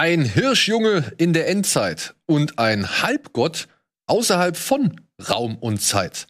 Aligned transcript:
Ein 0.00 0.24
Hirschjunge 0.24 1.10
in 1.16 1.32
der 1.32 1.48
Endzeit 1.48 2.14
und 2.24 2.60
ein 2.60 3.02
Halbgott 3.02 3.66
außerhalb 4.06 4.56
von 4.56 5.00
Raum 5.28 5.56
und 5.58 5.82
Zeit. 5.82 6.28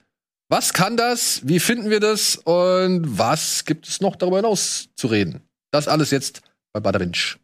Was 0.49 0.73
kann 0.73 0.97
das? 0.97 1.47
Wie 1.47 1.61
finden 1.61 1.91
wir 1.91 2.01
das? 2.01 2.37
Und 2.37 3.19
was 3.19 3.67
gibt 3.67 3.87
es 3.87 4.01
noch 4.01 4.17
darüber 4.17 4.39
hinaus 4.39 4.89
zu 4.97 5.09
reden? 5.09 5.43
Das 5.71 5.87
alles 5.87 6.11
jetzt 6.13 6.41
bei 6.73 6.81
Badawinch. 6.81 7.37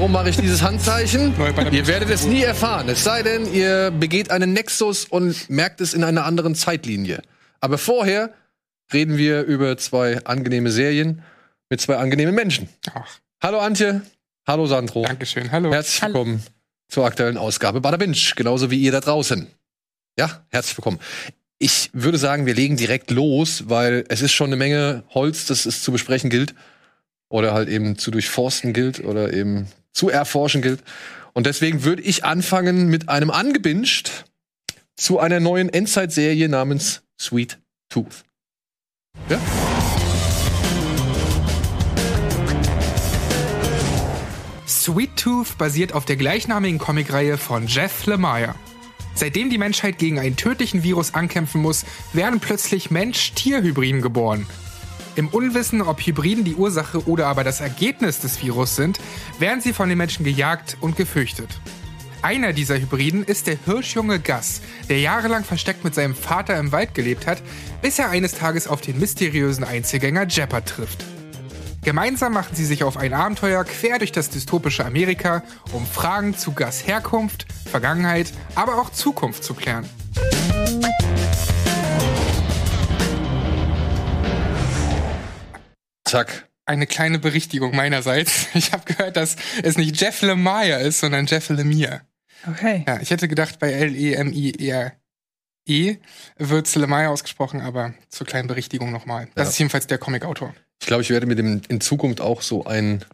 Warum 0.00 0.12
mache 0.12 0.30
ich 0.30 0.36
dieses 0.38 0.62
Handzeichen? 0.62 1.34
ihr 1.72 1.86
werdet 1.86 2.08
es 2.08 2.24
nie 2.24 2.42
erfahren. 2.42 2.88
Es 2.88 3.04
sei 3.04 3.22
denn, 3.22 3.52
ihr 3.52 3.90
begeht 3.90 4.30
einen 4.30 4.54
Nexus 4.54 5.04
und 5.04 5.50
merkt 5.50 5.82
es 5.82 5.92
in 5.92 6.04
einer 6.04 6.24
anderen 6.24 6.54
Zeitlinie. 6.54 7.20
Aber 7.60 7.76
vorher 7.76 8.32
reden 8.94 9.18
wir 9.18 9.42
über 9.42 9.76
zwei 9.76 10.24
angenehme 10.24 10.70
Serien 10.70 11.22
mit 11.68 11.82
zwei 11.82 11.98
angenehmen 11.98 12.34
Menschen. 12.34 12.70
Ach. 12.94 13.18
Hallo 13.42 13.58
Antje. 13.60 14.00
Hallo 14.46 14.66
Sandro. 14.66 15.02
Dankeschön. 15.02 15.52
Hallo. 15.52 15.70
Herzlich 15.70 16.00
willkommen 16.00 16.36
Hallo. 16.36 16.54
zur 16.88 17.04
aktuellen 17.04 17.36
Ausgabe 17.36 17.82
Bada 17.82 17.98
Binge. 17.98 18.16
Genauso 18.36 18.70
wie 18.70 18.80
ihr 18.80 18.92
da 18.92 19.00
draußen. 19.00 19.48
Ja, 20.18 20.46
herzlich 20.48 20.78
willkommen. 20.78 20.98
Ich 21.58 21.90
würde 21.92 22.16
sagen, 22.16 22.46
wir 22.46 22.54
legen 22.54 22.78
direkt 22.78 23.10
los, 23.10 23.64
weil 23.66 24.06
es 24.08 24.22
ist 24.22 24.32
schon 24.32 24.46
eine 24.46 24.56
Menge 24.56 25.04
Holz, 25.10 25.44
das 25.44 25.66
es 25.66 25.82
zu 25.82 25.92
besprechen 25.92 26.30
gilt 26.30 26.54
oder 27.28 27.52
halt 27.52 27.68
eben 27.68 27.98
zu 27.98 28.10
durchforsten 28.10 28.72
gilt 28.72 29.04
oder 29.04 29.34
eben 29.34 29.68
zu 29.92 30.08
erforschen 30.08 30.62
gilt. 30.62 30.82
Und 31.32 31.46
deswegen 31.46 31.84
würde 31.84 32.02
ich 32.02 32.24
anfangen 32.24 32.88
mit 32.88 33.08
einem 33.08 33.30
angebinged 33.30 34.24
zu 34.96 35.18
einer 35.18 35.40
neuen 35.40 35.68
Endzeit-Serie 35.68 36.48
namens 36.48 37.02
Sweet 37.20 37.58
Tooth. 37.88 38.24
Ja? 39.28 39.38
Sweet 44.66 45.16
Tooth 45.16 45.58
basiert 45.58 45.92
auf 45.92 46.04
der 46.04 46.16
gleichnamigen 46.16 46.78
Comicreihe 46.78 47.38
von 47.38 47.66
Jeff 47.66 48.06
Lemire. 48.06 48.54
Seitdem 49.14 49.50
die 49.50 49.58
Menschheit 49.58 49.98
gegen 49.98 50.18
einen 50.18 50.36
tödlichen 50.36 50.82
Virus 50.82 51.14
ankämpfen 51.14 51.60
muss, 51.60 51.84
werden 52.12 52.40
plötzlich 52.40 52.90
Mensch-Tier-Hybriden 52.90 54.00
geboren. 54.00 54.46
Im 55.20 55.28
Unwissen, 55.28 55.82
ob 55.82 56.00
Hybriden 56.00 56.44
die 56.44 56.54
Ursache 56.54 57.06
oder 57.06 57.26
aber 57.26 57.44
das 57.44 57.60
Ergebnis 57.60 58.20
des 58.20 58.42
Virus 58.42 58.74
sind, 58.74 58.98
werden 59.38 59.60
sie 59.60 59.74
von 59.74 59.90
den 59.90 59.98
Menschen 59.98 60.24
gejagt 60.24 60.78
und 60.80 60.96
gefürchtet. 60.96 61.60
Einer 62.22 62.54
dieser 62.54 62.78
Hybriden 62.80 63.22
ist 63.24 63.46
der 63.46 63.58
Hirschjunge 63.66 64.18
Gus, 64.18 64.62
der 64.88 64.98
jahrelang 65.00 65.44
versteckt 65.44 65.84
mit 65.84 65.94
seinem 65.94 66.14
Vater 66.14 66.56
im 66.56 66.72
Wald 66.72 66.94
gelebt 66.94 67.26
hat, 67.26 67.42
bis 67.82 67.98
er 67.98 68.08
eines 68.08 68.32
Tages 68.32 68.66
auf 68.66 68.80
den 68.80 68.98
mysteriösen 68.98 69.62
Einzelgänger 69.62 70.26
Jepper 70.26 70.64
trifft. 70.64 71.04
Gemeinsam 71.82 72.32
machen 72.32 72.56
sie 72.56 72.64
sich 72.64 72.82
auf 72.82 72.96
ein 72.96 73.12
Abenteuer 73.12 73.62
quer 73.64 73.98
durch 73.98 74.12
das 74.12 74.30
dystopische 74.30 74.86
Amerika, 74.86 75.42
um 75.72 75.84
Fragen 75.84 76.34
zu 76.34 76.52
Gus 76.52 76.86
Herkunft, 76.86 77.44
Vergangenheit, 77.70 78.32
aber 78.54 78.78
auch 78.78 78.88
Zukunft 78.88 79.44
zu 79.44 79.52
klären. 79.52 79.86
Zack. 86.10 86.48
Eine 86.66 86.88
kleine 86.88 87.20
Berichtigung 87.20 87.74
meinerseits. 87.76 88.48
Ich 88.54 88.72
habe 88.72 88.84
gehört, 88.84 89.16
dass 89.16 89.36
es 89.62 89.78
nicht 89.78 90.00
Jeff 90.00 90.22
Lemire 90.22 90.80
ist, 90.80 90.98
sondern 90.98 91.26
Jeff 91.26 91.48
Lemire. 91.50 92.00
Okay. 92.48 92.84
Ja, 92.86 93.00
ich 93.00 93.10
hätte 93.10 93.28
gedacht, 93.28 93.60
bei 93.60 93.70
L-E-M-I-R-E 93.70 94.90
-E 95.68 95.98
wird 96.36 96.74
Lemire 96.74 97.10
ausgesprochen, 97.10 97.60
aber 97.60 97.94
zur 98.08 98.26
kleinen 98.26 98.48
Berichtigung 98.48 98.90
nochmal. 98.90 99.28
Das 99.36 99.46
ja. 99.46 99.50
ist 99.50 99.58
jedenfalls 99.60 99.86
der 99.86 99.98
Comicautor. 99.98 100.52
Ich 100.80 100.88
glaube, 100.88 101.02
ich 101.02 101.10
werde 101.10 101.26
mir 101.26 101.36
dem 101.36 101.62
in 101.68 101.80
Zukunft 101.80 102.20
auch 102.20 102.42
so 102.42 102.64
ein 102.64 103.04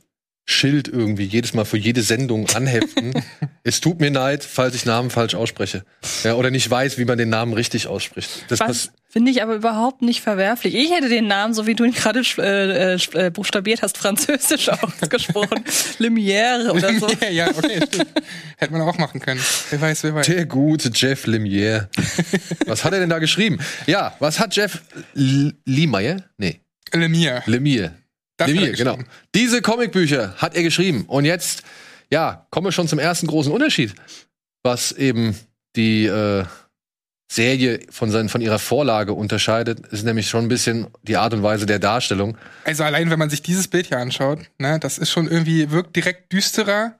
Schild 0.48 0.86
irgendwie 0.86 1.24
jedes 1.24 1.54
Mal 1.54 1.64
für 1.64 1.76
jede 1.76 2.02
Sendung 2.02 2.48
anheften. 2.50 3.12
es 3.64 3.80
tut 3.80 4.00
mir 4.00 4.10
leid, 4.10 4.44
falls 4.44 4.76
ich 4.76 4.86
Namen 4.86 5.10
falsch 5.10 5.34
ausspreche. 5.34 5.84
Ja, 6.22 6.34
oder 6.34 6.52
nicht 6.52 6.70
weiß, 6.70 6.98
wie 6.98 7.04
man 7.04 7.18
den 7.18 7.30
Namen 7.30 7.52
richtig 7.52 7.88
ausspricht. 7.88 8.44
Das 8.48 8.60
Was 8.60 8.92
finde 9.08 9.32
ich 9.32 9.42
aber 9.42 9.56
überhaupt 9.56 10.02
nicht 10.02 10.20
verwerflich. 10.20 10.76
Ich 10.76 10.92
hätte 10.92 11.08
den 11.08 11.26
Namen, 11.26 11.52
so 11.52 11.66
wie 11.66 11.74
du 11.74 11.82
ihn 11.82 11.92
gerade 11.92 12.20
äh, 12.38 12.94
äh, 12.94 13.30
buchstabiert 13.30 13.82
hast, 13.82 13.98
französisch 13.98 14.68
ausgesprochen. 14.82 15.64
Lumière 15.98 16.70
oder 16.70 16.94
so. 16.96 17.08
ja, 17.30 17.48
okay, 17.48 17.80
stimmt. 17.84 18.06
Hätte 18.56 18.72
man 18.72 18.82
auch 18.82 18.98
machen 18.98 19.20
können. 19.20 19.40
Wer 19.70 19.80
weiß, 19.80 20.04
wer 20.04 20.14
weiß. 20.14 20.26
Der 20.26 20.46
gute 20.46 20.90
Jeff 20.94 21.26
Lumière. 21.26 21.88
was 22.66 22.84
hat 22.84 22.92
er 22.92 23.00
denn 23.00 23.10
da 23.10 23.18
geschrieben? 23.18 23.58
Ja, 23.86 24.14
was 24.20 24.38
hat 24.38 24.54
Jeff 24.54 24.80
Lemire? 25.14 26.18
Nee. 26.38 26.60
Lemire. 26.92 27.42
Lemire. 27.46 27.94
Lemire, 28.44 28.72
genau. 28.72 28.98
Diese 29.34 29.62
Comicbücher 29.62 30.34
hat 30.36 30.54
er 30.54 30.62
geschrieben. 30.62 31.04
Und 31.06 31.24
jetzt, 31.24 31.62
ja, 32.10 32.46
kommen 32.50 32.66
wir 32.66 32.72
schon 32.72 32.88
zum 32.88 32.98
ersten 32.98 33.26
großen 33.26 33.52
Unterschied, 33.52 33.94
was 34.62 34.92
eben 34.92 35.36
die 35.76 36.06
äh, 36.06 36.44
Serie 37.30 37.80
von, 37.90 38.10
seinen, 38.10 38.28
von 38.28 38.40
ihrer 38.40 38.58
Vorlage 38.58 39.12
unterscheidet, 39.12 39.80
ist 39.88 40.04
nämlich 40.04 40.28
schon 40.28 40.44
ein 40.44 40.48
bisschen 40.48 40.86
die 41.02 41.16
Art 41.16 41.34
und 41.34 41.42
Weise 41.42 41.66
der 41.66 41.78
Darstellung. 41.78 42.38
Also 42.64 42.84
allein, 42.84 43.10
wenn 43.10 43.18
man 43.18 43.30
sich 43.30 43.42
dieses 43.42 43.68
Bild 43.68 43.86
hier 43.88 43.98
anschaut, 43.98 44.40
ne, 44.58 44.78
das 44.78 44.98
ist 44.98 45.10
schon 45.10 45.28
irgendwie, 45.28 45.70
wirkt 45.70 45.96
direkt 45.96 46.32
düsterer. 46.32 46.98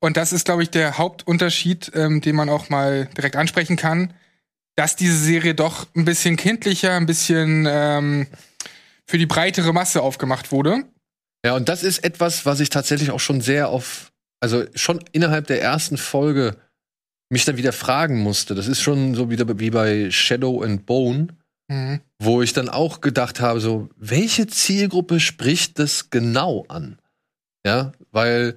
Und 0.00 0.16
das 0.16 0.32
ist, 0.32 0.46
glaube 0.46 0.62
ich, 0.62 0.70
der 0.70 0.98
Hauptunterschied, 0.98 1.92
ähm, 1.94 2.20
den 2.22 2.34
man 2.34 2.48
auch 2.48 2.70
mal 2.70 3.08
direkt 3.16 3.36
ansprechen 3.36 3.76
kann, 3.76 4.14
dass 4.74 4.96
diese 4.96 5.16
Serie 5.16 5.54
doch 5.54 5.86
ein 5.94 6.06
bisschen 6.06 6.36
kindlicher, 6.36 6.94
ein 6.94 7.06
bisschen 7.06 7.66
ähm, 7.68 8.26
für 9.08 9.18
die 9.18 9.26
breitere 9.26 9.72
Masse 9.72 10.02
aufgemacht 10.02 10.52
wurde. 10.52 10.84
Ja, 11.44 11.56
und 11.56 11.68
das 11.68 11.82
ist 11.82 12.04
etwas, 12.04 12.46
was 12.46 12.60
ich 12.60 12.70
tatsächlich 12.70 13.10
auch 13.10 13.20
schon 13.20 13.40
sehr 13.40 13.68
auf, 13.68 14.12
also 14.40 14.64
schon 14.74 15.02
innerhalb 15.12 15.46
der 15.48 15.60
ersten 15.60 15.96
Folge 15.96 16.56
mich 17.30 17.44
dann 17.44 17.56
wieder 17.56 17.72
fragen 17.72 18.20
musste. 18.20 18.54
Das 18.54 18.68
ist 18.68 18.80
schon 18.80 19.14
so 19.14 19.30
wieder 19.30 19.58
wie 19.58 19.70
bei 19.70 20.10
Shadow 20.10 20.62
and 20.62 20.86
Bone, 20.86 21.28
mhm. 21.68 22.00
wo 22.18 22.42
ich 22.42 22.52
dann 22.52 22.68
auch 22.68 23.00
gedacht 23.00 23.40
habe, 23.40 23.60
so, 23.60 23.88
welche 23.96 24.46
Zielgruppe 24.46 25.18
spricht 25.18 25.78
das 25.78 26.10
genau 26.10 26.64
an? 26.68 26.98
Ja, 27.66 27.92
weil 28.10 28.56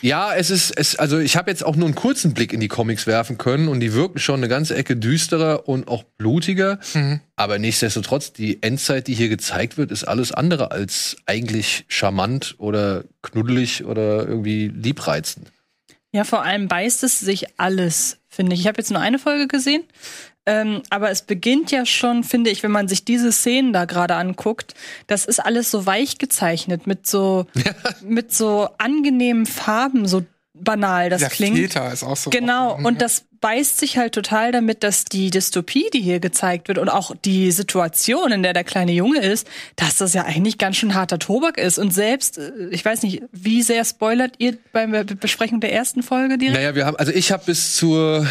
ja, 0.00 0.34
es 0.34 0.50
ist, 0.50 0.70
es, 0.76 0.96
also 0.96 1.18
ich 1.18 1.36
habe 1.36 1.50
jetzt 1.50 1.64
auch 1.64 1.76
nur 1.76 1.86
einen 1.86 1.94
kurzen 1.94 2.34
Blick 2.34 2.52
in 2.52 2.60
die 2.60 2.68
Comics 2.68 3.06
werfen 3.06 3.38
können 3.38 3.68
und 3.68 3.80
die 3.80 3.92
wirken 3.92 4.18
schon 4.18 4.36
eine 4.36 4.48
ganze 4.48 4.74
Ecke 4.74 4.96
düsterer 4.96 5.68
und 5.68 5.88
auch 5.88 6.04
blutiger. 6.04 6.78
Mhm. 6.94 7.20
Aber 7.36 7.58
nichtsdestotrotz, 7.58 8.32
die 8.32 8.62
Endzeit, 8.62 9.06
die 9.06 9.14
hier 9.14 9.28
gezeigt 9.28 9.76
wird, 9.76 9.90
ist 9.90 10.04
alles 10.04 10.32
andere 10.32 10.70
als 10.70 11.16
eigentlich 11.26 11.84
charmant 11.88 12.54
oder 12.58 13.04
knuddelig 13.22 13.84
oder 13.84 14.26
irgendwie 14.26 14.68
liebreizend. 14.68 15.50
Ja, 16.12 16.24
vor 16.24 16.44
allem 16.44 16.68
beißt 16.68 17.02
es 17.02 17.18
sich 17.18 17.58
alles, 17.58 18.18
finde 18.28 18.54
ich. 18.54 18.60
Ich 18.60 18.66
habe 18.68 18.78
jetzt 18.78 18.90
nur 18.90 19.00
eine 19.00 19.18
Folge 19.18 19.48
gesehen. 19.48 19.82
Ähm, 20.46 20.82
aber 20.90 21.10
es 21.10 21.22
beginnt 21.22 21.70
ja 21.70 21.86
schon, 21.86 22.22
finde 22.22 22.50
ich, 22.50 22.62
wenn 22.62 22.70
man 22.70 22.86
sich 22.88 23.04
diese 23.04 23.32
Szenen 23.32 23.72
da 23.72 23.86
gerade 23.86 24.14
anguckt, 24.14 24.74
das 25.06 25.24
ist 25.24 25.40
alles 25.40 25.70
so 25.70 25.86
weich 25.86 26.18
gezeichnet 26.18 26.86
mit 26.86 27.06
so 27.06 27.46
mit 28.02 28.32
so 28.32 28.68
angenehmen 28.78 29.46
Farben, 29.46 30.06
so 30.06 30.22
banal 30.54 31.10
das 31.10 31.20
Der 31.20 31.30
klingt. 31.30 31.56
Filter 31.56 31.92
ist 31.92 32.04
auch 32.04 32.16
so. 32.16 32.30
Genau, 32.30 32.76
und 32.76 33.02
das 33.02 33.24
beißt 33.40 33.78
sich 33.78 33.98
halt 33.98 34.14
total 34.14 34.52
damit, 34.52 34.82
dass 34.82 35.04
die 35.04 35.28
Dystopie, 35.28 35.90
die 35.92 36.00
hier 36.00 36.20
gezeigt 36.20 36.68
wird 36.68 36.78
und 36.78 36.88
auch 36.88 37.14
die 37.24 37.50
Situation, 37.50 38.32
in 38.32 38.42
der 38.42 38.54
der 38.54 38.64
kleine 38.64 38.92
Junge 38.92 39.18
ist, 39.20 39.46
dass 39.76 39.98
das 39.98 40.14
ja 40.14 40.24
eigentlich 40.24 40.56
ganz 40.56 40.76
schön 40.76 40.94
harter 40.94 41.18
Tobak 41.18 41.58
ist. 41.58 41.78
Und 41.78 41.92
selbst, 41.92 42.38
äh, 42.38 42.52
ich 42.70 42.84
weiß 42.84 43.02
nicht, 43.02 43.22
wie 43.32 43.62
sehr 43.62 43.84
spoilert 43.84 44.36
ihr 44.38 44.56
bei 44.72 44.86
der 44.86 45.04
Besprechung 45.04 45.60
der 45.60 45.72
ersten 45.72 46.02
Folge 46.02 46.38
direkt? 46.38 46.56
Naja, 46.58 46.74
wir 46.74 46.86
haben, 46.86 46.96
also 46.96 47.12
ich 47.12 47.32
habe 47.32 47.42
bis 47.46 47.76
zur 47.76 48.26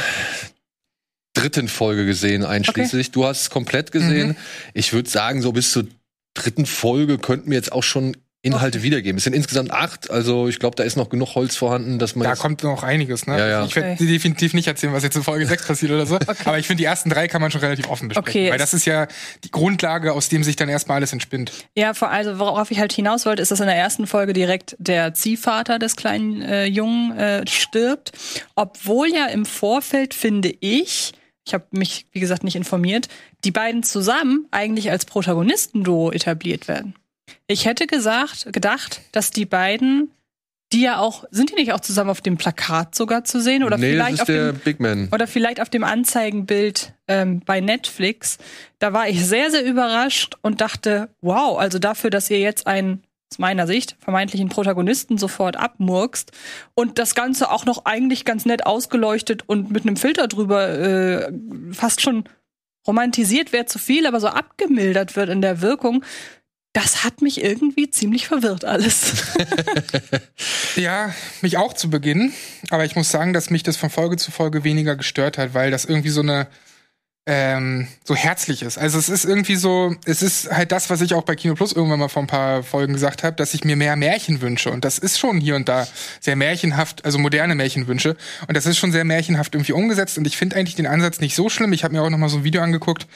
dritten 1.34 1.68
Folge 1.68 2.06
gesehen, 2.06 2.46
einschließlich. 2.46 3.08
Okay. 3.08 3.14
Du 3.14 3.26
hast 3.26 3.42
es 3.42 3.50
komplett 3.50 3.92
gesehen. 3.92 4.30
Mhm. 4.30 4.36
Ich 4.74 4.94
würde 4.94 5.10
sagen, 5.10 5.42
so 5.42 5.52
bis 5.52 5.72
zur 5.72 5.86
dritten 6.34 6.66
Folge 6.66 7.18
könnten 7.18 7.50
wir 7.50 7.58
jetzt 7.58 7.72
auch 7.72 7.84
schon 7.84 8.16
Inhalte 8.46 8.80
okay. 8.80 8.88
wiedergeben. 8.88 9.18
Es 9.18 9.24
sind 9.24 9.34
insgesamt 9.34 9.72
acht, 9.72 10.12
also 10.12 10.50
ich 10.50 10.60
glaube, 10.60 10.76
da 10.76 10.84
ist 10.84 10.98
noch 10.98 11.08
genug 11.08 11.36
Holz 11.36 11.56
vorhanden, 11.56 11.98
dass 11.98 12.16
man. 12.16 12.28
Da 12.28 12.36
kommt 12.36 12.62
noch 12.62 12.84
einiges, 12.84 13.26
ne? 13.26 13.40
Ja, 13.40 13.48
ja. 13.48 13.66
Ich 13.66 13.74
werde 13.74 13.92
okay. 13.94 14.06
definitiv 14.06 14.54
nicht 14.54 14.68
erzählen, 14.68 14.92
was 14.92 15.02
jetzt 15.02 15.16
in 15.16 15.24
Folge 15.24 15.46
6 15.46 15.66
passiert 15.66 15.94
oder 15.94 16.06
so. 16.06 16.16
Okay. 16.16 16.36
Aber 16.44 16.60
ich 16.60 16.68
finde, 16.68 16.82
die 16.82 16.86
ersten 16.86 17.10
drei 17.10 17.30
kann 17.30 17.40
man 17.42 17.52
schon 17.52 17.62
relativ 17.62 17.90
offen 17.90 18.10
besprechen. 18.10 18.42
Okay. 18.42 18.52
Weil 18.52 18.58
das 18.58 18.74
ist 18.74 18.84
ja 18.84 19.08
die 19.46 19.52
Grundlage, 19.52 20.12
aus 20.12 20.28
dem 20.28 20.44
sich 20.44 20.58
dann 20.58 20.68
erstmal 20.68 20.98
alles 20.98 21.14
entspinnt. 21.14 21.54
Ja, 21.78 21.94
vor 21.94 22.10
allem, 22.10 22.38
worauf 22.38 22.70
ich 22.70 22.80
halt 22.80 22.92
hinaus 22.92 23.26
wollte, 23.26 23.42
ist, 23.42 23.52
dass 23.52 23.62
in 23.62 23.68
der 23.68 23.78
ersten 23.78 24.08
Folge 24.08 24.34
direkt 24.34 24.76
der 24.78 25.14
Ziehvater 25.14 25.80
des 25.80 25.96
kleinen 25.96 26.42
äh, 26.42 26.66
Jungen 26.66 27.18
äh, 27.18 27.48
stirbt. 27.48 28.12
Obwohl 28.56 29.08
ja 29.08 29.28
im 29.28 29.46
Vorfeld, 29.46 30.14
finde 30.14 30.54
ich, 30.60 31.14
ich 31.46 31.54
habe 31.54 31.66
mich, 31.72 32.08
wie 32.12 32.20
gesagt, 32.20 32.44
nicht 32.44 32.56
informiert, 32.56 33.08
die 33.44 33.52
beiden 33.52 33.84
zusammen 33.84 34.48
eigentlich 34.52 34.92
als 34.92 35.06
Protagonistenduo 35.06 36.12
etabliert 36.12 36.68
werden. 36.68 36.96
Ich 37.48 37.66
hätte 37.66 37.88
gesagt, 37.88 38.52
gedacht, 38.54 39.02
dass 39.12 39.32
die 39.32 39.46
beiden, 39.46 40.12
die 40.72 40.82
ja 40.82 41.00
auch, 41.00 41.26
sind 41.32 41.52
die 41.52 41.56
nicht 41.56 41.74
auch 41.74 41.82
zusammen 41.82 42.10
auf 42.10 42.22
dem 42.22 42.38
Plakat 42.38 42.96
sogar 42.96 43.26
zu 43.26 43.42
sehen? 43.42 43.64
Oder 43.64 43.78
nee, 43.78 43.92
vielleicht 43.92 44.22
auf 44.22 44.28
dem, 44.28 44.58
Big 44.60 44.80
Man. 44.80 45.10
oder 45.12 45.28
vielleicht 45.28 45.62
auf 45.62 45.70
dem 45.70 45.84
Anzeigenbild 45.84 46.94
ähm, 47.08 47.42
bei 47.46 47.60
Netflix. 47.60 48.38
Da 48.80 48.94
war 48.94 49.08
ich 49.10 49.26
sehr, 49.26 49.52
sehr 49.52 49.66
überrascht 49.66 50.36
und 50.42 50.62
dachte, 50.62 51.10
wow, 51.22 51.60
also 51.60 51.80
dafür, 51.80 52.10
dass 52.10 52.30
ihr 52.30 52.40
jetzt 52.40 52.68
einen, 52.68 53.04
aus 53.34 53.40
meiner 53.40 53.66
Sicht, 53.66 53.96
vermeintlichen 54.00 54.50
Protagonisten 54.50 55.18
sofort 55.18 55.58
abmurkst 55.58 56.32
und 56.76 57.00
das 57.00 57.16
Ganze 57.16 57.50
auch 57.50 57.66
noch 57.66 57.86
eigentlich 57.86 58.26
ganz 58.26 58.46
nett 58.46 58.68
ausgeleuchtet 58.68 59.50
und 59.50 59.72
mit 59.72 59.84
einem 59.84 59.98
Filter 59.98 60.28
drüber 60.28 60.70
äh, 60.70 61.34
fast 61.72 62.02
schon 62.02 62.26
romantisiert 62.86 63.52
wäre 63.52 63.66
zu 63.66 63.80
viel, 63.80 64.06
aber 64.06 64.20
so 64.20 64.28
abgemildert 64.28 65.16
wird 65.16 65.30
in 65.30 65.42
der 65.42 65.62
Wirkung. 65.62 66.06
Das 66.74 67.04
hat 67.04 67.24
mich 67.24 67.44
irgendwie 67.44 67.90
ziemlich 67.90 68.28
verwirrt 68.28 68.66
alles. 68.66 69.14
Ja, 70.76 71.14
mich 71.42 71.58
auch 71.58 71.74
zu 71.74 71.92
Beginn. 71.92 72.34
Aber 72.72 72.84
ich 72.84 72.96
muss 72.96 73.10
sagen, 73.10 73.32
dass 73.32 73.52
mich 73.52 73.62
das 73.62 73.78
von 73.78 73.92
Folge 73.92 74.18
zu 74.18 74.32
Folge 74.32 74.64
weniger 74.64 74.96
gestört 74.96 75.38
hat, 75.38 75.54
weil 75.54 75.70
das 75.70 75.86
irgendwie 75.86 76.10
so 76.10 76.22
eine 76.22 76.48
ähm, 77.26 77.88
so 78.04 78.16
herzlich 78.16 78.64
ist. 78.64 78.78
Also 78.78 79.00
es 79.00 79.08
ist 79.08 79.24
irgendwie 79.24 79.56
so, 79.56 79.96
es 80.06 80.22
ist 80.22 80.52
halt 80.52 80.74
das, 80.74 80.90
was 80.90 81.00
ich 81.00 81.14
auch 81.14 81.24
bei 81.24 81.36
Kino 81.36 81.56
Plus 81.56 81.72
irgendwann 81.72 82.00
mal 82.00 82.10
vor 82.10 82.24
ein 82.24 82.28
paar 82.28 82.64
Folgen 82.64 82.94
gesagt 82.94 83.24
habe, 83.24 83.36
dass 83.36 83.54
ich 83.54 83.64
mir 83.64 83.78
mehr 83.78 83.96
Märchen 83.96 84.42
wünsche. 84.42 84.72
Und 84.72 84.84
das 84.84 85.00
ist 85.00 85.18
schon 85.18 85.40
hier 85.40 85.56
und 85.56 85.70
da 85.70 85.88
sehr 86.20 86.36
märchenhaft, 86.36 87.06
also 87.06 87.20
moderne 87.20 87.56
Märchenwünsche. 87.56 88.18
Und 88.48 88.58
das 88.58 88.66
ist 88.66 88.78
schon 88.78 88.92
sehr 88.92 89.06
märchenhaft 89.06 89.56
irgendwie 89.56 89.72
umgesetzt. 89.72 90.18
Und 90.18 90.28
ich 90.28 90.36
finde 90.36 90.58
eigentlich 90.58 90.76
den 90.76 90.88
Ansatz 90.88 91.22
nicht 91.22 91.36
so 91.36 91.48
schlimm. 91.48 91.72
Ich 91.72 91.86
habe 91.86 91.94
mir 91.94 92.02
auch 92.02 92.10
noch 92.10 92.18
mal 92.18 92.30
so 92.30 92.38
ein 92.38 92.44
Video 92.44 92.62
angeguckt 92.62 93.08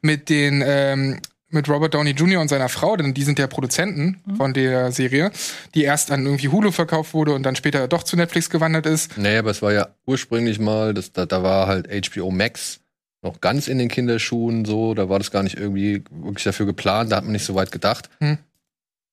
mit 0.00 0.28
den 0.28 0.62
ähm, 0.64 1.20
mit 1.48 1.68
Robert 1.68 1.94
Downey 1.94 2.10
Jr. 2.10 2.40
und 2.40 2.48
seiner 2.48 2.68
Frau, 2.68 2.96
denn 2.96 3.14
die 3.14 3.22
sind 3.22 3.38
ja 3.38 3.46
Produzenten 3.46 4.20
von 4.36 4.52
der 4.52 4.90
Serie, 4.90 5.30
die 5.74 5.84
erst 5.84 6.10
an 6.10 6.26
irgendwie 6.26 6.48
Hulu 6.48 6.72
verkauft 6.72 7.14
wurde 7.14 7.34
und 7.34 7.44
dann 7.44 7.54
später 7.54 7.86
doch 7.86 8.02
zu 8.02 8.16
Netflix 8.16 8.50
gewandert 8.50 8.84
ist. 8.84 9.16
Nee, 9.16 9.36
aber 9.36 9.52
es 9.52 9.62
war 9.62 9.72
ja 9.72 9.88
ursprünglich 10.06 10.58
mal, 10.58 10.92
das, 10.92 11.12
da, 11.12 11.24
da 11.24 11.44
war 11.44 11.68
halt 11.68 11.88
HBO 11.88 12.32
Max 12.32 12.80
noch 13.26 13.40
ganz 13.40 13.68
in 13.68 13.78
den 13.78 13.88
Kinderschuhen 13.88 14.64
so, 14.64 14.94
da 14.94 15.08
war 15.08 15.18
das 15.18 15.30
gar 15.30 15.42
nicht 15.42 15.56
irgendwie 15.56 16.04
wirklich 16.10 16.44
dafür 16.44 16.66
geplant, 16.66 17.12
da 17.12 17.16
hat 17.16 17.24
man 17.24 17.32
nicht 17.32 17.44
so 17.44 17.54
weit 17.54 17.72
gedacht. 17.72 18.08
Hm. 18.20 18.38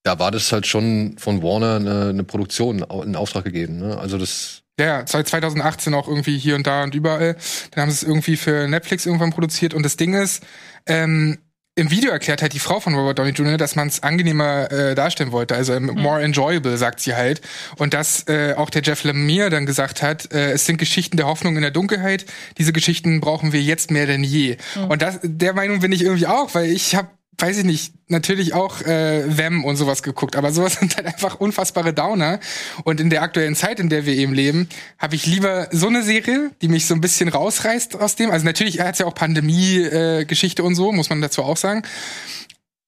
Da 0.03 0.19
war 0.19 0.31
das 0.31 0.51
halt 0.51 0.67
schon 0.67 1.15
von 1.17 1.41
Warner 1.41 1.77
eine, 1.77 2.09
eine 2.09 2.23
Produktion 2.23 2.79
in 2.79 3.15
Auftrag 3.15 3.45
gegeben. 3.45 3.79
Ne? 3.79 3.97
Also 3.97 4.17
das, 4.17 4.63
Ja, 4.79 4.85
ja, 4.85 5.07
seit 5.07 5.27
2018 5.27 5.93
auch 5.93 6.07
irgendwie 6.07 6.37
hier 6.37 6.55
und 6.55 6.67
da 6.67 6.83
und 6.83 6.95
überall. 6.95 7.37
Dann 7.71 7.83
haben 7.83 7.91
sie 7.91 7.97
es 7.97 8.03
irgendwie 8.03 8.35
für 8.35 8.67
Netflix 8.67 9.05
irgendwann 9.05 9.31
produziert. 9.31 9.73
Und 9.73 9.83
das 9.83 9.95
Ding 9.95 10.13
ist, 10.13 10.43
ähm, 10.87 11.37
im 11.75 11.89
Video 11.89 12.11
erklärt 12.11 12.41
halt 12.41 12.53
die 12.53 12.59
Frau 12.59 12.79
von 12.79 12.93
Robert 12.93 13.17
Downey 13.17 13.31
Jr., 13.31 13.57
dass 13.57 13.75
man 13.75 13.87
es 13.87 14.03
angenehmer 14.03 14.71
äh, 14.71 14.95
darstellen 14.95 15.31
wollte, 15.31 15.55
also 15.55 15.73
ähm, 15.73 15.85
more 15.95 16.21
enjoyable, 16.21 16.77
sagt 16.77 16.99
sie 16.99 17.15
halt. 17.15 17.41
Und 17.77 17.93
dass 17.93 18.27
äh, 18.27 18.53
auch 18.55 18.69
der 18.69 18.83
Jeff 18.83 19.03
Lemire 19.03 19.49
dann 19.49 19.65
gesagt 19.65 20.03
hat, 20.03 20.31
äh, 20.33 20.51
es 20.51 20.65
sind 20.65 20.77
Geschichten 20.77 21.17
der 21.17 21.25
Hoffnung 21.25 21.55
in 21.55 21.63
der 21.63 21.71
Dunkelheit. 21.71 22.25
Diese 22.59 22.73
Geschichten 22.73 23.21
brauchen 23.21 23.53
wir 23.53 23.61
jetzt 23.61 23.89
mehr 23.89 24.05
denn 24.05 24.23
je. 24.23 24.57
Und 24.87 25.01
das, 25.01 25.19
der 25.23 25.53
Meinung 25.53 25.79
bin 25.79 25.91
ich 25.91 26.03
irgendwie 26.03 26.27
auch, 26.27 26.53
weil 26.53 26.69
ich 26.69 26.95
habe 26.95 27.07
weiß 27.37 27.59
ich 27.59 27.63
nicht, 27.65 27.93
natürlich 28.07 28.53
auch 28.53 28.81
äh, 28.81 29.27
Them 29.27 29.65
und 29.65 29.75
sowas 29.75 30.03
geguckt, 30.03 30.35
aber 30.35 30.51
sowas 30.51 30.73
sind 30.79 30.95
halt 30.95 31.07
einfach 31.07 31.39
unfassbare 31.39 31.93
Downer. 31.93 32.39
Und 32.83 32.99
in 32.99 33.09
der 33.09 33.21
aktuellen 33.21 33.55
Zeit, 33.55 33.79
in 33.79 33.89
der 33.89 34.05
wir 34.05 34.15
eben 34.15 34.33
leben, 34.33 34.69
habe 34.99 35.15
ich 35.15 35.25
lieber 35.25 35.67
so 35.71 35.87
eine 35.87 36.03
Serie, 36.03 36.51
die 36.61 36.67
mich 36.67 36.85
so 36.85 36.93
ein 36.93 37.01
bisschen 37.01 37.29
rausreißt 37.29 37.99
aus 37.99 38.15
dem. 38.15 38.31
Also 38.31 38.45
natürlich 38.45 38.79
hat 38.79 38.99
ja 38.99 39.05
auch 39.05 39.15
Pandemie-Geschichte 39.15 40.61
äh, 40.61 40.65
und 40.65 40.75
so, 40.75 40.91
muss 40.91 41.09
man 41.09 41.21
dazu 41.21 41.43
auch 41.43 41.57
sagen. 41.57 41.83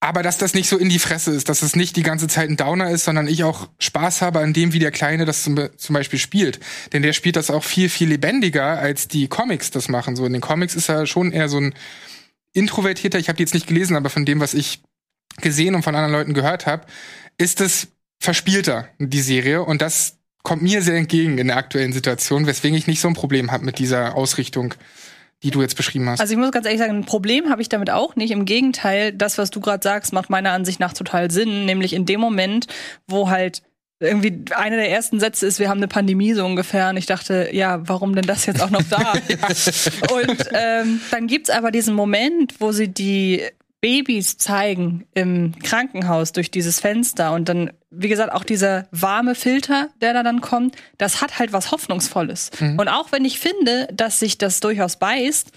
Aber 0.05 0.21
dass 0.21 0.37
das 0.37 0.53
nicht 0.53 0.69
so 0.69 0.77
in 0.77 0.89
die 0.89 0.99
Fresse 0.99 1.31
ist, 1.31 1.49
dass 1.49 1.63
es 1.63 1.75
nicht 1.75 1.95
die 1.95 2.03
ganze 2.03 2.27
Zeit 2.27 2.47
ein 2.47 2.57
Downer 2.57 2.91
ist, 2.91 3.05
sondern 3.05 3.27
ich 3.27 3.43
auch 3.43 3.69
Spaß 3.79 4.21
habe 4.21 4.39
an 4.39 4.53
dem, 4.53 4.71
wie 4.71 4.77
der 4.77 4.91
Kleine 4.91 5.25
das 5.25 5.41
zum, 5.41 5.57
zum 5.77 5.93
Beispiel 5.93 6.19
spielt. 6.19 6.59
Denn 6.93 7.01
der 7.01 7.13
spielt 7.13 7.37
das 7.37 7.49
auch 7.49 7.63
viel, 7.63 7.89
viel 7.89 8.09
lebendiger, 8.09 8.77
als 8.77 9.07
die 9.07 9.27
Comics 9.27 9.71
das 9.71 9.89
machen. 9.89 10.15
So 10.15 10.25
in 10.27 10.33
den 10.33 10.43
Comics 10.43 10.75
ist 10.75 10.89
er 10.89 11.07
schon 11.07 11.31
eher 11.31 11.49
so 11.49 11.57
ein 11.57 11.73
introvertierter, 12.55 13.19
ich 13.19 13.27
habe 13.27 13.37
die 13.37 13.43
jetzt 13.43 13.53
nicht 13.53 13.67
gelesen, 13.67 13.95
aber 13.95 14.09
von 14.09 14.25
dem, 14.25 14.39
was 14.39 14.53
ich 14.53 14.81
gesehen 15.41 15.75
und 15.75 15.83
von 15.83 15.95
anderen 15.95 16.13
Leuten 16.13 16.33
gehört 16.33 16.65
habe, 16.65 16.85
ist 17.37 17.61
es 17.61 17.89
verspielter, 18.19 18.87
die 18.97 19.21
Serie. 19.21 19.63
Und 19.63 19.81
das 19.81 20.17
kommt 20.43 20.61
mir 20.61 20.81
sehr 20.81 20.95
entgegen 20.95 21.37
in 21.37 21.47
der 21.47 21.57
aktuellen 21.57 21.93
Situation, 21.93 22.47
weswegen 22.47 22.77
ich 22.77 22.87
nicht 22.87 23.01
so 23.01 23.07
ein 23.07 23.13
Problem 23.13 23.51
habe 23.51 23.65
mit 23.65 23.77
dieser 23.77 24.15
Ausrichtung, 24.15 24.73
die 25.43 25.51
du 25.51 25.61
jetzt 25.61 25.75
beschrieben 25.75 26.09
hast. 26.09 26.21
Also 26.21 26.33
ich 26.33 26.39
muss 26.39 26.51
ganz 26.51 26.65
ehrlich 26.65 26.79
sagen, 26.79 26.97
ein 26.97 27.05
Problem 27.05 27.49
habe 27.49 27.61
ich 27.61 27.69
damit 27.69 27.89
auch 27.89 28.15
nicht. 28.15 28.31
Im 28.31 28.45
Gegenteil, 28.45 29.11
das, 29.11 29.37
was 29.37 29.51
du 29.51 29.59
gerade 29.59 29.83
sagst, 29.83 30.13
macht 30.13 30.29
meiner 30.29 30.51
Ansicht 30.51 30.79
nach 30.79 30.93
total 30.93 31.29
Sinn. 31.29 31.65
Nämlich 31.65 31.93
in 31.93 32.05
dem 32.05 32.21
Moment, 32.21 32.67
wo 33.07 33.29
halt 33.29 33.61
irgendwie 34.05 34.53
einer 34.53 34.77
der 34.77 34.89
ersten 34.89 35.19
Sätze 35.19 35.45
ist, 35.45 35.59
wir 35.59 35.69
haben 35.69 35.77
eine 35.77 35.87
Pandemie 35.87 36.33
so 36.33 36.45
ungefähr. 36.45 36.89
Und 36.89 36.97
ich 36.97 37.05
dachte, 37.05 37.49
ja, 37.51 37.87
warum 37.87 38.15
denn 38.15 38.25
das 38.25 38.45
jetzt 38.45 38.61
auch 38.61 38.69
noch 38.69 38.83
da? 38.89 39.13
Und 40.13 40.49
ähm, 40.53 41.01
dann 41.11 41.27
gibt's 41.27 41.49
aber 41.49 41.71
diesen 41.71 41.95
Moment, 41.95 42.55
wo 42.59 42.71
sie 42.71 42.87
die 42.87 43.43
Babys 43.81 44.37
zeigen 44.37 45.05
im 45.13 45.53
Krankenhaus 45.59 46.31
durch 46.31 46.49
dieses 46.49 46.79
Fenster 46.79 47.33
und 47.33 47.49
dann, 47.49 47.71
wie 47.91 48.07
gesagt, 48.07 48.31
auch 48.33 48.43
dieser 48.43 48.87
warme 48.89 49.35
Filter, 49.35 49.89
der 50.01 50.13
da 50.13 50.23
dann 50.23 50.41
kommt, 50.41 50.75
das 50.97 51.21
hat 51.21 51.37
halt 51.37 51.53
was 51.53 51.71
Hoffnungsvolles. 51.71 52.49
Und 52.77 52.87
auch 52.87 53.11
wenn 53.11 53.25
ich 53.25 53.39
finde, 53.39 53.87
dass 53.93 54.19
sich 54.19 54.39
das 54.39 54.59
durchaus 54.59 54.95
beißt, 54.95 55.51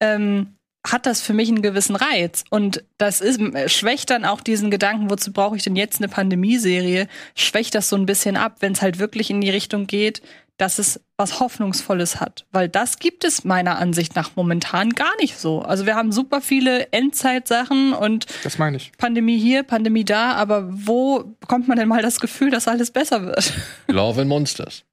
ähm, 0.00 0.54
hat 0.86 1.06
das 1.06 1.22
für 1.22 1.32
mich 1.32 1.48
einen 1.48 1.62
gewissen 1.62 1.96
Reiz. 1.96 2.44
Und 2.50 2.84
das 2.98 3.20
ist, 3.20 3.40
schwächt 3.72 4.10
dann 4.10 4.24
auch 4.24 4.40
diesen 4.40 4.70
Gedanken, 4.70 5.10
wozu 5.10 5.32
brauche 5.32 5.56
ich 5.56 5.62
denn 5.62 5.76
jetzt 5.76 5.98
eine 5.98 6.08
Pandemieserie, 6.08 7.08
schwächt 7.34 7.74
das 7.74 7.88
so 7.88 7.96
ein 7.96 8.06
bisschen 8.06 8.36
ab, 8.36 8.56
wenn 8.60 8.72
es 8.72 8.82
halt 8.82 8.98
wirklich 8.98 9.30
in 9.30 9.40
die 9.40 9.50
Richtung 9.50 9.86
geht, 9.86 10.20
dass 10.56 10.78
es 10.78 11.00
was 11.16 11.40
Hoffnungsvolles 11.40 12.20
hat. 12.20 12.46
Weil 12.52 12.68
das 12.68 12.98
gibt 12.98 13.24
es 13.24 13.44
meiner 13.44 13.78
Ansicht 13.78 14.14
nach 14.14 14.36
momentan 14.36 14.90
gar 14.90 15.16
nicht 15.20 15.36
so. 15.36 15.62
Also 15.62 15.86
wir 15.86 15.96
haben 15.96 16.12
super 16.12 16.40
viele 16.40 16.92
Endzeitsachen 16.92 17.92
und 17.92 18.26
das 18.44 18.58
meine 18.58 18.76
ich. 18.76 18.92
Pandemie 18.98 19.38
hier, 19.38 19.62
Pandemie 19.62 20.04
da, 20.04 20.32
aber 20.32 20.68
wo 20.70 21.24
bekommt 21.40 21.66
man 21.66 21.78
denn 21.78 21.88
mal 21.88 22.02
das 22.02 22.20
Gefühl, 22.20 22.50
dass 22.50 22.68
alles 22.68 22.90
besser 22.90 23.24
wird? 23.24 23.52
Love 23.88 24.20
and 24.20 24.28
Monsters. 24.28 24.84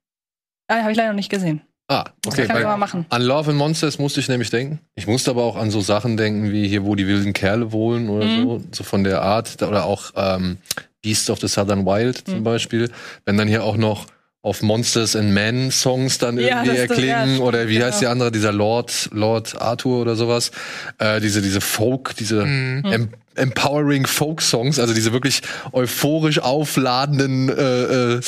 Ah, 0.68 0.80
habe 0.80 0.92
ich 0.92 0.96
leider 0.96 1.10
noch 1.10 1.16
nicht 1.16 1.30
gesehen. 1.30 1.62
Ah, 1.88 2.04
okay. 2.26 2.46
kann 2.46 2.56
ich 2.56 2.62
weil 2.62 2.70
mal 2.70 2.76
machen. 2.76 3.04
An 3.10 3.22
Love 3.22 3.50
and 3.50 3.58
Monsters 3.58 3.98
musste 3.98 4.20
ich 4.20 4.28
nämlich 4.28 4.50
denken. 4.50 4.80
Ich 4.94 5.06
musste 5.06 5.30
aber 5.30 5.42
auch 5.42 5.56
an 5.56 5.70
so 5.70 5.80
Sachen 5.80 6.16
denken, 6.16 6.50
wie 6.52 6.66
hier, 6.68 6.84
wo 6.84 6.94
die 6.94 7.06
wilden 7.06 7.32
Kerle 7.32 7.72
wohnen 7.72 8.08
oder 8.08 8.24
Mhm. 8.24 8.42
so. 8.44 8.62
So 8.72 8.84
von 8.84 9.04
der 9.04 9.20
Art. 9.22 9.60
Oder 9.62 9.84
auch 9.84 10.12
ähm, 10.16 10.58
Beasts 11.02 11.28
of 11.28 11.40
the 11.40 11.48
Southern 11.48 11.84
Wild 11.84 12.18
zum 12.26 12.38
Mhm. 12.40 12.44
Beispiel. 12.44 12.90
Wenn 13.26 13.36
dann 13.36 13.48
hier 13.48 13.64
auch 13.64 13.76
noch 13.76 14.06
auf 14.44 14.62
Monsters 14.62 15.14
and 15.16 15.32
Men 15.32 15.70
Songs 15.70 16.18
dann 16.18 16.36
Ja, 16.38 16.62
irgendwie 16.62 16.68
das- 16.68 16.88
das- 16.88 16.90
erklingen 16.98 17.36
ja, 17.36 17.42
oder 17.42 17.68
wie 17.68 17.74
genau. 17.74 17.86
heißt 17.86 18.00
die 18.00 18.06
andere 18.06 18.32
dieser 18.32 18.52
Lord 18.52 19.08
Lord 19.12 19.60
Arthur 19.60 20.00
oder 20.02 20.16
sowas 20.16 20.50
äh, 20.98 21.20
diese 21.20 21.42
diese 21.42 21.60
Folk 21.60 22.16
diese 22.16 22.44
Mhm. 22.44 23.08
Em 23.36 23.48
empowering 23.52 24.06
Folk 24.06 24.40
Songs 24.42 24.78
also 24.78 24.94
diese 24.94 25.12
wirklich 25.12 25.42
euphorisch 25.72 26.38
aufladenden 26.38 27.48
äh, 27.48 28.14
äh, 28.14 28.20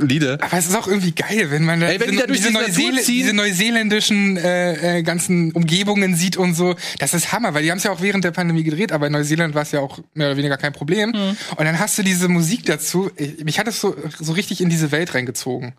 Lieder 0.00 0.38
Aber 0.42 0.58
es 0.58 0.66
ist 0.66 0.74
auch 0.76 0.86
irgendwie 0.88 1.12
geil, 1.12 1.50
wenn 1.50 1.64
man 1.64 1.80
da 1.80 1.88
Ey, 1.88 2.00
wenn 2.00 2.10
die 2.12 2.16
da 2.16 2.26
durch 2.26 2.38
diese, 2.38 2.50
diese 2.50 2.58
Natur 2.60 2.72
Neuseele 2.84 3.02
ziehen. 3.02 3.14
diese 3.16 3.32
neuseeländischen 3.34 4.36
äh, 4.36 4.98
äh, 4.98 5.02
ganzen 5.02 5.52
Umgebungen 5.52 6.14
sieht 6.14 6.36
und 6.36 6.54
so. 6.54 6.74
Das 6.98 7.14
ist 7.14 7.32
Hammer, 7.32 7.54
weil 7.54 7.62
die 7.62 7.70
haben 7.70 7.78
es 7.78 7.84
ja 7.84 7.90
auch 7.90 8.00
während 8.02 8.24
der 8.24 8.30
Pandemie 8.32 8.62
gedreht, 8.64 8.92
aber 8.92 9.06
in 9.06 9.12
Neuseeland 9.12 9.54
war 9.54 9.62
es 9.62 9.72
ja 9.72 9.80
auch 9.80 9.98
mehr 10.14 10.28
oder 10.28 10.36
weniger 10.36 10.56
kein 10.56 10.72
Problem. 10.72 11.10
Mhm. 11.10 11.36
Und 11.56 11.64
dann 11.64 11.78
hast 11.78 11.98
du 11.98 12.02
diese 12.02 12.28
Musik 12.28 12.64
dazu. 12.66 13.10
Ich- 13.16 13.44
Mich 13.44 13.58
hat 13.58 13.68
es 13.68 13.80
so, 13.80 13.94
so 14.18 14.32
richtig 14.32 14.60
in 14.60 14.68
diese 14.70 14.92
Welt 14.92 15.14
reingezogen. 15.14 15.74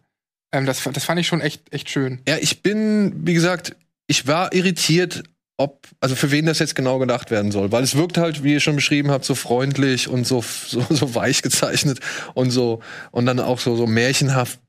Ähm, 0.51 0.65
das, 0.65 0.81
das 0.93 1.03
fand 1.03 1.19
ich 1.19 1.27
schon 1.27 1.41
echt, 1.41 1.61
echt 1.73 1.89
schön. 1.89 2.19
Ja, 2.27 2.37
ich 2.39 2.61
bin, 2.61 3.13
wie 3.25 3.33
gesagt, 3.33 3.75
ich 4.07 4.27
war 4.27 4.53
irritiert, 4.53 5.23
ob, 5.61 5.87
also 5.99 6.15
für 6.15 6.31
wen 6.31 6.45
das 6.45 6.59
jetzt 6.59 6.75
genau 6.75 6.99
gedacht 6.99 7.31
werden 7.31 7.51
soll. 7.51 7.71
Weil 7.71 7.83
es 7.83 7.95
wirkt 7.95 8.17
halt, 8.17 8.43
wie 8.43 8.53
ihr 8.53 8.59
schon 8.59 8.75
beschrieben 8.75 9.11
habt, 9.11 9.25
so 9.25 9.35
freundlich 9.35 10.07
und 10.07 10.25
so, 10.25 10.41
so, 10.41 10.85
so 10.89 11.15
weich 11.15 11.41
gezeichnet 11.41 11.99
und 12.33 12.51
so, 12.51 12.81
und 13.11 13.25
dann 13.25 13.39
auch 13.39 13.59
so, 13.59 13.75
so 13.75 13.87
märchenhaft 13.87 14.59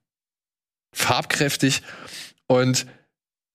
farbkräftig. 0.94 1.82
Und 2.46 2.87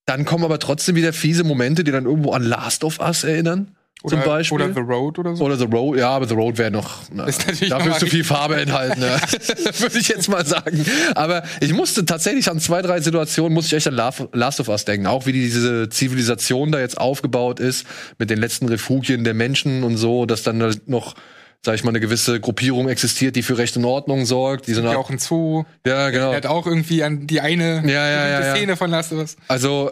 dann 0.05 0.25
kommen 0.25 0.43
aber 0.43 0.59
trotzdem 0.59 0.95
wieder 0.95 1.13
fiese 1.13 1.43
Momente, 1.43 1.83
die 1.83 1.91
dann 1.91 2.05
irgendwo 2.05 2.31
an 2.31 2.43
Last 2.43 2.83
of 2.83 2.99
Us 2.99 3.23
erinnern. 3.23 3.75
Oder, 4.03 4.17
zum 4.17 4.25
Beispiel. 4.25 4.55
oder 4.61 4.73
The 4.73 4.79
Road 4.79 5.17
oder 5.19 5.35
so. 5.35 5.43
Oder 5.43 5.57
The 5.57 5.65
Road, 5.65 5.97
ja, 5.97 6.09
aber 6.11 6.27
The 6.27 6.35
Road 6.35 6.57
wäre 6.59 6.69
noch. 6.71 6.99
Na, 7.11 7.25
Ist 7.25 7.45
natürlich 7.47 7.69
dafür 7.69 7.91
ist 7.93 7.99
zu 7.99 8.05
viel 8.07 8.23
Farbe 8.23 8.55
enthalten, 8.61 9.01
ja. 9.01 9.17
würde 9.79 9.97
ich 9.97 10.07
jetzt 10.07 10.29
mal 10.29 10.45
sagen. 10.45 10.85
Aber 11.15 11.43
ich 11.61 11.73
musste 11.73 12.05
tatsächlich 12.05 12.49
an 12.49 12.59
zwei, 12.59 12.81
drei 12.83 13.01
Situationen, 13.01 13.53
musste 13.53 13.69
ich 13.75 13.77
echt 13.77 13.87
an 13.87 13.95
La- 13.95 14.13
Last 14.33 14.59
of 14.59 14.67
Us 14.69 14.85
denken. 14.85 15.07
Auch 15.07 15.25
wie 15.25 15.31
diese 15.31 15.89
Zivilisation 15.89 16.71
da 16.71 16.79
jetzt 16.79 16.97
aufgebaut 16.99 17.59
ist, 17.59 17.87
mit 18.19 18.29
den 18.29 18.37
letzten 18.39 18.67
Refugien 18.69 19.23
der 19.23 19.33
Menschen 19.33 19.83
und 19.83 19.97
so, 19.97 20.25
dass 20.27 20.43
dann 20.43 20.61
halt 20.61 20.87
noch, 20.87 21.15
sag 21.65 21.73
ich 21.75 21.83
mal, 21.83 21.89
eine 21.89 21.99
gewisse 21.99 22.39
Gruppierung 22.39 22.87
existiert, 22.89 23.35
die 23.35 23.41
für 23.41 23.57
Recht 23.57 23.75
und 23.77 23.85
Ordnung 23.85 24.25
sorgt. 24.25 24.67
Die 24.67 24.73
so 24.75 24.81
ja 24.83 24.95
auch 24.95 25.09
ein 25.09 25.17
Zoo. 25.17 25.63
ja, 25.87 26.11
genau. 26.11 26.31
Er 26.31 26.37
hat 26.37 26.45
auch 26.45 26.67
irgendwie 26.67 27.03
an 27.03 27.25
die 27.25 27.41
eine 27.41 27.81
Ja, 27.85 28.07
ja, 28.07 28.27
ja. 28.41 28.55
Szene 28.55 28.77
von 28.77 28.91
Last 28.91 29.11
of 29.11 29.17
Us. 29.19 29.37
Also, 29.47 29.89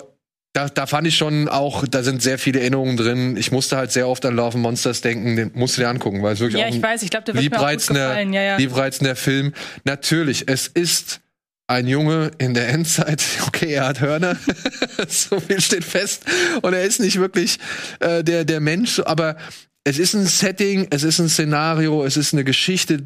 da, 0.55 0.69
da 0.69 0.87
fand 0.87 1.05
ich 1.05 1.17
schon 1.17 1.49
auch, 1.49 1.85
da 1.85 2.01
sind 2.01 2.21
sehr 2.21 2.39
viele 2.39 2.61
Erinnerungen 2.61 2.95
drin. 2.95 3.35
Ich 3.35 3.51
musste 3.51 3.75
halt 3.75 3.91
sehr 3.91 4.07
oft 4.07 4.25
an 4.25 4.37
Love 4.37 4.57
Monsters 4.57 5.01
denken, 5.01 5.35
den 5.35 5.51
musst 5.53 5.75
du 5.75 5.81
dir 5.81 5.89
angucken, 5.89 6.23
weil 6.23 6.33
es 6.33 6.39
wirklich 6.39 6.61
Ja, 6.61 6.67
auch 6.67 6.69
ich 6.69 6.77
ein 6.77 6.83
weiß, 6.83 7.03
ich 7.03 7.09
glaube, 7.09 7.25
der 7.25 7.35
liebreizender, 7.41 8.07
gefallen. 8.07 8.31
Ja, 8.31 8.41
ja. 8.41 8.55
liebreizender 8.55 9.17
Film. 9.17 9.51
Natürlich, 9.83 10.47
es 10.47 10.67
ist 10.67 11.19
ein 11.67 11.87
Junge 11.87 12.31
in 12.37 12.53
der 12.53 12.69
Endzeit. 12.69 13.21
Okay, 13.47 13.73
er 13.73 13.87
hat 13.87 13.99
Hörner. 13.99 14.37
so 15.07 15.41
viel 15.41 15.59
steht 15.59 15.83
fest. 15.83 16.23
Und 16.61 16.73
er 16.73 16.83
ist 16.83 17.01
nicht 17.01 17.19
wirklich 17.19 17.59
äh, 17.99 18.23
der, 18.23 18.45
der 18.45 18.61
Mensch, 18.61 19.01
aber 19.01 19.35
es 19.83 19.99
ist 19.99 20.13
ein 20.13 20.25
Setting, 20.25 20.87
es 20.89 21.03
ist 21.03 21.19
ein 21.19 21.29
Szenario, 21.29 22.05
es 22.05 22.15
ist 22.15 22.33
eine 22.33 22.45
Geschichte, 22.45 23.03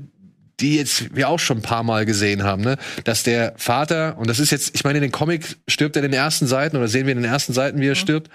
die 0.62 0.78
jetzt 0.78 1.16
wir 1.16 1.30
auch 1.30 1.39
schon 1.39 1.60
ein 1.60 1.62
paar 1.63 1.84
Mal 1.84 2.06
gesehen 2.06 2.44
haben, 2.44 2.62
ne? 2.62 2.78
Dass 3.04 3.24
der 3.24 3.54
Vater, 3.58 4.18
und 4.18 4.30
das 4.30 4.39
ist 4.39 4.51
jetzt, 4.51 4.75
ich 4.75 4.84
meine, 4.84 4.98
in 4.98 5.04
den 5.04 5.12
Comic 5.12 5.58
stirbt 5.68 5.96
er 5.96 6.04
in 6.04 6.12
den 6.12 6.20
ersten 6.20 6.48
Seiten 6.48 6.78
oder 6.78 6.88
sehen 6.88 7.06
wir 7.06 7.13
in 7.13 7.22
den 7.22 7.32
ersten 7.32 7.54
Seiten, 7.54 7.80
wie 7.80 7.88
er 7.88 7.96
stirbt. 7.96 8.30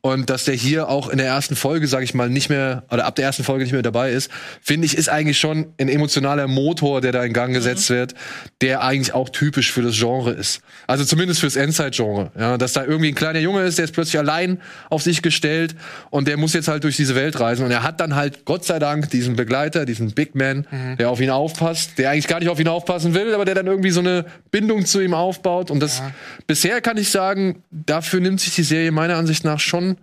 Und 0.00 0.30
dass 0.30 0.44
der 0.44 0.54
hier 0.54 0.88
auch 0.88 1.08
in 1.08 1.18
der 1.18 1.26
ersten 1.26 1.56
Folge, 1.56 1.88
sag 1.88 2.04
ich 2.04 2.14
mal, 2.14 2.30
nicht 2.30 2.48
mehr, 2.48 2.84
oder 2.90 3.04
ab 3.04 3.16
der 3.16 3.24
ersten 3.24 3.42
Folge 3.42 3.64
nicht 3.64 3.72
mehr 3.72 3.82
dabei 3.82 4.12
ist, 4.12 4.30
finde 4.62 4.86
ich, 4.86 4.96
ist 4.96 5.08
eigentlich 5.08 5.38
schon 5.38 5.74
ein 5.78 5.88
emotionaler 5.88 6.46
Motor, 6.46 7.00
der 7.00 7.10
da 7.10 7.24
in 7.24 7.32
Gang 7.32 7.52
gesetzt 7.52 7.90
wird, 7.90 8.14
der 8.60 8.82
eigentlich 8.82 9.12
auch 9.12 9.28
typisch 9.28 9.72
für 9.72 9.82
das 9.82 9.96
Genre 9.96 10.30
ist. 10.30 10.60
Also 10.86 11.04
zumindest 11.04 11.40
fürs 11.40 11.56
Endzeit-Genre. 11.56 12.30
Ja, 12.38 12.58
dass 12.58 12.74
da 12.74 12.84
irgendwie 12.84 13.08
ein 13.08 13.16
kleiner 13.16 13.40
Junge 13.40 13.62
ist, 13.62 13.78
der 13.78 13.86
ist 13.86 13.92
plötzlich 13.92 14.18
allein 14.18 14.60
auf 14.88 15.02
sich 15.02 15.20
gestellt 15.20 15.74
und 16.10 16.28
der 16.28 16.36
muss 16.36 16.52
jetzt 16.52 16.68
halt 16.68 16.84
durch 16.84 16.96
diese 16.96 17.16
Welt 17.16 17.40
reisen. 17.40 17.64
Und 17.64 17.72
er 17.72 17.82
hat 17.82 17.98
dann 17.98 18.14
halt, 18.14 18.44
Gott 18.44 18.64
sei 18.64 18.78
Dank, 18.78 19.10
diesen 19.10 19.34
Begleiter, 19.34 19.84
diesen 19.84 20.12
Big 20.12 20.36
Man, 20.36 20.66
der 20.98 21.10
auf 21.10 21.20
ihn 21.20 21.30
aufpasst, 21.30 21.98
der 21.98 22.10
eigentlich 22.10 22.28
gar 22.28 22.38
nicht 22.38 22.48
auf 22.48 22.60
ihn 22.60 22.68
aufpassen 22.68 23.14
will, 23.14 23.34
aber 23.34 23.44
der 23.44 23.56
dann 23.56 23.66
irgendwie 23.66 23.90
so 23.90 24.00
eine 24.00 24.26
Bindung 24.52 24.86
zu 24.86 25.00
ihm 25.00 25.14
aufbaut. 25.14 25.72
Und 25.72 25.80
das 25.80 26.02
bisher 26.46 26.80
kann 26.80 26.96
ich 26.98 27.10
sagen, 27.10 27.64
dafür 27.70 28.20
nimmt 28.20 28.40
sich 28.40 28.54
die 28.54 28.62
Serie 28.62 28.92
meiner 28.92 29.16
Ansicht 29.16 29.44
nach 29.44 29.58
schon 29.58 29.97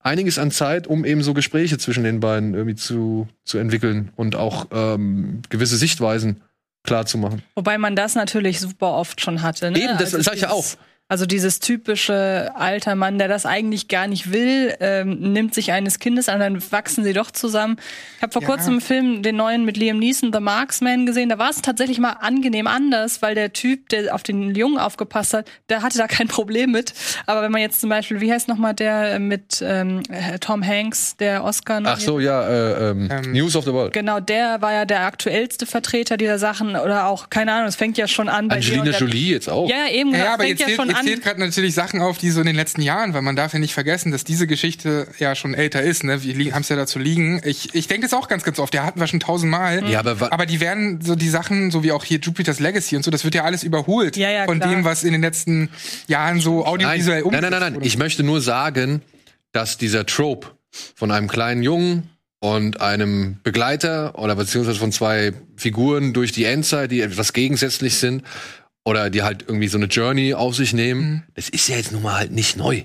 einiges 0.00 0.38
an 0.38 0.50
Zeit, 0.50 0.86
um 0.86 1.04
eben 1.04 1.22
so 1.22 1.34
Gespräche 1.34 1.78
zwischen 1.78 2.04
den 2.04 2.20
beiden 2.20 2.54
irgendwie 2.54 2.76
zu, 2.76 3.28
zu 3.44 3.58
entwickeln 3.58 4.10
und 4.16 4.36
auch 4.36 4.66
ähm, 4.70 5.42
gewisse 5.48 5.76
Sichtweisen 5.76 6.42
klar 6.84 7.06
zu 7.06 7.18
machen. 7.18 7.42
Wobei 7.54 7.78
man 7.78 7.96
das 7.96 8.14
natürlich 8.14 8.60
super 8.60 8.94
oft 8.94 9.20
schon 9.20 9.42
hatte. 9.42 9.70
Ne? 9.70 9.78
Eben, 9.78 9.98
das 9.98 10.12
sag 10.12 10.34
ich 10.34 10.42
ja 10.42 10.50
auch. 10.50 10.64
Also 11.10 11.24
dieses 11.24 11.58
typische 11.58 12.50
alter 12.54 12.94
Mann, 12.94 13.16
der 13.18 13.28
das 13.28 13.46
eigentlich 13.46 13.88
gar 13.88 14.06
nicht 14.06 14.30
will, 14.30 14.74
ähm, 14.80 15.32
nimmt 15.32 15.54
sich 15.54 15.72
eines 15.72 16.00
Kindes 16.00 16.28
an, 16.28 16.38
dann 16.38 16.62
wachsen 16.70 17.02
sie 17.02 17.14
doch 17.14 17.30
zusammen. 17.30 17.78
Ich 18.18 18.22
habe 18.22 18.32
vor 18.34 18.42
Ja. 18.42 18.48
kurzem 18.48 18.72
einen 18.74 18.80
Film, 18.82 19.22
den 19.22 19.36
neuen 19.36 19.64
mit 19.64 19.78
Liam 19.78 19.98
Neeson, 19.98 20.34
The 20.34 20.40
Marksman, 20.40 21.06
gesehen. 21.06 21.30
Da 21.30 21.38
war 21.38 21.48
es 21.48 21.62
tatsächlich 21.62 21.98
mal 21.98 22.10
angenehm 22.20 22.66
anders, 22.66 23.22
weil 23.22 23.34
der 23.34 23.54
Typ, 23.54 23.88
der 23.88 24.14
auf 24.14 24.22
den 24.22 24.54
Jungen 24.54 24.76
aufgepasst 24.76 25.32
hat, 25.32 25.50
der 25.70 25.80
hatte 25.80 25.96
da 25.96 26.08
kein 26.08 26.28
Problem 26.28 26.72
mit. 26.72 26.92
Aber 27.24 27.40
wenn 27.40 27.52
man 27.52 27.62
jetzt 27.62 27.80
zum 27.80 27.88
Beispiel, 27.88 28.20
wie 28.20 28.30
heißt 28.30 28.46
noch 28.48 28.58
mal 28.58 28.74
der 28.74 29.18
mit 29.18 29.64
ähm, 29.66 30.02
Tom 30.40 30.62
Hanks, 30.62 31.16
der 31.16 31.42
Oscar? 31.42 31.80
Ach 31.84 31.98
so, 32.00 32.20
ja, 32.20 32.46
äh, 32.46 32.90
ähm, 32.90 33.08
Ähm, 33.10 33.32
News 33.32 33.56
of 33.56 33.64
the 33.64 33.72
World. 33.72 33.94
Genau, 33.94 34.20
der 34.20 34.60
war 34.60 34.74
ja 34.74 34.84
der 34.84 35.00
aktuellste 35.06 35.64
Vertreter 35.64 36.18
dieser 36.18 36.38
Sachen 36.38 36.76
oder 36.76 37.06
auch, 37.06 37.30
keine 37.30 37.52
Ahnung, 37.54 37.68
es 37.68 37.76
fängt 37.76 37.96
ja 37.96 38.06
schon 38.06 38.28
an 38.28 38.48
bei 38.48 38.56
Angelina 38.56 38.90
Jolie 38.98 39.30
jetzt 39.32 39.48
auch. 39.48 39.70
Ja, 39.70 39.88
eben, 39.90 40.12
genau, 40.12 40.24
Ja, 40.24 40.30
es 40.32 40.34
aber 40.34 40.42
fängt 40.44 40.60
jetzt 40.60 40.68
ja 40.68 40.76
schon 40.76 40.88
jetzt 40.88 40.97
an. 40.98 41.06
zählt 41.06 41.22
gerade 41.22 41.40
natürlich 41.40 41.74
Sachen 41.74 42.00
auf, 42.00 42.18
die 42.18 42.30
so 42.30 42.40
in 42.40 42.46
den 42.46 42.56
letzten 42.56 42.82
Jahren, 42.82 43.14
weil 43.14 43.22
man 43.22 43.36
darf 43.36 43.52
ja 43.52 43.58
nicht 43.58 43.74
vergessen, 43.74 44.12
dass 44.12 44.24
diese 44.24 44.46
Geschichte 44.46 45.08
ja 45.18 45.34
schon 45.34 45.54
älter 45.54 45.82
ist. 45.82 46.04
Ne? 46.04 46.22
Wir 46.22 46.54
haben 46.54 46.62
es 46.62 46.68
ja 46.68 46.76
dazu 46.76 46.98
liegen. 46.98 47.40
Ich, 47.44 47.74
ich 47.74 47.86
denke 47.88 48.06
das 48.06 48.14
auch 48.14 48.28
ganz, 48.28 48.42
ganz 48.44 48.58
oft. 48.58 48.74
Der 48.74 48.84
hatten 48.84 49.00
wir 49.00 49.06
schon 49.06 49.20
tausendmal. 49.20 49.88
Ja, 49.88 50.00
aber 50.00 50.32
aber 50.32 50.46
die 50.46 50.60
werden 50.60 51.00
so 51.00 51.14
die 51.14 51.28
Sachen, 51.28 51.70
so 51.70 51.82
wie 51.82 51.92
auch 51.92 52.04
hier 52.04 52.18
Jupiter's 52.18 52.60
Legacy 52.60 52.96
und 52.96 53.02
so, 53.04 53.10
das 53.10 53.24
wird 53.24 53.34
ja 53.34 53.44
alles 53.44 53.62
überholt 53.62 54.16
Ja, 54.16 54.30
ja, 54.30 54.44
von 54.44 54.58
klar. 54.58 54.70
dem, 54.70 54.84
was 54.84 55.04
in 55.04 55.12
den 55.12 55.22
letzten 55.22 55.70
Jahren 56.06 56.40
so 56.40 56.58
Nein, 56.58 56.66
audiovisuell 56.66 57.22
nein, 57.22 57.30
nein, 57.32 57.40
nein, 57.40 57.42
umgesetzt 57.42 57.60
nein. 57.60 57.74
wurde. 57.74 57.86
Ich 57.86 57.98
möchte 57.98 58.22
nur 58.22 58.40
sagen, 58.40 59.02
dass 59.52 59.78
dieser 59.78 60.06
Trope 60.06 60.48
von 60.94 61.10
einem 61.10 61.28
kleinen 61.28 61.62
Jungen 61.62 62.10
und 62.40 62.80
einem 62.80 63.38
Begleiter 63.42 64.18
oder 64.18 64.36
beziehungsweise 64.36 64.78
von 64.78 64.92
zwei 64.92 65.32
Figuren 65.56 66.12
durch 66.12 66.30
die 66.30 66.44
Endzeit, 66.44 66.90
die 66.90 67.00
etwas 67.00 67.32
gegensätzlich 67.32 67.96
sind 67.96 68.22
oder 68.88 69.10
die 69.10 69.22
halt 69.22 69.44
irgendwie 69.46 69.68
so 69.68 69.76
eine 69.76 69.86
Journey 69.86 70.32
auf 70.34 70.56
sich 70.56 70.72
nehmen, 70.72 71.00
Mhm. 71.10 71.22
das 71.34 71.48
ist 71.50 71.68
ja 71.68 71.76
jetzt 71.76 71.92
nun 71.92 72.02
mal 72.02 72.14
halt 72.14 72.32
nicht 72.32 72.56
neu. 72.56 72.84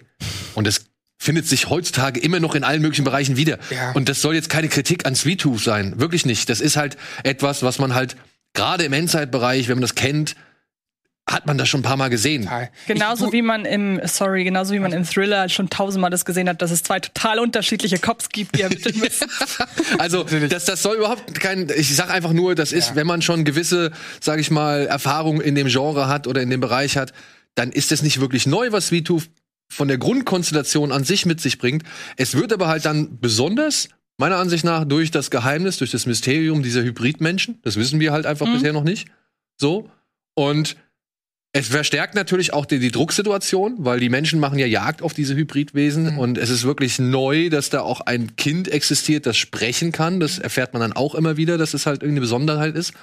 Und 0.54 0.68
das 0.68 0.86
findet 1.18 1.48
sich 1.48 1.70
heutzutage 1.70 2.20
immer 2.20 2.42
noch 2.42 2.54
in 2.56 2.66
allen 2.66 2.82
möglichen 2.82 3.06
Bereichen 3.06 3.38
wieder. 3.38 3.58
Ja. 3.70 3.94
Und 3.94 4.10
das 4.10 4.22
soll 4.22 4.36
jetzt 4.36 4.50
keine 4.50 4.68
Kritik 4.68 5.06
an 5.06 5.16
Sweet 5.16 5.40
Tooth 5.42 5.62
sein. 5.64 5.98
Wirklich 5.98 6.26
nicht. 6.26 6.50
Das 6.50 6.60
ist 6.60 6.76
halt 6.76 6.98
etwas, 7.24 7.64
was 7.64 7.80
man 7.80 7.94
halt 7.96 8.18
gerade 8.54 8.84
im 8.84 8.92
Endzeitbereich, 8.94 9.70
wenn 9.70 9.78
man 9.78 9.82
das 9.82 9.96
kennt, 9.96 10.36
hat 11.30 11.48
man 11.48 11.58
das 11.58 11.70
schon 11.70 11.80
ein 11.80 11.84
paar 11.84 11.96
Mal 11.96 12.10
gesehen. 12.10 12.44
Total. 12.44 12.70
Genauso 12.86 13.28
ich, 13.28 13.34
wie 13.34 13.42
man 13.42 13.64
im, 13.66 14.02
sorry, 14.06 14.44
genauso 14.44 14.74
wie 14.74 14.80
man 14.80 14.92
im 14.92 15.06
Thriller 15.06 15.48
schon 15.48 15.70
tausendmal 15.70 16.12
das 16.12 16.26
gesehen 16.26 16.50
hat, 16.50 16.62
dass 16.62 16.70
es 16.70 16.84
zwei 16.84 17.00
total 17.00 17.40
unterschiedliche 17.40 17.98
Cops 17.98 18.30
gibt, 18.30 18.58
die 18.58 18.62
ermitteln 18.62 19.00
müssen. 19.00 19.28
Also 20.00 20.24
das, 20.24 20.66
das 20.66 20.82
soll 20.82 20.98
überhaupt 20.98 21.40
kein. 21.40 21.70
Ich 21.76 21.96
sag 21.96 22.10
einfach 22.10 22.34
nur, 22.34 22.56
das 22.56 22.72
ist, 22.72 22.96
wenn 22.96 23.08
man 23.08 23.22
schon 23.22 23.46
gewisse, 23.46 23.92
sage 24.20 24.42
ich 24.42 24.52
mal, 24.52 24.86
Erfahrungen 24.88 25.42
in 25.42 25.56
dem 25.56 25.68
Genre 25.68 26.08
hat 26.08 26.28
oder 26.28 26.42
in 26.42 26.50
dem 26.50 26.60
Bereich 26.60 26.98
hat, 26.98 27.14
dann 27.56 27.72
ist 27.72 27.92
es 27.92 28.02
nicht 28.02 28.20
wirklich 28.20 28.46
neu, 28.46 28.72
was 28.72 28.88
Sweet 28.88 29.08
Tooth 29.08 29.30
von 29.70 29.88
der 29.88 29.98
Grundkonstellation 29.98 30.92
an 30.92 31.04
sich 31.04 31.26
mit 31.26 31.42
sich 31.42 31.58
bringt. 31.58 31.84
Es 32.18 32.36
wird 32.36 32.52
aber 32.54 32.68
halt 32.68 32.86
dann 32.86 33.20
besonders 33.20 33.90
meiner 34.18 34.38
Ansicht 34.38 34.64
nach 34.64 34.86
durch 34.86 35.12
das 35.12 35.32
Geheimnis, 35.32 35.78
durch 35.78 35.92
das 35.92 36.06
Mysterium 36.06 36.64
dieser 36.64 36.84
Hybridmenschen. 36.84 37.60
Das 37.62 37.76
wissen 37.76 38.00
wir 38.00 38.12
halt 38.12 38.26
einfach 38.26 38.48
bisher 38.52 38.74
noch 38.74 38.84
nicht. 38.84 39.08
So 39.58 39.90
und 40.36 40.76
es 41.56 41.68
verstärkt 41.68 42.16
natürlich 42.16 42.52
auch 42.52 42.66
die, 42.66 42.80
die 42.80 42.92
Drucksituation, 42.92 43.76
weil 43.78 44.00
die 44.00 44.10
Menschen 44.10 44.40
machen 44.40 44.58
ja 44.58 44.66
Jagd 44.66 45.04
auf 45.04 45.14
diese 45.14 45.36
Hybridwesen 45.36 46.18
und 46.18 46.40
es 46.40 46.50
ist 46.50 46.64
wirklich 46.64 46.98
neu, 46.98 47.50
dass 47.50 47.70
da 47.70 47.82
auch 47.82 48.02
ein 48.02 48.36
Kind 48.36 48.68
existiert, 48.68 49.28
das 49.28 49.38
sprechen 49.38 49.92
kann. 49.92 50.20
Das 50.20 50.40
erfährt 50.40 50.74
man 50.74 50.82
dann 50.82 50.94
auch 50.94 51.14
immer 51.14 51.38
wieder, 51.38 51.60
dass 51.60 51.76
es 51.76 51.86
halt 51.86 52.02
irgendeine 52.02 52.22
Besonderheit 52.22 52.76
ist. 52.76 52.94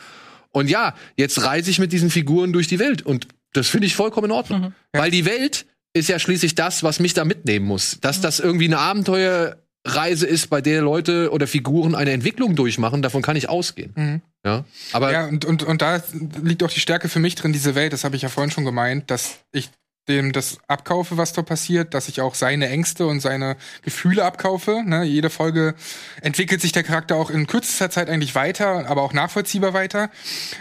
Und 0.51 0.69
ja, 0.69 0.97
jetzt 1.17 1.45
reise 1.45 1.71
ich 1.71 1.79
mit 1.79 1.93
diesen 1.93 2.11
Figuren 2.11 2.53
durch 2.53 2.67
die 2.67 2.81
Welt 2.81 3.03
und 3.03 3.29
das 3.53 3.69
finde 3.69 3.87
ich 3.87 3.95
vollkommen 3.95 4.27
in 4.27 4.33
Ordnung, 4.33 4.75
weil 4.93 5.13
die 5.13 5.25
Welt 5.27 5.67
ist 5.93 6.09
ja 6.09 6.19
schließlich 6.19 6.57
das, 6.57 6.83
was 6.83 6.99
mich 6.99 7.15
da 7.15 7.25
mitnehmen 7.25 7.67
muss. 7.67 7.99
Dass 8.01 8.21
das 8.21 8.41
irgendwie 8.41 8.67
eine 8.67 8.79
Abenteuerreise 8.79 10.27
ist, 10.27 10.51
bei 10.51 10.61
der 10.61 10.83
Leute 10.83 11.31
oder 11.31 11.47
Figuren 11.47 11.95
eine 11.95 12.11
Entwicklung 12.11 12.57
durchmachen, 12.57 13.01
davon 13.01 13.23
kann 13.23 13.37
ich 13.37 13.49
ausgehen. 13.49 14.23
Ja, 14.45 14.65
aber 14.93 15.13
Ja, 15.13 15.27
und, 15.27 15.45
und, 15.45 15.63
und 15.63 15.83
da 15.83 16.03
liegt 16.43 16.63
auch 16.63 16.71
die 16.71 16.81
Stärke 16.81 17.09
für 17.09 17.19
mich 17.19 17.35
drin, 17.35 17.53
diese 17.53 17.75
Welt, 17.75 17.93
das 17.93 18.05
habe 18.05 18.17
ich 18.17 18.23
ja 18.23 18.29
vorhin 18.29 18.51
schon 18.51 18.65
gemeint, 18.65 19.11
dass 19.11 19.41
ich 19.53 19.71
dem 20.11 20.33
das 20.33 20.59
abkaufe, 20.69 21.17
was 21.17 21.33
da 21.33 21.43
passiert, 21.43 21.95
dass 21.95 22.09
ich 22.09 22.21
auch 22.21 22.35
seine 22.35 22.69
Ängste 22.69 23.07
und 23.07 23.21
seine 23.21 23.57
Gefühle 23.83 24.25
abkaufe. 24.25 24.83
Ne? 24.85 25.05
Jede 25.05 25.31
Folge 25.31 25.75
entwickelt 26.21 26.61
sich 26.61 26.73
der 26.73 26.83
Charakter 26.83 27.17
auch 27.17 27.31
in 27.31 27.47
kürzester 27.47 27.91
Zeit 27.91 28.11
eigentlich 28.11 28.35
weiter, 28.35 28.87
aber 28.89 29.03
auch 29.03 29.13
nachvollziehbar 29.13 29.73
weiter. 29.73 30.11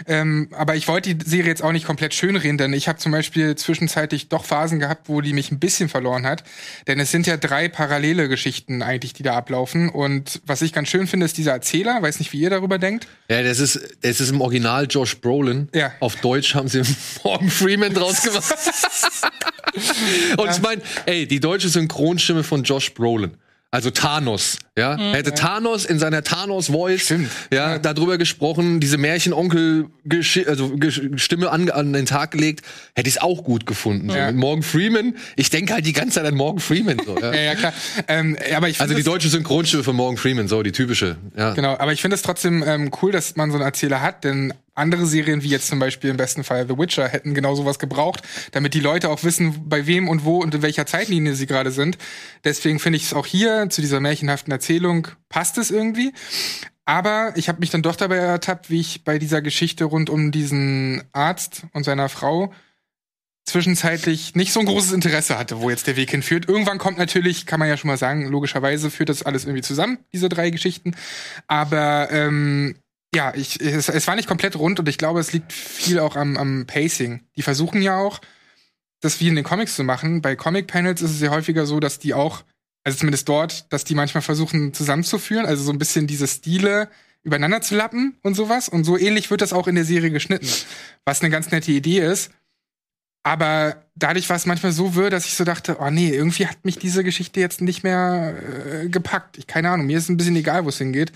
Ähm, 0.06 0.48
aber 0.52 0.76
ich 0.76 0.88
wollte 0.88 1.14
die 1.14 1.28
Serie 1.28 1.48
jetzt 1.48 1.62
auch 1.62 1.72
nicht 1.72 1.86
komplett 1.86 2.14
schönreden, 2.14 2.56
denn 2.56 2.72
ich 2.72 2.88
habe 2.88 2.98
zum 2.98 3.12
Beispiel 3.12 3.56
zwischenzeitlich 3.56 4.28
doch 4.28 4.44
Phasen 4.44 4.78
gehabt, 4.78 5.08
wo 5.08 5.20
die 5.20 5.32
mich 5.32 5.50
ein 5.50 5.58
bisschen 5.58 5.88
verloren 5.88 6.26
hat. 6.26 6.44
Denn 6.86 6.98
es 7.00 7.10
sind 7.10 7.26
ja 7.26 7.36
drei 7.36 7.68
parallele 7.68 8.28
Geschichten 8.28 8.82
eigentlich, 8.82 9.12
die 9.12 9.22
da 9.22 9.34
ablaufen. 9.34 9.88
Und 9.88 10.40
was 10.46 10.62
ich 10.62 10.72
ganz 10.72 10.88
schön 10.88 11.06
finde, 11.06 11.26
ist 11.26 11.36
dieser 11.36 11.52
Erzähler. 11.52 12.00
Weiß 12.00 12.18
nicht, 12.18 12.32
wie 12.32 12.40
ihr 12.40 12.50
darüber 12.50 12.78
denkt. 12.78 13.06
Ja, 13.28 13.42
das 13.42 13.58
ist, 13.58 13.80
es 14.02 14.20
ist 14.20 14.30
im 14.30 14.40
Original 14.40 14.86
Josh 14.88 15.20
Brolin. 15.20 15.68
Ja. 15.74 15.92
Auf 16.00 16.16
Deutsch 16.16 16.54
haben 16.54 16.68
sie 16.68 16.82
Morgan 17.24 17.50
Freeman 17.50 17.92
draus 17.92 18.22
gemacht. 18.22 18.44
Und 20.36 20.50
ich 20.50 20.62
meine, 20.62 20.82
ey, 21.06 21.26
die 21.26 21.40
deutsche 21.40 21.68
Synchronstimme 21.68 22.42
von 22.42 22.62
Josh 22.64 22.92
Brolin. 22.94 23.36
Also 23.72 23.90
Thanos, 23.90 24.58
ja, 24.76 24.96
hätte 24.96 25.32
Thanos 25.32 25.84
in 25.84 26.00
seiner 26.00 26.24
Thanos-Voice, 26.24 27.02
Stimmt. 27.02 27.30
ja, 27.52 27.78
darüber 27.78 28.18
gesprochen, 28.18 28.80
diese 28.80 28.98
Märchenonkel 28.98 29.86
also 30.48 30.76
Stimme 31.14 31.50
an, 31.52 31.70
an 31.70 31.92
den 31.92 32.04
Tag 32.04 32.32
gelegt, 32.32 32.66
hätte 32.96 33.08
ich 33.08 33.14
es 33.14 33.22
auch 33.22 33.44
gut 33.44 33.66
gefunden. 33.66 34.10
So. 34.10 34.16
Ja. 34.16 34.26
Mit 34.26 34.36
Morgan 34.40 34.64
Freeman, 34.64 35.14
ich 35.36 35.50
denke 35.50 35.72
halt 35.74 35.86
die 35.86 35.92
ganze 35.92 36.16
Zeit 36.16 36.26
an 36.26 36.34
Morgan 36.34 36.58
Freeman. 36.58 37.00
So, 37.06 37.16
ja. 37.16 37.32
Ja, 37.40 37.40
ja, 37.40 37.54
klar. 37.54 37.72
Ähm, 38.08 38.36
aber 38.56 38.68
ich 38.68 38.80
Also 38.80 38.94
die 38.94 39.04
deutsche 39.04 39.28
Synchronstimme 39.28 39.84
von 39.84 39.94
Morgan 39.94 40.16
Freeman, 40.16 40.48
so 40.48 40.64
die 40.64 40.72
typische. 40.72 41.16
Ja. 41.36 41.54
Genau, 41.54 41.78
aber 41.78 41.92
ich 41.92 42.02
finde 42.02 42.16
es 42.16 42.22
trotzdem 42.22 42.64
ähm, 42.66 42.90
cool, 43.00 43.12
dass 43.12 43.36
man 43.36 43.52
so 43.52 43.56
einen 43.56 43.64
Erzähler 43.64 44.02
hat, 44.02 44.24
denn 44.24 44.52
andere 44.74 45.06
Serien, 45.06 45.42
wie 45.42 45.48
jetzt 45.48 45.68
zum 45.68 45.78
Beispiel 45.78 46.10
im 46.10 46.16
besten 46.16 46.44
Fall 46.44 46.66
The 46.66 46.78
Witcher, 46.78 47.08
hätten 47.08 47.34
genau 47.34 47.54
sowas 47.54 47.78
gebraucht, 47.78 48.22
damit 48.52 48.74
die 48.74 48.80
Leute 48.80 49.10
auch 49.10 49.24
wissen, 49.24 49.68
bei 49.68 49.86
wem 49.86 50.08
und 50.08 50.24
wo 50.24 50.38
und 50.38 50.54
in 50.54 50.62
welcher 50.62 50.86
Zeitlinie 50.86 51.34
sie 51.34 51.46
gerade 51.46 51.70
sind. 51.70 51.98
Deswegen 52.44 52.78
finde 52.78 52.96
ich 52.98 53.04
es 53.04 53.14
auch 53.14 53.26
hier 53.26 53.68
zu 53.70 53.80
dieser 53.80 54.00
märchenhaften 54.00 54.52
Erzählung 54.52 55.08
passt 55.28 55.58
es 55.58 55.70
irgendwie. 55.70 56.12
Aber 56.84 57.32
ich 57.36 57.48
habe 57.48 57.60
mich 57.60 57.70
dann 57.70 57.82
doch 57.82 57.96
dabei 57.96 58.16
ertappt, 58.16 58.68
wie 58.68 58.80
ich 58.80 59.04
bei 59.04 59.18
dieser 59.18 59.42
Geschichte 59.42 59.84
rund 59.84 60.10
um 60.10 60.32
diesen 60.32 61.04
Arzt 61.12 61.62
und 61.72 61.84
seiner 61.84 62.08
Frau 62.08 62.52
zwischenzeitlich 63.44 64.34
nicht 64.34 64.52
so 64.52 64.60
ein 64.60 64.66
großes 64.66 64.92
Interesse 64.92 65.38
hatte, 65.38 65.60
wo 65.60 65.70
jetzt 65.70 65.86
der 65.86 65.96
Weg 65.96 66.10
hinführt. 66.10 66.48
Irgendwann 66.48 66.78
kommt 66.78 66.98
natürlich, 66.98 67.46
kann 67.46 67.60
man 67.60 67.68
ja 67.68 67.76
schon 67.76 67.88
mal 67.88 67.96
sagen, 67.96 68.26
logischerweise 68.26 68.90
führt 68.90 69.08
das 69.08 69.22
alles 69.22 69.44
irgendwie 69.44 69.62
zusammen, 69.62 69.98
diese 70.12 70.28
drei 70.28 70.50
Geschichten. 70.50 70.94
Aber 71.46 72.08
ähm, 72.10 72.76
ja, 73.14 73.34
ich, 73.34 73.60
es, 73.60 73.88
es 73.88 74.06
war 74.06 74.16
nicht 74.16 74.28
komplett 74.28 74.56
rund 74.56 74.78
und 74.78 74.88
ich 74.88 74.98
glaube, 74.98 75.20
es 75.20 75.32
liegt 75.32 75.52
viel 75.52 75.98
auch 75.98 76.16
am, 76.16 76.36
am 76.36 76.66
Pacing. 76.66 77.24
Die 77.36 77.42
versuchen 77.42 77.82
ja 77.82 77.98
auch, 77.98 78.20
das 79.00 79.20
wie 79.20 79.28
in 79.28 79.34
den 79.34 79.44
Comics 79.44 79.74
zu 79.74 79.82
machen. 79.82 80.22
Bei 80.22 80.36
Comic-Panels 80.36 81.02
ist 81.02 81.12
es 81.12 81.20
ja 81.20 81.30
häufiger 81.30 81.66
so, 81.66 81.80
dass 81.80 81.98
die 81.98 82.14
auch, 82.14 82.44
also 82.84 82.98
zumindest 82.98 83.28
dort, 83.28 83.72
dass 83.72 83.84
die 83.84 83.94
manchmal 83.94 84.22
versuchen 84.22 84.72
zusammenzuführen, 84.74 85.46
also 85.46 85.64
so 85.64 85.72
ein 85.72 85.78
bisschen 85.78 86.06
diese 86.06 86.28
Stile 86.28 86.88
übereinander 87.22 87.60
zu 87.60 87.74
lappen 87.74 88.16
und 88.22 88.34
sowas. 88.34 88.68
Und 88.68 88.84
so 88.84 88.96
ähnlich 88.96 89.30
wird 89.30 89.42
das 89.42 89.52
auch 89.52 89.66
in 89.66 89.74
der 89.74 89.84
Serie 89.84 90.10
geschnitten. 90.10 90.48
Was 91.04 91.20
eine 91.20 91.30
ganz 91.30 91.50
nette 91.50 91.72
Idee 91.72 92.00
ist. 92.00 92.30
Aber 93.22 93.84
dadurch 93.94 94.28
war 94.30 94.36
es 94.36 94.46
manchmal 94.46 94.72
so 94.72 94.94
wirr, 94.94 95.10
dass 95.10 95.26
ich 95.26 95.34
so 95.34 95.44
dachte, 95.44 95.76
oh 95.80 95.90
nee, 95.90 96.08
irgendwie 96.08 96.46
hat 96.46 96.64
mich 96.64 96.78
diese 96.78 97.04
Geschichte 97.04 97.40
jetzt 97.40 97.60
nicht 97.60 97.82
mehr 97.82 98.34
äh, 98.82 98.88
gepackt. 98.88 99.36
Ich 99.36 99.46
keine 99.46 99.70
Ahnung, 99.70 99.86
mir 99.86 99.98
ist 99.98 100.08
ein 100.08 100.16
bisschen 100.16 100.36
egal, 100.36 100.64
wo 100.64 100.70
es 100.70 100.78
hingeht. 100.78 101.12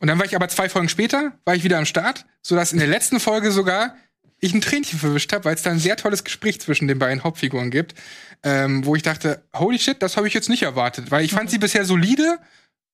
Und 0.00 0.08
dann 0.08 0.18
war 0.18 0.26
ich 0.26 0.34
aber 0.34 0.48
zwei 0.48 0.68
Folgen 0.68 0.88
später, 0.88 1.32
war 1.44 1.54
ich 1.54 1.64
wieder 1.64 1.78
am 1.78 1.86
Start, 1.86 2.26
sodass 2.42 2.72
in 2.72 2.78
der 2.78 2.88
letzten 2.88 3.20
Folge 3.20 3.52
sogar 3.52 3.96
ich 4.40 4.52
ein 4.52 4.60
Tränchen 4.60 4.98
verwischt 4.98 5.32
habe, 5.32 5.46
weil 5.46 5.54
es 5.54 5.62
da 5.62 5.70
ein 5.70 5.78
sehr 5.78 5.96
tolles 5.96 6.24
Gespräch 6.24 6.60
zwischen 6.60 6.88
den 6.88 6.98
beiden 6.98 7.24
Hauptfiguren 7.24 7.70
gibt, 7.70 7.94
ähm, 8.42 8.84
wo 8.84 8.94
ich 8.94 9.02
dachte, 9.02 9.42
holy 9.54 9.78
shit, 9.78 10.02
das 10.02 10.16
habe 10.16 10.28
ich 10.28 10.34
jetzt 10.34 10.50
nicht 10.50 10.62
erwartet, 10.62 11.10
weil 11.10 11.24
ich 11.24 11.32
fand 11.32 11.48
sie 11.48 11.58
bisher 11.58 11.84
solide, 11.84 12.38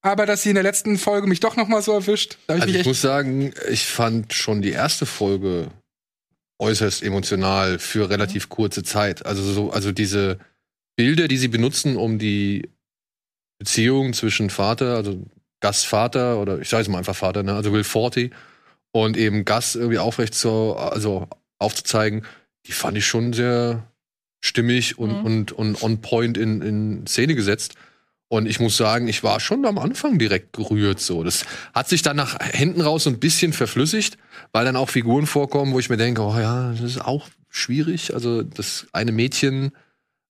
aber 0.03 0.27
dass 0.27 0.43
sie 0.43 0.51
in 0.51 0.55
der 0.55 0.63
letzten 0.63 0.99
Folge 0.99 1.27
mich 1.27 1.41
doch 1.41 1.57
noch 1.57 1.67
mal 1.67 1.83
so 1.83 1.93
erwischt, 1.93 2.39
da 2.47 2.57
ich 2.57 2.63
also 2.63 2.75
ich 2.75 2.87
muss 2.87 3.01
sagen, 3.01 3.53
ich 3.69 3.87
fand 3.87 4.33
schon 4.33 4.63
die 4.63 4.71
erste 4.71 5.07
Folge 5.07 5.69
äußerst 6.63 7.03
emotional 7.03 7.79
für 7.79 8.09
relativ 8.09 8.49
kurze 8.49 8.85
Zeit. 8.85 9.27
Also 9.27 9.43
so, 9.43 9.71
also 9.73 9.91
diese 9.91 10.39
Bilder, 10.97 11.27
die 11.27 11.37
sie 11.37 11.49
benutzen, 11.49 11.97
um 11.97 12.19
die 12.19 12.71
Beziehung 13.59 14.13
zwischen 14.13 14.49
Vater, 14.49 14.95
also 14.97 15.27
Gastvater 15.61 16.39
oder 16.39 16.61
ich 16.61 16.69
sage 16.69 16.83
es 16.83 16.89
mal 16.89 16.99
einfach 16.99 17.17
Vater, 17.17 17.43
ne, 17.43 17.55
also 17.55 17.73
Will 17.73 17.85
Forty 17.85 18.31
und 18.93 19.17
eben 19.17 19.45
Gus 19.45 19.75
irgendwie 19.75 19.99
aufrecht 19.99 20.35
zu, 20.35 20.77
also 20.77 21.29
aufzuzeigen, 21.59 22.25
die 22.67 22.73
fand 22.73 22.97
ich 22.97 23.07
schon 23.07 23.33
sehr 23.33 23.87
stimmig 24.41 24.99
und, 24.99 25.21
mhm. 25.21 25.25
und, 25.25 25.53
und 25.53 25.83
on 25.83 26.01
point 26.01 26.39
in, 26.39 26.63
in 26.63 27.07
Szene 27.07 27.35
gesetzt. 27.35 27.75
Und 28.33 28.47
ich 28.47 28.61
muss 28.61 28.79
sagen, 28.79 29.09
ich 29.09 29.23
war 29.23 29.41
schon 29.41 29.67
am 29.67 29.77
Anfang 29.77 30.19
direkt 30.19 30.55
gerührt 30.55 31.01
so. 31.01 31.23
Das 31.23 31.45
hat 31.75 31.91
sich 31.91 32.01
dann 32.01 32.17
nach 32.17 32.39
hinten 32.55 32.81
raus 32.81 33.05
so 33.05 33.11
ein 33.11 33.19
bisschen 33.19 33.53
verflüssigt, 33.53 34.17
weil 34.53 34.65
dann 34.65 34.75
auch 34.75 34.89
Figuren 34.89 35.27
vorkommen, 35.27 35.75
wo 35.75 35.79
ich 35.79 35.91
mir 35.91 35.99
denke, 35.99 36.23
oh 36.23 36.39
ja, 36.39 36.71
das 36.71 36.81
ist 36.81 37.05
auch 37.05 37.29
schwierig. 37.51 38.15
Also 38.15 38.43
das 38.43 38.87
eine 38.95 39.13
Mädchen, 39.13 39.73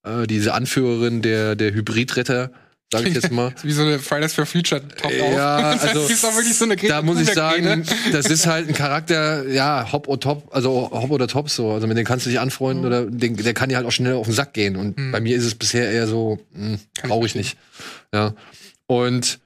äh, 0.03 0.27
diese 0.27 0.53
Anführerin 0.53 1.23
der, 1.23 1.55
der 1.55 1.75
Hybridretter, 1.75 2.51
sag 2.93 3.07
ich 3.07 3.15
jetzt 3.15 3.33
mal. 3.33 3.53
Wie 3.63 3.73
so 3.73 3.83
eine 3.83 3.99
Fridays 3.99 4.35
for 4.35 4.47
Future 4.47 4.87
Top 4.87 5.11
Ja, 5.13 5.57
also 5.81 6.07
ist 6.07 6.25
auch 6.25 6.35
wirklich 6.37 6.57
so 6.57 6.67
eine 6.67 6.77
da 6.77 7.03
muss 7.03 7.21
ich 7.21 7.33
sagen, 7.33 7.85
das 8.13 8.27
ist 8.27 8.47
halt 8.47 8.69
ein 8.69 8.75
Charakter, 8.75 9.49
ja, 9.49 9.91
Hop 9.91 10.07
oder 10.09 10.21
Top, 10.21 10.49
also 10.55 10.91
Hop 10.93 11.11
oder 11.11 11.27
Top 11.27 11.51
so. 11.51 11.73
Also 11.73 11.87
mit 11.87 11.97
dem 11.97 12.05
kannst 12.05 12.27
du 12.27 12.31
dich 12.31 12.39
anfreunden 12.39 12.83
mhm. 12.83 12.87
oder 12.87 13.07
den, 13.07 13.37
der 13.37 13.55
kann 13.55 13.69
dir 13.69 13.77
halt 13.77 13.87
auch 13.87 13.93
schnell 13.93 14.15
auf 14.15 14.27
den 14.27 14.35
Sack 14.35 14.53
gehen. 14.53 14.77
Und 14.77 14.99
mhm. 14.99 15.11
bei 15.11 15.21
mir 15.21 15.37
ist 15.37 15.45
es 15.45 15.55
bisher 15.55 15.91
eher 15.91 16.07
so, 16.07 16.39
hm, 16.55 16.79
brauche 17.03 17.27
ich 17.27 17.35
nicht. 17.35 17.57
Ja. 18.15 18.35
Und 18.87 19.41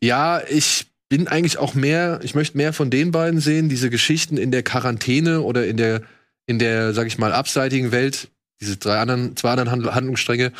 ja, 0.00 0.40
ich 0.48 0.86
bin 1.08 1.28
eigentlich 1.28 1.58
auch 1.58 1.74
mehr, 1.74 2.20
ich 2.22 2.34
möchte 2.34 2.56
mehr 2.56 2.72
von 2.72 2.90
den 2.90 3.10
beiden 3.10 3.40
sehen, 3.40 3.68
diese 3.68 3.90
Geschichten 3.90 4.36
in 4.36 4.50
der 4.50 4.62
Quarantäne 4.62 5.42
oder 5.42 5.66
in 5.66 5.76
der, 5.76 6.02
in 6.46 6.58
der, 6.58 6.92
sag 6.94 7.06
ich 7.06 7.18
mal, 7.18 7.32
abseitigen 7.32 7.92
Welt 7.92 8.28
diese 8.60 8.76
drei 8.76 8.98
anderen, 8.98 9.36
zwei 9.36 9.50
anderen 9.50 9.94
Handlungsstränge 9.94 10.52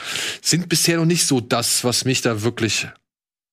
sind 0.42 0.68
bisher 0.68 0.98
noch 0.98 1.04
nicht 1.04 1.26
so 1.26 1.40
das, 1.40 1.84
was 1.84 2.04
mich 2.04 2.20
da 2.20 2.42
wirklich 2.42 2.88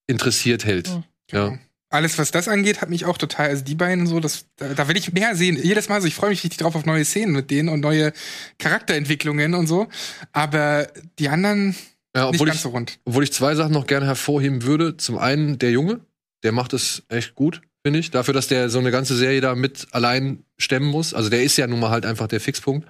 interessiert 0.07 0.65
hält. 0.65 0.89
Mhm. 0.89 1.03
Ja. 1.31 1.57
Alles, 1.89 2.17
was 2.17 2.31
das 2.31 2.47
angeht, 2.47 2.81
hat 2.81 2.89
mich 2.89 3.03
auch 3.03 3.17
total, 3.17 3.49
also 3.49 3.65
die 3.65 3.75
beiden 3.75 4.07
so, 4.07 4.21
das, 4.21 4.45
da, 4.55 4.73
da 4.73 4.87
will 4.87 4.95
ich 4.95 5.11
mehr 5.11 5.35
sehen. 5.35 5.61
Jedes 5.61 5.89
Mal 5.89 6.01
so, 6.01 6.07
ich 6.07 6.15
freue 6.15 6.29
mich 6.29 6.43
richtig 6.43 6.59
drauf 6.59 6.75
auf 6.75 6.85
neue 6.85 7.03
Szenen 7.03 7.33
mit 7.33 7.51
denen 7.51 7.67
und 7.67 7.81
neue 7.81 8.13
Charakterentwicklungen 8.59 9.53
und 9.53 9.67
so. 9.67 9.89
Aber 10.31 10.87
die 11.19 11.27
anderen 11.27 11.75
ja, 12.15 12.31
nicht 12.31 12.43
ganz 12.43 12.55
ich, 12.55 12.61
so 12.61 12.69
rund. 12.69 12.99
Obwohl 13.05 13.23
ich 13.23 13.33
zwei 13.33 13.55
Sachen 13.55 13.73
noch 13.73 13.87
gerne 13.87 14.05
hervorheben 14.05 14.63
würde. 14.63 14.97
Zum 14.97 15.17
einen 15.17 15.59
der 15.59 15.71
Junge, 15.71 15.99
der 16.43 16.51
macht 16.51 16.73
es 16.73 17.03
echt 17.09 17.35
gut, 17.35 17.61
finde 17.83 17.99
ich. 17.99 18.11
Dafür, 18.11 18.33
dass 18.33 18.47
der 18.47 18.69
so 18.69 18.79
eine 18.79 18.91
ganze 18.91 19.15
Serie 19.15 19.41
da 19.41 19.55
mit 19.55 19.87
allein 19.91 20.43
stemmen 20.57 20.89
muss. 20.89 21.13
Also 21.13 21.29
der 21.29 21.43
ist 21.43 21.57
ja 21.57 21.67
nun 21.67 21.79
mal 21.79 21.89
halt 21.89 22.05
einfach 22.05 22.27
der 22.27 22.39
Fixpunkt. 22.39 22.87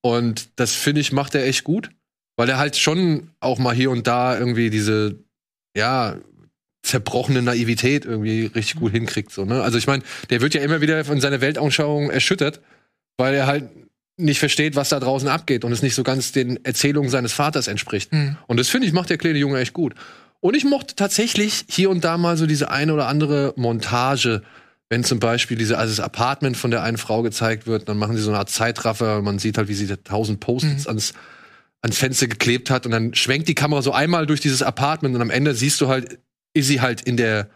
Und 0.00 0.48
das 0.56 0.72
finde 0.72 1.00
ich, 1.00 1.12
macht 1.12 1.34
er 1.34 1.44
echt 1.46 1.64
gut, 1.64 1.90
weil 2.36 2.48
er 2.48 2.58
halt 2.58 2.76
schon 2.76 3.30
auch 3.40 3.58
mal 3.58 3.74
hier 3.74 3.90
und 3.90 4.06
da 4.06 4.38
irgendwie 4.38 4.70
diese, 4.70 5.18
ja, 5.76 6.16
zerbrochene 6.82 7.42
Naivität 7.42 8.04
irgendwie 8.04 8.46
richtig 8.46 8.76
gut 8.76 8.92
hinkriegt. 8.92 9.32
So, 9.32 9.44
ne? 9.44 9.62
Also 9.62 9.78
ich 9.78 9.86
meine, 9.86 10.02
der 10.30 10.40
wird 10.40 10.54
ja 10.54 10.62
immer 10.62 10.80
wieder 10.80 11.04
von 11.04 11.20
seiner 11.20 11.40
Weltanschauung 11.40 12.10
erschüttert, 12.10 12.60
weil 13.16 13.34
er 13.34 13.46
halt 13.46 13.68
nicht 14.16 14.38
versteht, 14.38 14.74
was 14.74 14.88
da 14.88 14.98
draußen 14.98 15.28
abgeht 15.28 15.64
und 15.64 15.72
es 15.72 15.82
nicht 15.82 15.94
so 15.94 16.02
ganz 16.02 16.32
den 16.32 16.64
Erzählungen 16.64 17.10
seines 17.10 17.32
Vaters 17.32 17.68
entspricht. 17.68 18.12
Mhm. 18.12 18.36
Und 18.46 18.58
das 18.58 18.68
finde 18.68 18.86
ich, 18.86 18.92
macht 18.92 19.10
der 19.10 19.18
kleine 19.18 19.38
Junge 19.38 19.60
echt 19.60 19.72
gut. 19.72 19.94
Und 20.40 20.54
ich 20.54 20.64
mochte 20.64 20.94
tatsächlich 20.94 21.64
hier 21.68 21.90
und 21.90 22.04
da 22.04 22.16
mal 22.16 22.36
so 22.36 22.46
diese 22.46 22.70
eine 22.70 22.94
oder 22.94 23.08
andere 23.08 23.54
Montage, 23.56 24.42
wenn 24.90 25.04
zum 25.04 25.18
Beispiel 25.18 25.56
diese, 25.56 25.78
also 25.78 25.90
das 25.94 26.00
Apartment 26.00 26.56
von 26.56 26.70
der 26.70 26.82
einen 26.82 26.96
Frau 26.96 27.22
gezeigt 27.22 27.66
wird, 27.66 27.88
dann 27.88 27.98
machen 27.98 28.16
sie 28.16 28.22
so 28.22 28.30
eine 28.30 28.38
Art 28.38 28.50
Zeitraffer, 28.50 29.20
man 29.22 29.38
sieht 29.38 29.58
halt, 29.58 29.68
wie 29.68 29.74
sie 29.74 29.86
tausend 29.98 30.40
Post-its 30.40 30.84
mhm. 30.84 30.88
ans, 30.88 31.12
ans 31.82 31.98
Fenster 31.98 32.26
geklebt 32.26 32.70
hat 32.70 32.86
und 32.86 32.92
dann 32.92 33.14
schwenkt 33.14 33.48
die 33.48 33.54
Kamera 33.54 33.82
so 33.82 33.92
einmal 33.92 34.26
durch 34.26 34.40
dieses 34.40 34.62
Apartment 34.62 35.14
und 35.14 35.20
am 35.20 35.30
Ende 35.30 35.54
siehst 35.54 35.80
du 35.80 35.88
halt, 35.88 36.18
ist 36.54 36.68
sie 36.68 36.80
halt 36.80 37.02
in 37.02 37.16
der 37.16 37.50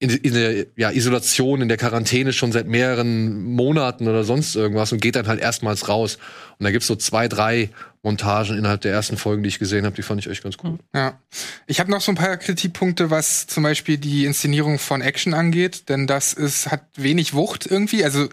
in, 0.00 0.10
in 0.10 0.34
der 0.34 0.66
ja, 0.76 0.92
Isolation, 0.92 1.60
in 1.60 1.68
der 1.68 1.76
Quarantäne 1.76 2.32
schon 2.32 2.52
seit 2.52 2.68
mehreren 2.68 3.42
Monaten 3.42 4.06
oder 4.06 4.22
sonst 4.22 4.54
irgendwas 4.54 4.92
und 4.92 5.02
geht 5.02 5.16
dann 5.16 5.26
halt 5.26 5.40
erstmals 5.40 5.88
raus. 5.88 6.18
Und 6.58 6.64
da 6.64 6.70
gibt's 6.70 6.88
so 6.88 6.96
zwei, 6.96 7.28
drei 7.28 7.70
Montagen 8.02 8.56
innerhalb 8.56 8.80
der 8.80 8.92
ersten 8.92 9.16
Folgen, 9.16 9.42
die 9.42 9.48
ich 9.48 9.58
gesehen 9.58 9.84
habe, 9.84 9.94
die 9.94 10.02
fand 10.02 10.20
ich 10.20 10.30
echt 10.30 10.42
ganz 10.42 10.56
cool. 10.62 10.78
Ja. 10.94 11.18
Ich 11.66 11.78
habe 11.78 11.90
noch 11.90 12.00
so 12.00 12.12
ein 12.12 12.16
paar 12.16 12.36
Kritikpunkte, 12.36 13.10
was 13.10 13.46
zum 13.46 13.62
Beispiel 13.62 13.98
die 13.98 14.24
Inszenierung 14.24 14.78
von 14.78 15.00
Action 15.00 15.34
angeht, 15.34 15.88
denn 15.88 16.06
das 16.06 16.32
ist, 16.32 16.70
hat 16.70 16.84
wenig 16.96 17.34
Wucht 17.34 17.66
irgendwie. 17.66 18.04
Also 18.04 18.28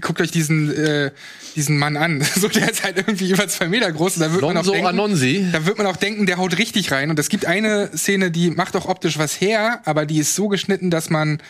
guckt 0.00 0.20
euch 0.20 0.30
diesen, 0.30 0.74
äh, 0.74 1.10
diesen 1.56 1.78
Mann 1.78 1.96
an. 1.96 2.22
so, 2.36 2.48
der 2.48 2.70
ist 2.70 2.84
halt 2.84 2.98
irgendwie 2.98 3.30
über 3.30 3.48
zwei 3.48 3.68
Meter 3.68 3.90
groß. 3.90 4.16
Und 4.16 4.22
da 4.22 4.32
wird 4.32 4.42
man 4.42 4.56
auch 4.56 4.66
denken, 4.66 4.86
Anonsi. 4.86 5.46
Da 5.52 5.66
wird 5.66 5.78
man 5.78 5.86
auch 5.86 5.96
denken, 5.96 6.26
der 6.26 6.38
haut 6.38 6.58
richtig 6.58 6.92
rein. 6.92 7.10
Und 7.10 7.18
es 7.18 7.28
gibt 7.28 7.46
eine 7.46 7.90
Szene, 7.96 8.30
die 8.30 8.50
macht 8.50 8.76
auch 8.76 8.86
optisch 8.86 9.18
was 9.18 9.40
her, 9.40 9.80
aber 9.84 10.06
die 10.06 10.18
ist 10.18 10.34
so 10.34 10.48
geschnitten, 10.48 10.90
dass 10.90 11.10
man 11.10 11.42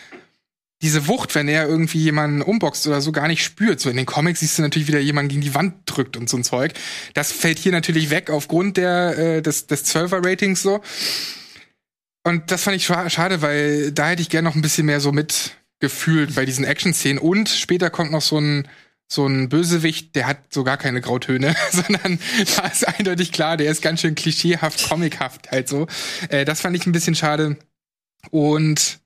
diese 0.83 1.07
Wucht, 1.09 1.35
wenn 1.35 1.49
er 1.49 1.69
irgendwie 1.69 1.99
jemanden 1.99 2.41
umboxt 2.43 2.87
oder 2.87 3.01
so, 3.01 3.13
gar 3.13 3.29
nicht 3.29 3.45
spürt. 3.45 3.81
So 3.81 3.91
in 3.91 3.97
den 3.97 4.07
Comics 4.07 4.41
siehst 4.41 4.59
du 4.59 4.63
natürlich 4.63 4.89
wieder 4.89 5.01
jemanden 5.01 5.29
gegen 5.29 5.43
die 5.43 5.55
Wand 5.55 5.75
drückt 5.87 6.17
und 6.17 6.29
so 6.29 6.39
ein 6.39 6.45
Zeug. 6.45 6.73
Das 7.15 7.33
fällt 7.33 7.59
hier 7.59 7.73
natürlich 7.73 8.11
weg 8.11 8.31
aufgrund 8.31 8.77
der, 8.79 9.19
äh, 9.19 9.43
des, 9.43 9.67
des 9.67 9.85
12er-Ratings 9.95 10.63
so. 10.63 10.81
Und 12.23 12.51
das 12.51 12.63
fand 12.63 12.77
ich 12.77 12.87
schade, 12.87 13.43
weil 13.43 13.93
da 13.93 14.09
hätte 14.09 14.23
ich 14.23 14.29
gerne 14.29 14.49
noch 14.49 14.55
ein 14.55 14.63
bisschen 14.63 14.87
mehr 14.87 15.01
so 15.01 15.13
mitgefühlt 15.13 16.35
bei 16.35 16.45
diesen 16.45 16.65
Action-Szenen. 16.65 17.19
Und 17.19 17.49
später 17.49 17.91
kommt 17.91 18.13
noch 18.13 18.23
so 18.23 18.39
ein, 18.39 18.69
so 19.07 19.27
ein 19.27 19.49
Bösewicht, 19.49 20.15
der 20.15 20.27
hat 20.27 20.39
so 20.51 20.65
gar 20.65 20.77
keine 20.77 21.01
Grautöne, 21.01 21.55
sondern 21.73 22.19
da 22.57 22.67
ist 22.69 22.87
eindeutig 22.87 23.33
klar, 23.33 23.57
der 23.57 23.71
ist 23.71 23.83
ganz 23.83 24.01
schön 24.01 24.15
klischeehaft, 24.15 24.89
comichaft 24.89 25.51
halt 25.51 25.69
so. 25.69 25.87
Äh, 26.29 26.45
das 26.45 26.61
fand 26.61 26.77
ich 26.77 26.87
ein 26.87 26.93
bisschen 26.93 27.15
schade. 27.15 27.57
Und 28.31 29.00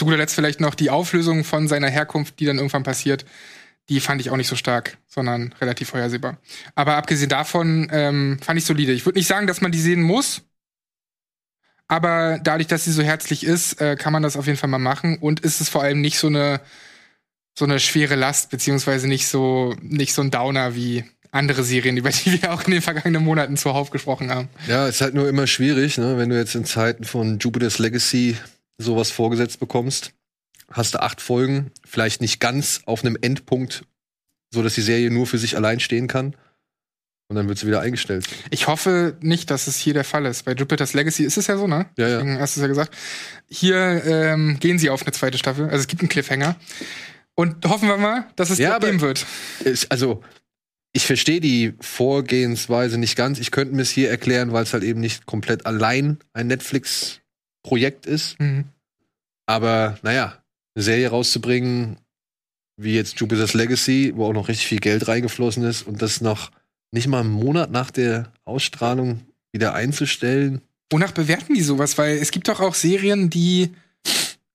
zu 0.00 0.06
guter 0.06 0.16
Letzt 0.16 0.34
vielleicht 0.34 0.60
noch 0.60 0.74
die 0.74 0.88
Auflösung 0.88 1.44
von 1.44 1.68
seiner 1.68 1.90
Herkunft, 1.90 2.40
die 2.40 2.46
dann 2.46 2.56
irgendwann 2.56 2.84
passiert. 2.84 3.26
Die 3.90 4.00
fand 4.00 4.22
ich 4.22 4.30
auch 4.30 4.36
nicht 4.38 4.48
so 4.48 4.56
stark, 4.56 4.96
sondern 5.06 5.54
relativ 5.60 5.90
vorhersehbar. 5.90 6.38
Aber 6.74 6.96
abgesehen 6.96 7.28
davon 7.28 7.86
ähm, 7.92 8.38
fand 8.42 8.58
ich 8.58 8.64
solide. 8.64 8.92
Ich 8.92 9.04
würde 9.04 9.18
nicht 9.18 9.26
sagen, 9.26 9.46
dass 9.46 9.60
man 9.60 9.72
die 9.72 9.80
sehen 9.80 10.00
muss. 10.00 10.40
Aber 11.86 12.40
dadurch, 12.42 12.66
dass 12.66 12.86
sie 12.86 12.92
so 12.92 13.02
herzlich 13.02 13.44
ist, 13.44 13.78
äh, 13.82 13.94
kann 13.94 14.14
man 14.14 14.22
das 14.22 14.38
auf 14.38 14.46
jeden 14.46 14.56
Fall 14.56 14.70
mal 14.70 14.78
machen. 14.78 15.18
Und 15.18 15.40
ist 15.40 15.60
es 15.60 15.68
vor 15.68 15.82
allem 15.82 16.00
nicht 16.00 16.16
so 16.16 16.28
eine, 16.28 16.62
so 17.58 17.66
eine 17.66 17.78
schwere 17.78 18.14
Last, 18.14 18.48
beziehungsweise 18.48 19.06
nicht 19.06 19.28
so, 19.28 19.76
nicht 19.82 20.14
so 20.14 20.22
ein 20.22 20.30
Downer 20.30 20.74
wie 20.74 21.04
andere 21.30 21.62
Serien, 21.62 21.98
über 21.98 22.08
die 22.08 22.40
wir 22.42 22.54
auch 22.54 22.62
in 22.64 22.70
den 22.70 22.80
vergangenen 22.80 23.22
Monaten 23.22 23.58
zuhauf 23.58 23.90
gesprochen 23.90 24.30
haben. 24.30 24.48
Ja, 24.66 24.88
ist 24.88 25.02
halt 25.02 25.12
nur 25.12 25.28
immer 25.28 25.46
schwierig, 25.46 25.98
ne? 25.98 26.16
wenn 26.16 26.30
du 26.30 26.38
jetzt 26.38 26.54
in 26.54 26.64
Zeiten 26.64 27.04
von 27.04 27.38
Jupiter's 27.38 27.78
Legacy 27.78 28.38
sowas 28.80 29.10
vorgesetzt 29.10 29.60
bekommst, 29.60 30.12
hast 30.70 30.94
du 30.94 31.02
acht 31.02 31.20
Folgen, 31.20 31.70
vielleicht 31.84 32.20
nicht 32.20 32.40
ganz 32.40 32.82
auf 32.86 33.04
einem 33.04 33.16
Endpunkt, 33.20 33.84
so 34.50 34.62
dass 34.62 34.74
die 34.74 34.82
Serie 34.82 35.10
nur 35.10 35.26
für 35.26 35.38
sich 35.38 35.56
allein 35.56 35.80
stehen 35.80 36.08
kann. 36.08 36.36
Und 37.28 37.36
dann 37.36 37.46
wird 37.48 37.58
sie 37.58 37.68
wieder 37.68 37.80
eingestellt. 37.80 38.26
Ich 38.50 38.66
hoffe 38.66 39.16
nicht, 39.20 39.52
dass 39.52 39.68
es 39.68 39.76
hier 39.76 39.94
der 39.94 40.02
Fall 40.02 40.26
ist. 40.26 40.46
Bei 40.46 40.52
Jupiter's 40.52 40.94
Legacy 40.94 41.22
ist 41.22 41.36
es 41.36 41.46
ja 41.46 41.56
so, 41.56 41.68
ne? 41.68 41.86
Ja, 41.96 42.08
ja. 42.08 42.16
Deswegen 42.16 42.40
hast 42.40 42.56
du 42.56 42.60
es 42.60 42.62
ja 42.62 42.66
gesagt. 42.66 42.96
Hier 43.48 44.02
ähm, 44.04 44.56
gehen 44.58 44.80
sie 44.80 44.90
auf 44.90 45.02
eine 45.02 45.12
zweite 45.12 45.38
Staffel. 45.38 45.66
Also 45.66 45.76
es 45.76 45.86
gibt 45.86 46.02
einen 46.02 46.08
Cliffhanger. 46.08 46.56
Und 47.36 47.64
hoffen 47.66 47.88
wir 47.88 47.98
mal, 47.98 48.26
dass 48.34 48.50
es 48.50 48.58
ja, 48.58 48.78
geben 48.80 49.00
wird. 49.00 49.24
Ist, 49.62 49.92
also, 49.92 50.22
ich 50.92 51.06
verstehe 51.06 51.40
die 51.40 51.74
Vorgehensweise 51.80 52.98
nicht 52.98 53.14
ganz. 53.14 53.38
Ich 53.38 53.52
könnte 53.52 53.76
mir 53.76 53.82
es 53.82 53.90
hier 53.90 54.10
erklären, 54.10 54.52
weil 54.52 54.64
es 54.64 54.72
halt 54.72 54.82
eben 54.82 54.98
nicht 54.98 55.24
komplett 55.24 55.66
allein 55.66 56.18
ein 56.32 56.48
Netflix 56.48 57.19
Projekt 57.62 58.06
ist. 58.06 58.38
Mhm. 58.40 58.64
Aber 59.46 59.98
naja, 60.02 60.42
eine 60.74 60.82
Serie 60.84 61.10
rauszubringen, 61.10 61.96
wie 62.76 62.94
jetzt 62.94 63.18
Jupiter's 63.20 63.54
Legacy, 63.54 64.12
wo 64.14 64.26
auch 64.26 64.32
noch 64.32 64.48
richtig 64.48 64.66
viel 64.66 64.80
Geld 64.80 65.08
reingeflossen 65.08 65.64
ist 65.64 65.82
und 65.82 66.02
das 66.02 66.20
noch 66.20 66.50
nicht 66.92 67.08
mal 67.08 67.20
einen 67.20 67.30
Monat 67.30 67.70
nach 67.70 67.90
der 67.90 68.32
Ausstrahlung 68.44 69.20
wieder 69.52 69.74
einzustellen. 69.74 70.62
Wonach 70.90 71.12
bewerten 71.12 71.54
die 71.54 71.62
sowas? 71.62 71.98
Weil 71.98 72.16
es 72.18 72.30
gibt 72.30 72.48
doch 72.48 72.60
auch 72.60 72.74
Serien, 72.74 73.30
die, 73.30 73.74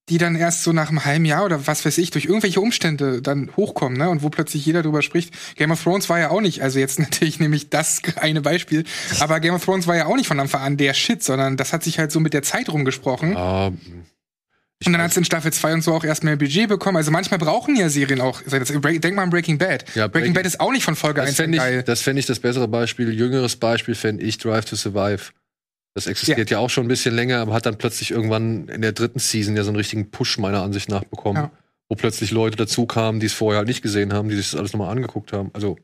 die 0.09 0.17
dann 0.19 0.35
erst 0.35 0.61
so 0.63 0.71
nach 0.71 0.89
einem 0.89 1.03
halben 1.03 1.25
Jahr 1.25 1.45
oder 1.45 1.65
was 1.65 1.83
weiß 1.83 1.97
ich, 1.97 2.11
durch 2.11 2.25
irgendwelche 2.25 2.61
Umstände 2.61 3.21
dann 3.23 3.49
hochkommen, 3.57 3.97
ne? 3.97 4.09
Und 4.09 4.21
wo 4.21 4.29
plötzlich 4.29 4.63
jeder 4.65 4.83
drüber 4.83 5.01
spricht. 5.01 5.33
Game 5.55 5.71
of 5.71 5.81
Thrones 5.81 6.09
war 6.09 6.19
ja 6.19 6.29
auch 6.29 6.41
nicht, 6.41 6.61
also 6.61 6.77
jetzt 6.79 6.99
natürlich 6.99 7.39
nehme 7.39 7.55
ich 7.55 7.69
das 7.69 8.01
eine 8.17 8.41
Beispiel, 8.41 8.83
aber 9.19 9.39
Game 9.39 9.55
of 9.55 9.65
Thrones 9.65 9.87
war 9.87 9.95
ja 9.95 10.05
auch 10.05 10.15
nicht 10.15 10.27
von 10.27 10.39
Anfang 10.39 10.61
an 10.61 10.77
der 10.77 10.93
Shit, 10.93 11.23
sondern 11.23 11.57
das 11.57 11.73
hat 11.73 11.83
sich 11.83 11.97
halt 11.97 12.11
so 12.11 12.19
mit 12.19 12.33
der 12.33 12.43
Zeit 12.43 12.69
rumgesprochen. 12.69 13.33
Ja, 13.33 13.67
Und 13.67 14.91
dann 14.91 15.01
hat 15.01 15.09
es 15.11 15.17
in 15.17 15.25
Staffel 15.25 15.51
2 15.51 15.73
und 15.73 15.81
so 15.83 15.93
auch 15.95 16.03
erst 16.03 16.23
mehr 16.23 16.35
Budget 16.35 16.67
bekommen. 16.67 16.97
Also 16.97 17.09
manchmal 17.09 17.39
brauchen 17.39 17.75
ja 17.75 17.89
Serien 17.89 18.21
auch. 18.21 18.41
Denk 18.43 19.15
mal 19.15 19.23
an 19.23 19.29
Breaking 19.31 19.57
Bad. 19.57 19.85
Ja, 19.95 20.07
Breaking 20.07 20.11
Breaking- 20.11 20.33
Bad 20.33 20.45
ist 20.45 20.59
auch 20.59 20.71
nicht 20.71 20.83
von 20.83 20.95
Folge 20.95 21.21
das 21.21 21.29
1 21.29 21.39
an 21.39 21.43
fände 21.45 21.57
geil. 21.57 21.79
ich, 21.79 21.85
das 21.85 22.01
fänd 22.01 22.19
ich 22.19 22.27
das 22.27 22.39
bessere 22.39 22.67
Beispiel. 22.67 23.11
Jüngeres 23.11 23.55
Beispiel 23.55 23.95
fände 23.95 24.21
ich 24.23 24.37
Drive 24.37 24.65
to 24.65 24.75
Survive. 24.75 25.31
Das 25.95 26.07
existiert 26.07 26.49
ja. 26.51 26.59
auch 26.59 26.69
schon 26.69 26.85
ein 26.85 26.89
bisschen 26.89 27.15
länger, 27.15 27.39
aber 27.39 27.53
hat 27.53 27.65
dann 27.65 27.77
plötzlich 27.77 28.11
irgendwann 28.11 28.67
in 28.67 28.81
der 28.81 28.91
dritten 28.91 29.19
Season 29.19 29.55
ja 29.55 29.63
so 29.63 29.69
einen 29.69 29.77
richtigen 29.77 30.11
Push 30.11 30.37
meiner 30.37 30.61
Ansicht 30.61 30.89
nach 30.89 31.05
bekommen. 31.05 31.37
Ja. 31.37 31.51
Wo 31.87 31.95
plötzlich 31.95 32.31
Leute 32.31 32.57
dazu 32.57 32.85
kamen, 32.85 33.19
die 33.19 33.27
es 33.27 33.33
vorher 33.33 33.59
halt 33.59 33.67
nicht 33.67 33.81
gesehen 33.81 34.11
haben, 34.13 34.27
die 34.27 34.35
sich 34.35 34.51
das 34.51 34.59
alles 34.59 34.73
nochmal 34.73 34.91
angeguckt 34.91 35.31
haben. 35.33 35.51
Also 35.53 35.77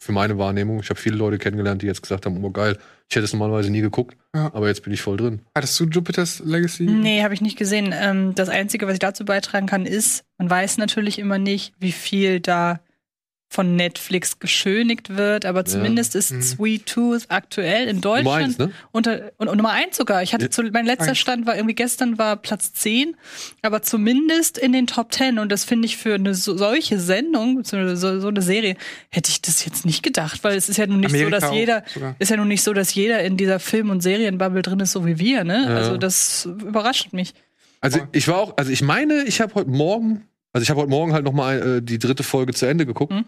für 0.00 0.12
meine 0.12 0.38
Wahrnehmung. 0.38 0.80
Ich 0.80 0.90
habe 0.90 0.98
viele 1.00 1.16
Leute 1.16 1.38
kennengelernt, 1.38 1.82
die 1.82 1.86
jetzt 1.86 2.02
gesagt 2.02 2.24
haben, 2.24 2.42
oh 2.44 2.50
geil, 2.50 2.78
ich 3.10 3.16
hätte 3.16 3.24
es 3.24 3.32
normalerweise 3.32 3.70
nie 3.70 3.80
geguckt, 3.80 4.16
Ja. 4.34 4.50
aber 4.54 4.68
jetzt 4.68 4.84
bin 4.84 4.92
ich 4.92 5.02
voll 5.02 5.16
drin. 5.16 5.40
Hattest 5.56 5.78
du 5.80 5.84
Jupiter's 5.86 6.40
Legacy? 6.44 6.84
Nee, 6.84 7.22
habe 7.22 7.34
ich 7.34 7.40
nicht 7.40 7.58
gesehen. 7.58 7.92
Ähm, 7.92 8.34
das 8.34 8.48
Einzige, 8.48 8.86
was 8.86 8.94
ich 8.94 8.98
dazu 9.00 9.24
beitragen 9.24 9.66
kann, 9.66 9.86
ist, 9.86 10.24
man 10.38 10.48
weiß 10.48 10.78
natürlich 10.78 11.18
immer 11.18 11.38
nicht, 11.38 11.74
wie 11.80 11.92
viel 11.92 12.40
da 12.40 12.80
von 13.50 13.76
Netflix 13.76 14.38
geschönigt 14.40 15.16
wird, 15.16 15.46
aber 15.46 15.64
zumindest 15.64 16.14
ist 16.14 16.32
Mhm. 16.32 16.42
Sweet 16.42 16.84
Tooth 16.86 17.24
aktuell 17.28 17.88
in 17.88 17.96
Nummer 18.00 18.16
Deutschland 18.16 18.44
eins, 18.44 18.58
ne? 18.58 18.70
unter 18.92 19.32
und, 19.38 19.48
und 19.48 19.56
Nummer 19.56 19.70
eins 19.70 19.96
sogar. 19.96 20.22
Ich 20.22 20.34
hatte 20.34 20.44
Ja. 20.46 20.50
zu, 20.50 20.62
mein 20.64 20.84
letzter 20.84 21.08
Eins. 21.10 21.18
Stand 21.18 21.46
war 21.46 21.56
irgendwie 21.56 21.74
gestern 21.74 22.18
war 22.18 22.36
Platz 22.36 22.74
10, 22.74 23.16
aber 23.62 23.80
zumindest 23.80 24.58
in 24.58 24.72
den 24.74 24.86
Top 24.86 25.12
10 25.12 25.38
und 25.38 25.50
das 25.50 25.64
finde 25.64 25.86
ich 25.86 25.96
für 25.96 26.14
eine 26.14 26.34
so, 26.34 26.58
solche 26.58 27.00
Sendung, 27.00 27.64
so, 27.64 27.96
so, 27.96 28.28
eine 28.28 28.42
Serie, 28.42 28.76
hätte 29.08 29.30
ich 29.30 29.40
das 29.40 29.64
jetzt 29.64 29.86
nicht 29.86 30.02
gedacht, 30.02 30.44
weil 30.44 30.56
es 30.56 30.68
ist 30.68 30.76
ja 30.76 30.86
nun 30.86 31.00
nicht 31.00 31.08
Amerika 31.14 31.40
so, 31.40 31.46
dass 31.46 31.54
jeder 31.54 31.84
sogar. 31.94 32.16
ist 32.18 32.30
ja 32.30 32.36
nun 32.36 32.48
nicht 32.48 32.62
so, 32.62 32.74
dass 32.74 32.92
jeder 32.94 33.22
in 33.24 33.38
dieser 33.38 33.60
Film- 33.60 33.88
und 33.88 34.02
Serienbubble 34.02 34.60
drin 34.60 34.80
ist, 34.80 34.92
so 34.92 35.06
wie 35.06 35.18
wir, 35.18 35.44
ne? 35.44 35.64
Ja. 35.66 35.74
Also 35.76 35.96
das 35.96 36.44
überrascht 36.44 37.14
mich. 37.14 37.32
Also 37.80 38.00
ich 38.12 38.28
war 38.28 38.36
auch, 38.36 38.58
also 38.58 38.70
ich 38.70 38.82
meine, 38.82 39.24
ich 39.24 39.40
habe 39.40 39.54
heute 39.54 39.70
Morgen, 39.70 40.26
also 40.52 40.62
ich 40.62 40.68
habe 40.70 40.80
heute 40.80 40.90
Morgen 40.90 41.12
halt 41.14 41.24
noch 41.24 41.32
mal 41.32 41.76
äh, 41.78 41.82
die 41.82 41.98
dritte 41.98 42.22
Folge 42.24 42.52
zu 42.52 42.66
Ende 42.66 42.84
geguckt 42.84 43.12
Mhm. 43.12 43.24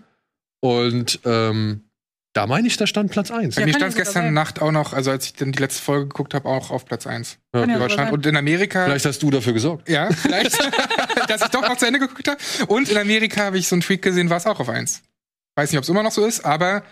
Und 0.60 1.20
ähm, 1.24 1.84
da 2.32 2.46
meine 2.46 2.68
ich, 2.68 2.76
da 2.76 2.86
stand 2.86 3.10
Platz 3.10 3.30
1. 3.32 3.56
Bei 3.56 3.62
Ja, 3.62 3.66
mir 3.66 3.72
kann 3.72 3.80
stand 3.80 3.96
gestern 3.96 4.22
sein. 4.26 4.34
Nacht 4.34 4.62
auch 4.62 4.70
noch, 4.70 4.92
also 4.92 5.10
als 5.10 5.24
ich 5.26 5.32
dann 5.34 5.50
die 5.50 5.58
letzte 5.58 5.82
Folge 5.82 6.06
geguckt 6.06 6.32
habe, 6.32 6.48
auch 6.48 6.70
auf 6.70 6.84
Platz 6.84 7.06
1 7.06 7.38
Ja, 7.54 7.64
in 7.64 7.78
Deutschland. 7.78 8.12
Und 8.12 8.24
in 8.24 8.36
Amerika, 8.36 8.84
Vielleicht 8.84 9.04
hast 9.06 9.20
du 9.22 9.30
dafür 9.30 9.52
gesorgt. 9.52 9.88
ja, 9.88 10.10
vielleicht, 10.12 10.56
dass 11.28 11.42
ich 11.42 11.48
doch 11.48 11.62
noch 11.62 11.76
zu 11.76 11.86
Ende 11.86 11.98
geguckt 11.98 12.28
habe. 12.28 12.38
Und 12.68 12.88
in 12.88 12.96
Amerika 12.98 13.42
habe 13.46 13.58
ich 13.58 13.66
so 13.66 13.74
einen 13.74 13.82
Tweet 13.82 14.02
gesehen, 14.02 14.30
war 14.30 14.36
es 14.36 14.46
auch 14.46 14.60
auf 14.60 14.68
1. 14.68 15.02
Weiß 15.56 15.72
nicht, 15.72 15.78
ob 15.78 15.82
es 15.82 15.88
immer 15.88 16.04
noch 16.04 16.12
so 16.12 16.24
ist, 16.24 16.44
aber 16.44 16.84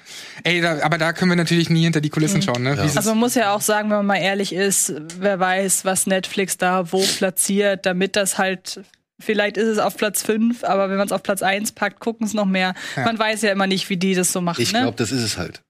ey, 0.42 0.60
da, 0.60 0.80
aber 0.82 0.98
da 0.98 1.12
können 1.12 1.30
wir 1.30 1.36
natürlich 1.36 1.70
nie 1.70 1.84
hinter 1.84 2.00
die 2.00 2.10
Kulissen 2.10 2.38
Mhm. 2.38 2.42
schauen, 2.42 2.62
ne? 2.64 2.74
Ja. 2.74 2.82
Also 2.82 3.10
man 3.10 3.18
muss 3.18 3.36
ja 3.36 3.54
auch 3.54 3.60
sagen, 3.60 3.88
wenn 3.90 3.98
man 3.98 4.06
mal 4.06 4.16
ehrlich 4.16 4.52
ist, 4.52 4.92
wer 5.20 5.38
weiß, 5.38 5.84
was 5.84 6.08
Netflix 6.08 6.56
da 6.58 6.90
wo 6.90 7.00
platziert, 7.18 7.86
damit 7.86 8.16
das 8.16 8.36
halt 8.38 8.80
vielleicht 9.20 9.56
ist 9.56 9.66
es 9.68 9.78
auf 9.78 9.96
Platz 9.96 10.22
5, 10.22 10.64
aber 10.64 10.90
wenn 10.90 10.96
man 10.98 11.06
es 11.06 11.12
auf 11.12 11.22
Platz 11.22 11.42
1 11.42 11.72
packt, 11.72 12.00
gucken 12.00 12.26
es 12.26 12.34
noch 12.34 12.46
mehr. 12.46 12.74
Ja. 12.96 13.04
Man 13.04 13.18
weiß 13.18 13.42
ja 13.42 13.52
immer 13.52 13.66
nicht, 13.66 13.88
wie 13.90 13.96
die 13.96 14.14
das 14.14 14.32
so 14.32 14.40
machen, 14.40 14.62
Ich 14.62 14.72
ne? 14.72 14.80
glaube, 14.82 14.96
das 14.96 15.12
ist 15.12 15.22
es 15.22 15.36
halt. 15.38 15.62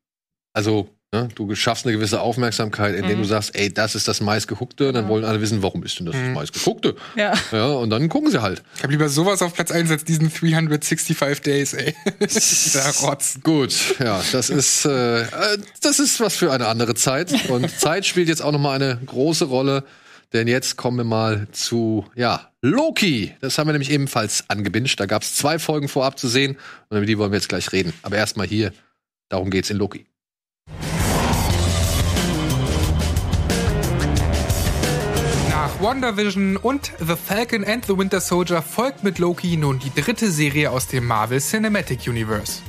Also, 0.55 0.89
ne, 1.15 1.29
du 1.35 1.55
schaffst 1.55 1.87
eine 1.87 1.95
gewisse 1.95 2.21
Aufmerksamkeit, 2.21 2.95
indem 2.97 3.19
Mhm. 3.19 3.23
du 3.23 3.29
sagst, 3.29 3.55
ey, 3.55 3.73
das 3.73 3.95
ist 3.95 4.09
das 4.09 4.21
meistgeguckte, 4.21 4.93
dann 4.93 5.05
Ja. 5.05 5.09
wollen 5.11 5.25
alle 5.25 5.41
wissen, 5.41 5.63
warum 5.63 5.83
ist 5.85 5.99
denn 5.99 6.07
das 6.07 6.17
Mhm. 6.17 6.27
das 6.27 6.35
meistgeguckte? 6.35 6.97
Ja. 7.17 7.33
Ja, 7.53 7.67
und 7.69 7.91
dann 7.91 8.09
gucken 8.09 8.31
sie 8.31 8.43
halt. 8.43 8.63
Ich 8.77 8.83
habe 8.83 8.93
lieber 8.93 9.09
sowas 9.09 9.41
auf 9.43 9.55
Platz 9.55 9.71
1 9.71 9.91
als 9.91 10.05
diesen 10.05 10.31
365 10.33 11.41
Days, 11.43 11.75
ey. 11.75 11.95
Dieser 12.21 12.91
Rotz. 13.07 13.39
Gut, 13.43 13.73
ja, 14.01 14.21
das 14.33 14.51
ist 14.51 14.85
äh, 14.85 15.23
äh, 15.23 15.59
das 15.81 15.99
ist 16.01 16.19
was 16.21 16.35
für 16.37 16.53
eine 16.53 16.67
andere 16.67 16.95
Zeit 16.95 17.33
und 17.51 17.71
Zeit 17.79 18.05
spielt 18.05 18.29
jetzt 18.29 18.43
auch 18.43 18.53
noch 18.53 18.59
mal 18.61 18.75
eine 18.75 18.99
große 19.07 19.45
Rolle, 19.45 19.85
denn 20.33 20.49
jetzt 20.49 20.77
kommen 20.77 20.99
wir 20.99 21.05
mal 21.05 21.49
zu 21.53 22.07
ja 22.15 22.51
Loki. 22.61 23.35
Das 23.41 23.59
haben 23.59 23.69
wir 23.69 23.73
nämlich 23.73 23.91
ebenfalls 23.91 24.45
angebinscht. 24.49 24.99
Da 25.01 25.07
gab 25.07 25.23
es 25.23 25.37
zwei 25.37 25.59
Folgen 25.59 25.89
vorab 25.89 26.19
zu 26.19 26.29
sehen 26.29 26.57
und 26.89 26.97
über 26.97 27.07
die 27.07 27.19
wollen 27.19 27.33
wir 27.33 27.39
jetzt 27.39 27.49
gleich 27.49 27.73
reden. 27.73 27.93
Aber 28.03 28.17
erstmal 28.17 28.47
hier, 28.47 28.73
darum 29.29 29.51
geht's 29.51 29.71
in 29.71 29.77
Loki. 29.77 30.07
Nach 35.51 35.81
WandaVision 35.81 36.57
und 36.57 36.93
The 36.99 37.15
Falcon 37.15 37.65
and 37.65 37.85
the 37.87 37.97
Winter 37.97 38.21
Soldier 38.21 38.63
folgt 38.63 39.05
mit 39.05 39.19
Loki 39.19 39.57
nun 39.57 39.79
die 39.79 39.93
dritte 39.95 40.31
Serie 40.31 40.71
aus 40.71 40.89
dem 40.89 41.07
Marvel 41.07 41.41
Cinematic 41.41 42.07
Universe. 42.07 42.63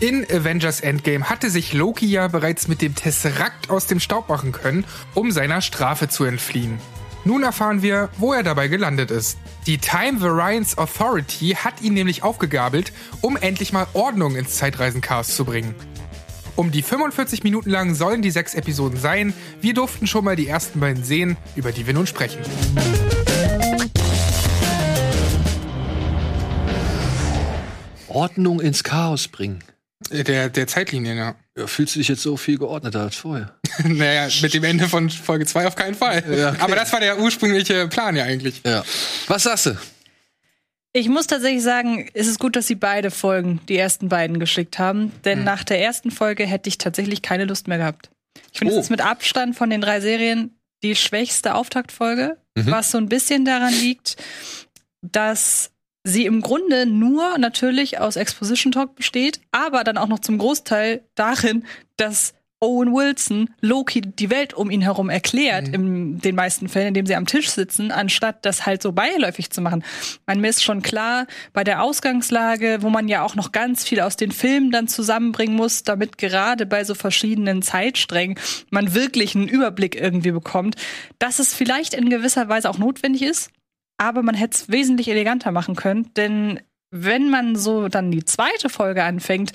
In 0.00 0.24
Avengers 0.30 0.80
Endgame 0.80 1.28
hatte 1.28 1.50
sich 1.50 1.72
Loki 1.72 2.06
ja 2.06 2.28
bereits 2.28 2.68
mit 2.68 2.82
dem 2.82 2.94
Tesseract 2.94 3.68
aus 3.68 3.86
dem 3.86 3.98
Staub 3.98 4.28
machen 4.28 4.52
können, 4.52 4.84
um 5.14 5.32
seiner 5.32 5.60
Strafe 5.60 6.08
zu 6.08 6.24
entfliehen. 6.24 6.78
Nun 7.24 7.42
erfahren 7.42 7.82
wir, 7.82 8.08
wo 8.18 8.32
er 8.32 8.42
dabei 8.42 8.68
gelandet 8.68 9.10
ist. 9.10 9.38
Die 9.66 9.78
Time 9.78 10.20
Variance 10.20 10.78
Authority 10.78 11.50
hat 11.50 11.82
ihn 11.82 11.94
nämlich 11.94 12.22
aufgegabelt, 12.22 12.92
um 13.20 13.36
endlich 13.36 13.72
mal 13.72 13.86
Ordnung 13.92 14.36
ins 14.36 14.56
Zeitreisenchaos 14.56 15.34
zu 15.34 15.44
bringen. 15.44 15.74
Um 16.56 16.70
die 16.72 16.82
45 16.82 17.44
Minuten 17.44 17.70
lang 17.70 17.94
sollen 17.94 18.22
die 18.22 18.30
sechs 18.30 18.54
Episoden 18.54 18.98
sein. 18.98 19.32
Wir 19.60 19.74
durften 19.74 20.06
schon 20.06 20.24
mal 20.24 20.36
die 20.36 20.48
ersten 20.48 20.80
beiden 20.80 21.04
sehen, 21.04 21.36
über 21.54 21.70
die 21.70 21.86
wir 21.86 21.94
nun 21.94 22.06
sprechen. 22.06 22.40
Ordnung 28.08 28.60
ins 28.60 28.82
Chaos 28.84 29.28
bringen. 29.28 29.62
Äh, 30.10 30.24
Der, 30.24 30.48
der 30.48 30.66
Zeitlinien, 30.66 31.16
ja. 31.16 31.34
Ja, 31.58 31.66
fühlst 31.66 31.94
du 31.94 31.98
dich 31.98 32.08
jetzt 32.08 32.22
so 32.22 32.36
viel 32.36 32.56
geordneter 32.58 33.00
als 33.00 33.16
vorher? 33.16 33.54
naja, 33.84 34.28
mit 34.42 34.54
dem 34.54 34.64
Ende 34.64 34.88
von 34.88 35.10
Folge 35.10 35.44
2 35.46 35.66
auf 35.66 35.74
keinen 35.76 35.94
Fall. 35.94 36.22
Ja, 36.38 36.50
okay. 36.50 36.58
Aber 36.60 36.76
das 36.76 36.92
war 36.92 37.00
der 37.00 37.18
ursprüngliche 37.18 37.88
Plan 37.88 38.14
ja 38.16 38.24
eigentlich. 38.24 38.60
Ja. 38.64 38.84
Was 39.26 39.42
sagst 39.42 39.66
du? 39.66 39.76
Ich 40.92 41.08
muss 41.08 41.26
tatsächlich 41.26 41.62
sagen, 41.62 42.08
es 42.14 42.26
ist 42.28 42.38
gut, 42.38 42.56
dass 42.56 42.66
sie 42.66 42.74
beide 42.74 43.10
Folgen, 43.10 43.60
die 43.68 43.76
ersten 43.76 44.08
beiden, 44.08 44.38
geschickt 44.40 44.78
haben. 44.78 45.12
Denn 45.24 45.44
nach 45.44 45.64
der 45.64 45.80
ersten 45.82 46.10
Folge 46.10 46.46
hätte 46.46 46.68
ich 46.68 46.78
tatsächlich 46.78 47.22
keine 47.22 47.44
Lust 47.44 47.68
mehr 47.68 47.78
gehabt. 47.78 48.10
Ich 48.52 48.58
finde, 48.60 48.74
Oh. 48.74 48.78
es 48.78 48.84
ist 48.86 48.90
mit 48.90 49.00
Abstand 49.00 49.56
von 49.56 49.68
den 49.70 49.80
drei 49.80 50.00
Serien 50.00 50.58
die 50.82 50.94
schwächste 50.96 51.54
Auftaktfolge, 51.54 52.36
Mhm. 52.56 52.70
was 52.70 52.90
so 52.90 52.98
ein 52.98 53.08
bisschen 53.08 53.44
daran 53.44 53.72
liegt, 53.74 54.16
dass 55.02 55.70
sie 56.04 56.26
im 56.26 56.40
Grunde 56.40 56.86
nur 56.86 57.38
natürlich 57.38 57.98
aus 57.98 58.16
Exposition 58.16 58.72
Talk 58.72 58.94
besteht, 58.94 59.40
aber 59.52 59.84
dann 59.84 59.98
auch 59.98 60.08
noch 60.08 60.20
zum 60.20 60.38
Großteil 60.38 61.02
darin, 61.14 61.64
dass 61.96 62.34
Owen 62.60 62.92
Wilson 62.92 63.50
Loki 63.60 64.00
die 64.00 64.30
Welt 64.30 64.52
um 64.52 64.68
ihn 64.70 64.80
herum 64.80 65.10
erklärt, 65.10 65.68
in 65.68 66.18
den 66.18 66.34
meisten 66.34 66.68
Fällen, 66.68 66.88
indem 66.88 67.06
sie 67.06 67.14
am 67.14 67.26
Tisch 67.26 67.50
sitzen, 67.50 67.92
anstatt 67.92 68.44
das 68.44 68.66
halt 68.66 68.82
so 68.82 68.90
beiläufig 68.90 69.50
zu 69.50 69.60
machen. 69.60 69.84
Man 70.26 70.40
mir 70.40 70.48
ist 70.48 70.64
schon 70.64 70.82
klar, 70.82 71.26
bei 71.52 71.62
der 71.62 71.82
Ausgangslage, 71.82 72.78
wo 72.80 72.90
man 72.90 73.06
ja 73.06 73.22
auch 73.22 73.36
noch 73.36 73.52
ganz 73.52 73.84
viel 73.84 74.00
aus 74.00 74.16
den 74.16 74.32
Filmen 74.32 74.72
dann 74.72 74.88
zusammenbringen 74.88 75.54
muss, 75.54 75.84
damit 75.84 76.18
gerade 76.18 76.66
bei 76.66 76.82
so 76.82 76.94
verschiedenen 76.96 77.62
Zeitsträngen 77.62 78.36
man 78.70 78.92
wirklich 78.92 79.36
einen 79.36 79.46
Überblick 79.46 79.94
irgendwie 79.94 80.32
bekommt, 80.32 80.74
dass 81.20 81.38
es 81.38 81.54
vielleicht 81.54 81.94
in 81.94 82.10
gewisser 82.10 82.48
Weise 82.48 82.70
auch 82.70 82.78
notwendig 82.78 83.22
ist, 83.22 83.52
aber 83.98 84.22
man 84.22 84.34
hätte 84.34 84.56
es 84.56 84.68
wesentlich 84.70 85.08
eleganter 85.08 85.52
machen 85.52 85.76
können, 85.76 86.10
denn 86.16 86.60
wenn 86.90 87.28
man 87.28 87.56
so 87.56 87.88
dann 87.88 88.10
die 88.10 88.24
zweite 88.24 88.70
Folge 88.70 89.04
anfängt, 89.04 89.52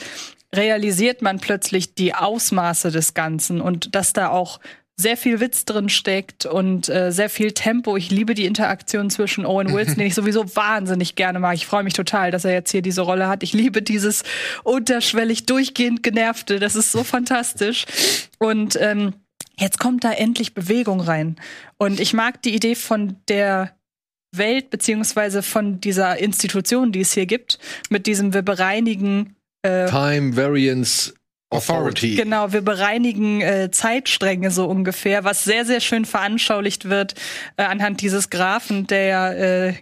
realisiert 0.53 1.21
man 1.21 1.39
plötzlich 1.39 1.95
die 1.95 2.13
Ausmaße 2.13 2.91
des 2.91 3.15
Ganzen 3.15 3.59
und 3.59 3.95
dass 3.95 4.13
da 4.13 4.29
auch 4.29 4.59
sehr 4.95 5.17
viel 5.17 5.39
Witz 5.39 5.65
drin 5.65 5.89
steckt 5.89 6.45
und 6.45 6.87
äh, 6.87 7.11
sehr 7.11 7.29
viel 7.29 7.51
Tempo. 7.53 7.97
Ich 7.97 8.11
liebe 8.11 8.35
die 8.35 8.45
Interaktion 8.45 9.09
zwischen 9.09 9.45
Owen 9.45 9.73
Wilson, 9.73 9.95
den 9.95 10.07
ich 10.07 10.13
sowieso 10.13 10.55
wahnsinnig 10.55 11.15
gerne 11.15 11.39
mag. 11.39 11.55
Ich 11.55 11.65
freue 11.65 11.83
mich 11.83 11.93
total, 11.93 12.29
dass 12.29 12.45
er 12.45 12.53
jetzt 12.53 12.71
hier 12.71 12.83
diese 12.83 13.01
Rolle 13.01 13.27
hat. 13.27 13.41
Ich 13.41 13.53
liebe 13.53 13.81
dieses 13.81 14.23
unterschwellig 14.63 15.47
durchgehend 15.47 16.03
genervte. 16.03 16.59
Das 16.59 16.75
ist 16.75 16.91
so 16.91 17.03
fantastisch. 17.03 17.85
Und 18.37 18.77
ähm, 18.79 19.15
jetzt 19.57 19.79
kommt 19.79 20.03
da 20.03 20.11
endlich 20.11 20.53
Bewegung 20.53 21.01
rein. 21.01 21.37
Und 21.77 21.99
ich 21.99 22.13
mag 22.13 22.43
die 22.43 22.53
Idee 22.53 22.75
von 22.75 23.17
der 23.27 23.75
Welt 24.37 24.69
beziehungsweise 24.69 25.43
von 25.43 25.79
dieser 25.79 26.17
Institution, 26.17 26.91
die 26.91 27.01
es 27.01 27.13
hier 27.13 27.25
gibt, 27.25 27.59
mit 27.89 28.07
diesem 28.07 28.33
wir 28.33 28.41
bereinigen 28.41 29.35
äh, 29.61 29.85
Time 29.89 30.35
Variance 30.35 31.13
Authority. 31.53 32.15
Genau, 32.15 32.51
wir 32.51 32.61
bereinigen 32.61 33.41
äh, 33.41 33.69
Zeitstränge 33.71 34.51
so 34.51 34.65
ungefähr, 34.65 35.23
was 35.23 35.43
sehr, 35.43 35.65
sehr 35.65 35.79
schön 35.79 36.05
veranschaulicht 36.05 36.89
wird 36.89 37.15
äh, 37.57 37.63
anhand 37.63 38.01
dieses 38.01 38.29
Graphen, 38.29 38.87
der 38.87 39.69
äh, 39.69 39.73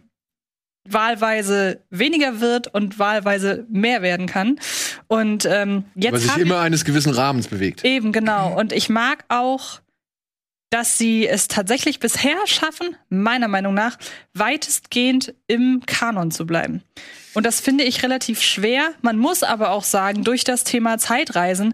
wahlweise 0.90 1.84
weniger 1.90 2.42
wird 2.42 2.68
und 2.74 3.00
wahlweise 3.00 3.66
mehr 3.70 4.02
werden 4.02 4.26
kann. 4.26 4.60
Und 5.08 5.46
ähm, 5.46 5.86
jetzt 5.96 6.14
Aber 6.14 6.20
sich 6.20 6.38
immer 6.38 6.60
eines 6.60 6.86
gewissen 6.86 7.14
Rahmens 7.14 7.48
bewegt. 7.48 7.86
eben 7.86 8.12
genau. 8.12 8.58
Und 8.60 8.74
ich 8.74 8.90
mag 8.90 9.24
auch, 9.30 9.81
dass 10.72 10.98
sie 10.98 11.28
es 11.28 11.48
tatsächlich 11.48 12.00
bisher 12.00 12.38
schaffen, 12.46 12.96
meiner 13.10 13.48
Meinung 13.48 13.76
nach, 13.76 13.98
weitestgehend 14.34 15.36
im 15.46 15.84
Kanon 15.86 16.32
zu 16.32 16.48
bleiben. 16.48 16.82
Und 17.34 17.46
das 17.46 17.60
finde 17.60 17.84
ich 17.84 18.04
relativ 18.04 18.42
schwer. 18.42 18.92
Man 19.02 19.18
muss 19.18 19.44
aber 19.44 19.72
auch 19.72 19.84
sagen, 19.84 20.24
durch 20.24 20.44
das 20.44 20.64
Thema 20.64 20.98
Zeitreisen 20.98 21.74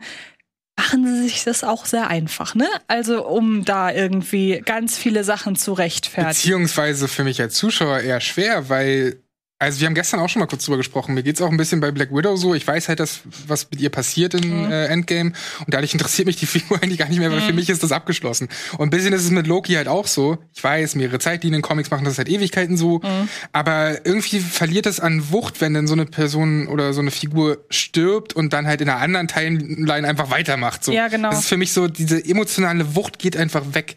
machen 0.76 1.06
sie 1.08 1.24
sich 1.24 1.44
das 1.44 1.64
auch 1.64 1.86
sehr 1.86 2.08
einfach, 2.08 2.54
ne? 2.54 2.68
Also 2.88 3.26
um 3.26 3.66
da 3.66 3.92
irgendwie 3.92 4.62
ganz 4.64 4.98
viele 4.98 5.24
Sachen 5.24 5.56
zu 5.56 5.74
rechtfertigen. 5.74 6.34
Beziehungsweise 6.34 7.08
für 7.08 7.24
mich 7.24 7.42
als 7.42 7.56
Zuschauer 7.56 8.00
eher 8.00 8.22
schwer, 8.22 8.70
weil 8.70 9.22
also 9.60 9.80
wir 9.80 9.88
haben 9.88 9.96
gestern 9.96 10.20
auch 10.20 10.30
schon 10.30 10.40
mal 10.40 10.46
kurz 10.46 10.66
drüber 10.66 10.78
gesprochen. 10.78 11.16
Mir 11.16 11.24
geht's 11.24 11.42
auch 11.42 11.50
ein 11.50 11.58
bisschen 11.58 11.80
bei 11.80 11.90
Black 11.92 12.12
Widow 12.14 12.36
so. 12.36 12.54
Ich 12.54 12.68
weiß 12.68 12.90
halt, 12.90 13.00
dass 13.00 13.22
was 13.48 13.68
mit 13.72 13.82
ihr 13.82 13.90
passiert 13.90 14.36
in 14.36 14.66
Mhm. 14.66 14.72
äh, 14.72 14.86
Endgame 14.86 15.32
und 15.66 15.74
dadurch 15.74 15.94
interessiert 15.94 16.28
mich 16.28 16.36
die 16.36 16.46
Figur 16.48 16.78
eigentlich 16.82 17.00
gar 17.00 17.10
nicht 17.10 17.18
mehr, 17.20 17.32
weil 17.32 17.42
für 17.42 17.54
mich 17.54 17.68
ist 17.70 17.82
das 17.82 17.92
abgeschlossen. 17.92 18.50
Und 18.78 18.88
ein 18.88 18.90
bisschen 18.92 19.14
ist 19.14 19.24
es 19.24 19.32
mit 19.32 19.48
Loki 19.48 19.74
halt 19.74 19.88
auch 19.88 20.06
so. 20.08 20.38
Ich 20.54 20.64
weiß, 20.64 20.94
mehrere 20.96 21.20
Zeitlinien, 21.20 21.62
Comics 21.64 21.90
machen 21.90 22.06
das 22.06 22.16
seit 22.18 22.30
Ewigkeiten 22.30 22.78
so, 22.78 23.00
Mhm. 23.00 23.30
aber 23.52 24.06
irgendwie 24.06 24.40
verliert 24.40 24.86
es 24.86 25.00
an 25.00 25.32
Wucht, 25.32 25.60
wenn 25.60 25.74
dann 25.74 25.88
so 25.88 25.94
eine 25.94 26.06
Person 26.06 26.68
oder 26.68 26.94
so 26.94 27.02
eine 27.02 27.10
Figur 27.12 27.58
stirbt 27.72 28.34
und 28.34 28.54
dann 28.54 28.68
halt 28.68 28.82
in 28.82 28.90
einer 28.90 29.00
anderen 29.02 29.28
Timeline 29.28 30.08
einfach 30.08 30.30
weitermacht. 30.30 30.84
So. 30.84 30.92
Ja, 30.92 31.08
genau. 31.08 31.30
Das 31.32 31.40
ist 31.40 31.48
für 31.50 31.58
mich 31.58 31.72
so 31.74 31.88
diese 31.88 32.24
emotionale 32.24 32.96
Wucht 32.96 33.18
geht 33.18 33.36
einfach 33.36 33.64
weg. 33.74 33.96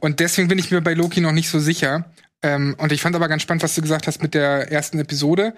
Und 0.00 0.18
deswegen 0.18 0.48
bin 0.48 0.58
ich 0.58 0.72
mir 0.72 0.80
bei 0.80 0.94
Loki 0.94 1.20
noch 1.20 1.30
nicht 1.30 1.48
so 1.48 1.60
sicher. 1.60 2.06
Ähm, 2.42 2.74
und 2.78 2.92
ich 2.92 3.00
fand 3.02 3.14
aber 3.16 3.28
ganz 3.28 3.42
spannend, 3.42 3.62
was 3.62 3.74
du 3.74 3.82
gesagt 3.82 4.06
hast 4.06 4.22
mit 4.22 4.34
der 4.34 4.70
ersten 4.72 4.98
Episode. 4.98 5.54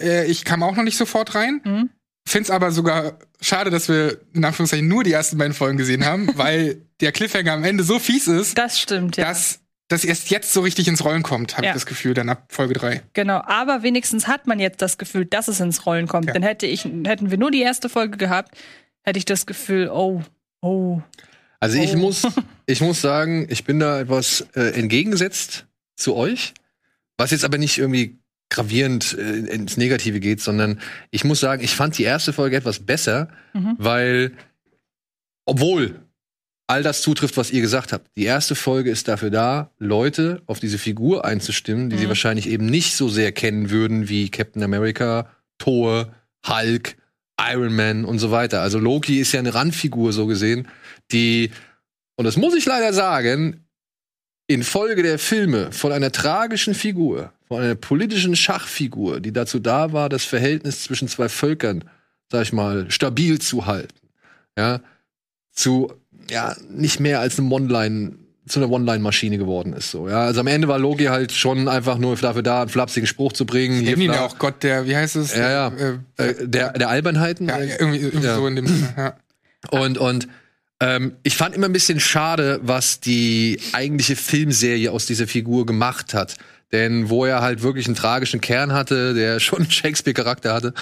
Äh, 0.00 0.26
ich 0.26 0.44
kam 0.44 0.62
auch 0.62 0.76
noch 0.76 0.82
nicht 0.84 0.96
sofort 0.96 1.34
rein. 1.34 1.60
Mhm. 1.64 1.90
Find's 2.28 2.50
aber 2.50 2.70
sogar 2.70 3.18
schade, 3.40 3.70
dass 3.70 3.88
wir 3.88 4.18
in 4.34 4.44
Anführungszeichen 4.44 4.86
nur 4.86 5.04
die 5.04 5.12
ersten 5.12 5.38
beiden 5.38 5.54
Folgen 5.54 5.78
gesehen 5.78 6.04
haben, 6.04 6.28
weil 6.36 6.82
der 7.00 7.12
Cliffhanger 7.12 7.52
am 7.52 7.64
Ende 7.64 7.82
so 7.84 7.98
fies 7.98 8.28
ist, 8.28 8.58
Das 8.58 8.78
stimmt, 8.80 9.16
ja. 9.16 9.24
dass 9.24 9.60
das 9.88 10.04
erst 10.04 10.30
jetzt 10.30 10.52
so 10.52 10.60
richtig 10.60 10.86
ins 10.86 11.04
Rollen 11.04 11.22
kommt, 11.24 11.56
habe 11.56 11.64
Ja. 11.66 11.72
ich 11.72 11.74
das 11.74 11.86
Gefühl, 11.86 12.14
dann 12.14 12.28
ab 12.28 12.44
Folge 12.50 12.74
3. 12.74 13.02
Genau, 13.14 13.40
aber 13.44 13.82
wenigstens 13.82 14.28
hat 14.28 14.46
man 14.46 14.60
jetzt 14.60 14.80
das 14.82 14.98
Gefühl, 14.98 15.24
dass 15.24 15.48
es 15.48 15.58
ins 15.58 15.84
Rollen 15.86 16.06
kommt. 16.06 16.26
Ja. 16.26 16.32
Denn 16.32 16.42
hätte 16.44 16.66
ich, 16.66 16.84
hätten 16.84 17.30
wir 17.30 17.38
nur 17.38 17.50
die 17.50 17.62
erste 17.62 17.88
Folge 17.88 18.16
gehabt, 18.16 18.56
hätte 19.02 19.18
ich 19.18 19.24
das 19.24 19.46
Gefühl, 19.46 19.88
oh, 19.92 20.22
oh. 20.60 21.00
Also 21.58 21.78
ich 21.78 21.94
Oh. 21.94 21.98
muss, 21.98 22.22
ich 22.66 22.80
muss 22.80 23.00
sagen, 23.00 23.46
ich 23.50 23.64
bin 23.64 23.80
da 23.80 24.00
etwas 24.00 24.46
äh, 24.54 24.78
entgegengesetzt 24.78 25.66
zu 26.00 26.16
euch, 26.16 26.54
was 27.18 27.30
jetzt 27.30 27.44
aber 27.44 27.58
nicht 27.58 27.78
irgendwie 27.78 28.18
gravierend 28.50 29.16
äh, 29.16 29.38
ins 29.54 29.76
Negative 29.76 30.18
geht, 30.20 30.40
sondern 30.40 30.80
ich 31.10 31.24
muss 31.24 31.38
sagen, 31.40 31.62
ich 31.62 31.74
fand 31.76 31.96
die 31.98 32.02
erste 32.04 32.32
Folge 32.32 32.56
etwas 32.56 32.80
besser, 32.80 33.28
Mhm. 33.54 33.74
weil, 33.78 34.32
obwohl 35.46 36.00
all 36.66 36.82
das 36.84 37.02
zutrifft, 37.02 37.36
was 37.36 37.50
ihr 37.50 37.60
gesagt 37.62 37.92
habt, 37.92 38.08
die 38.16 38.24
erste 38.24 38.54
Folge 38.54 38.90
ist 38.90 39.08
dafür 39.08 39.30
da, 39.30 39.70
Leute 39.78 40.42
auf 40.46 40.60
diese 40.60 40.78
Figur 40.78 41.24
einzustimmen, 41.24 41.90
die 41.90 41.96
sie 41.98 42.04
Mhm. 42.04 42.10
wahrscheinlich 42.10 42.48
eben 42.48 42.66
nicht 42.66 42.94
so 42.96 43.08
sehr 43.08 43.32
kennen 43.32 43.70
würden 43.70 44.08
wie 44.08 44.28
Captain 44.30 44.62
America, 44.62 45.28
Thor, 45.58 46.14
Hulk, 46.46 46.96
Iron 47.40 47.74
Man 47.74 48.04
und 48.04 48.18
so 48.20 48.30
weiter. 48.30 48.60
Also 48.62 48.78
Loki 48.78 49.18
ist 49.18 49.32
ja 49.32 49.40
eine 49.40 49.54
Randfigur 49.54 50.12
so 50.12 50.26
gesehen, 50.26 50.68
die, 51.10 51.50
und 52.16 52.24
das 52.24 52.36
muss 52.36 52.54
ich 52.54 52.66
leider 52.66 52.92
sagen, 52.92 53.64
infolge 54.50 55.02
der 55.02 55.18
Filme 55.18 55.70
von 55.72 55.92
einer 55.92 56.10
tragischen 56.12 56.74
Figur, 56.74 57.32
von 57.48 57.62
einer 57.62 57.74
politischen 57.76 58.34
Schachfigur, 58.36 59.20
die 59.20 59.32
dazu 59.32 59.58
da 59.60 59.92
war, 59.92 60.08
das 60.08 60.24
Verhältnis 60.24 60.82
zwischen 60.82 61.08
zwei 61.08 61.28
Völkern, 61.28 61.84
sag 62.30 62.42
ich 62.42 62.52
mal, 62.52 62.90
stabil 62.90 63.38
zu 63.38 63.66
halten, 63.66 63.94
ja, 64.58 64.80
zu, 65.52 65.92
ja, 66.30 66.56
nicht 66.68 67.00
mehr 67.00 67.20
als 67.20 67.38
eine 67.38 67.48
One-Line, 67.48 68.12
zu 68.48 68.58
einer 68.58 68.70
One-Line-Maschine 68.70 69.38
geworden 69.38 69.72
ist, 69.72 69.92
so, 69.92 70.08
ja. 70.08 70.22
Also 70.24 70.40
am 70.40 70.48
Ende 70.48 70.66
war 70.66 70.78
Loki 70.80 71.04
halt 71.04 71.30
schon 71.30 71.68
einfach 71.68 71.98
nur 71.98 72.16
dafür 72.16 72.42
da, 72.42 72.62
einen 72.62 72.70
flapsigen 72.70 73.06
Spruch 73.06 73.32
zu 73.32 73.46
bringen. 73.46 73.84
Nennen 73.84 74.00
ihn 74.00 74.12
ja 74.12 74.24
auch 74.26 74.38
Gott 74.38 74.62
der, 74.64 74.86
wie 74.86 74.96
heißt 74.96 75.14
es? 75.16 75.34
Ja, 75.36 75.50
ja. 75.50 75.72
Äh, 76.18 76.26
äh, 76.30 76.48
der, 76.48 76.72
der 76.72 76.88
Albernheiten. 76.88 77.48
ja, 77.48 77.58
irgendwie, 77.58 77.98
irgendwie 78.00 78.26
Ja. 78.26 78.34
so 78.36 78.46
in 78.48 78.56
dem 78.56 78.66
Sinne, 78.66 78.94
ja. 78.96 79.14
Und, 79.78 79.98
und 79.98 80.26
ähm, 80.80 81.16
ich 81.22 81.36
fand 81.36 81.54
immer 81.54 81.66
ein 81.66 81.72
bisschen 81.72 82.00
schade, 82.00 82.60
was 82.62 83.00
die 83.00 83.60
eigentliche 83.72 84.16
Filmserie 84.16 84.90
aus 84.90 85.06
dieser 85.06 85.26
Figur 85.26 85.66
gemacht 85.66 86.14
hat. 86.14 86.36
Denn 86.72 87.10
wo 87.10 87.24
er 87.24 87.42
halt 87.42 87.62
wirklich 87.62 87.86
einen 87.86 87.96
tragischen 87.96 88.40
Kern 88.40 88.72
hatte, 88.72 89.14
der 89.14 89.40
schon 89.40 89.60
einen 89.60 89.70
Shakespeare-Charakter 89.70 90.54
hatte, 90.54 90.74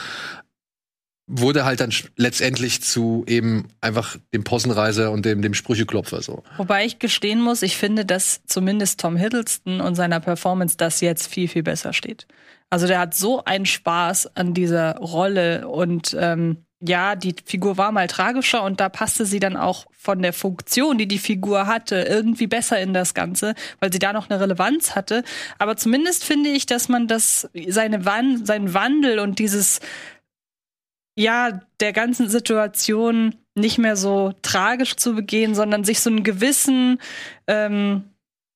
wurde 1.28 1.64
halt 1.64 1.80
dann 1.80 1.92
letztendlich 2.16 2.82
zu 2.82 3.24
eben 3.26 3.68
einfach 3.82 4.16
dem 4.32 4.44
Possenreiser 4.44 5.10
und 5.10 5.26
dem, 5.26 5.42
dem 5.42 5.52
Sprücheklopfer 5.52 6.22
so. 6.22 6.42
Wobei 6.56 6.86
ich 6.86 6.98
gestehen 6.98 7.42
muss, 7.42 7.62
ich 7.62 7.76
finde, 7.76 8.06
dass 8.06 8.40
zumindest 8.46 8.98
Tom 9.00 9.16
Hiddleston 9.16 9.82
und 9.82 9.94
seiner 9.94 10.20
Performance 10.20 10.76
das 10.78 11.02
jetzt 11.02 11.26
viel, 11.26 11.48
viel 11.48 11.62
besser 11.62 11.92
steht. 11.92 12.26
Also 12.70 12.86
der 12.86 12.98
hat 12.98 13.14
so 13.14 13.44
einen 13.44 13.66
Spaß 13.66 14.36
an 14.36 14.54
dieser 14.54 14.96
Rolle 14.96 15.68
und 15.68 16.16
ähm, 16.18 16.64
ja, 16.80 17.16
die 17.16 17.34
Figur 17.44 17.76
war 17.76 17.90
mal 17.90 18.06
tragischer 18.06 18.62
und 18.62 18.80
da 18.80 18.88
passte 18.88 19.26
sie 19.26 19.40
dann 19.40 19.56
auch 19.56 19.86
von 19.90 20.22
der 20.22 20.32
Funktion, 20.32 20.96
die 20.96 21.08
die 21.08 21.18
Figur 21.18 21.66
hatte, 21.66 22.02
irgendwie 22.02 22.46
besser 22.46 22.80
in 22.80 22.94
das 22.94 23.14
Ganze, 23.14 23.54
weil 23.80 23.92
sie 23.92 23.98
da 23.98 24.12
noch 24.12 24.30
eine 24.30 24.40
Relevanz 24.40 24.94
hatte. 24.94 25.24
Aber 25.58 25.76
zumindest 25.76 26.24
finde 26.24 26.50
ich, 26.50 26.66
dass 26.66 26.88
man 26.88 27.08
das, 27.08 27.48
seine 27.66 28.04
Wan 28.04 28.46
seinen 28.46 28.74
Wandel 28.74 29.18
und 29.18 29.40
dieses 29.40 29.80
ja, 31.18 31.60
der 31.80 31.92
ganzen 31.92 32.28
Situation 32.28 33.34
nicht 33.56 33.78
mehr 33.78 33.96
so 33.96 34.34
tragisch 34.42 34.94
zu 34.94 35.16
begehen, 35.16 35.56
sondern 35.56 35.82
sich 35.82 35.98
so 35.98 36.10
einen 36.10 36.22
gewissen, 36.22 37.00
ähm, 37.48 38.04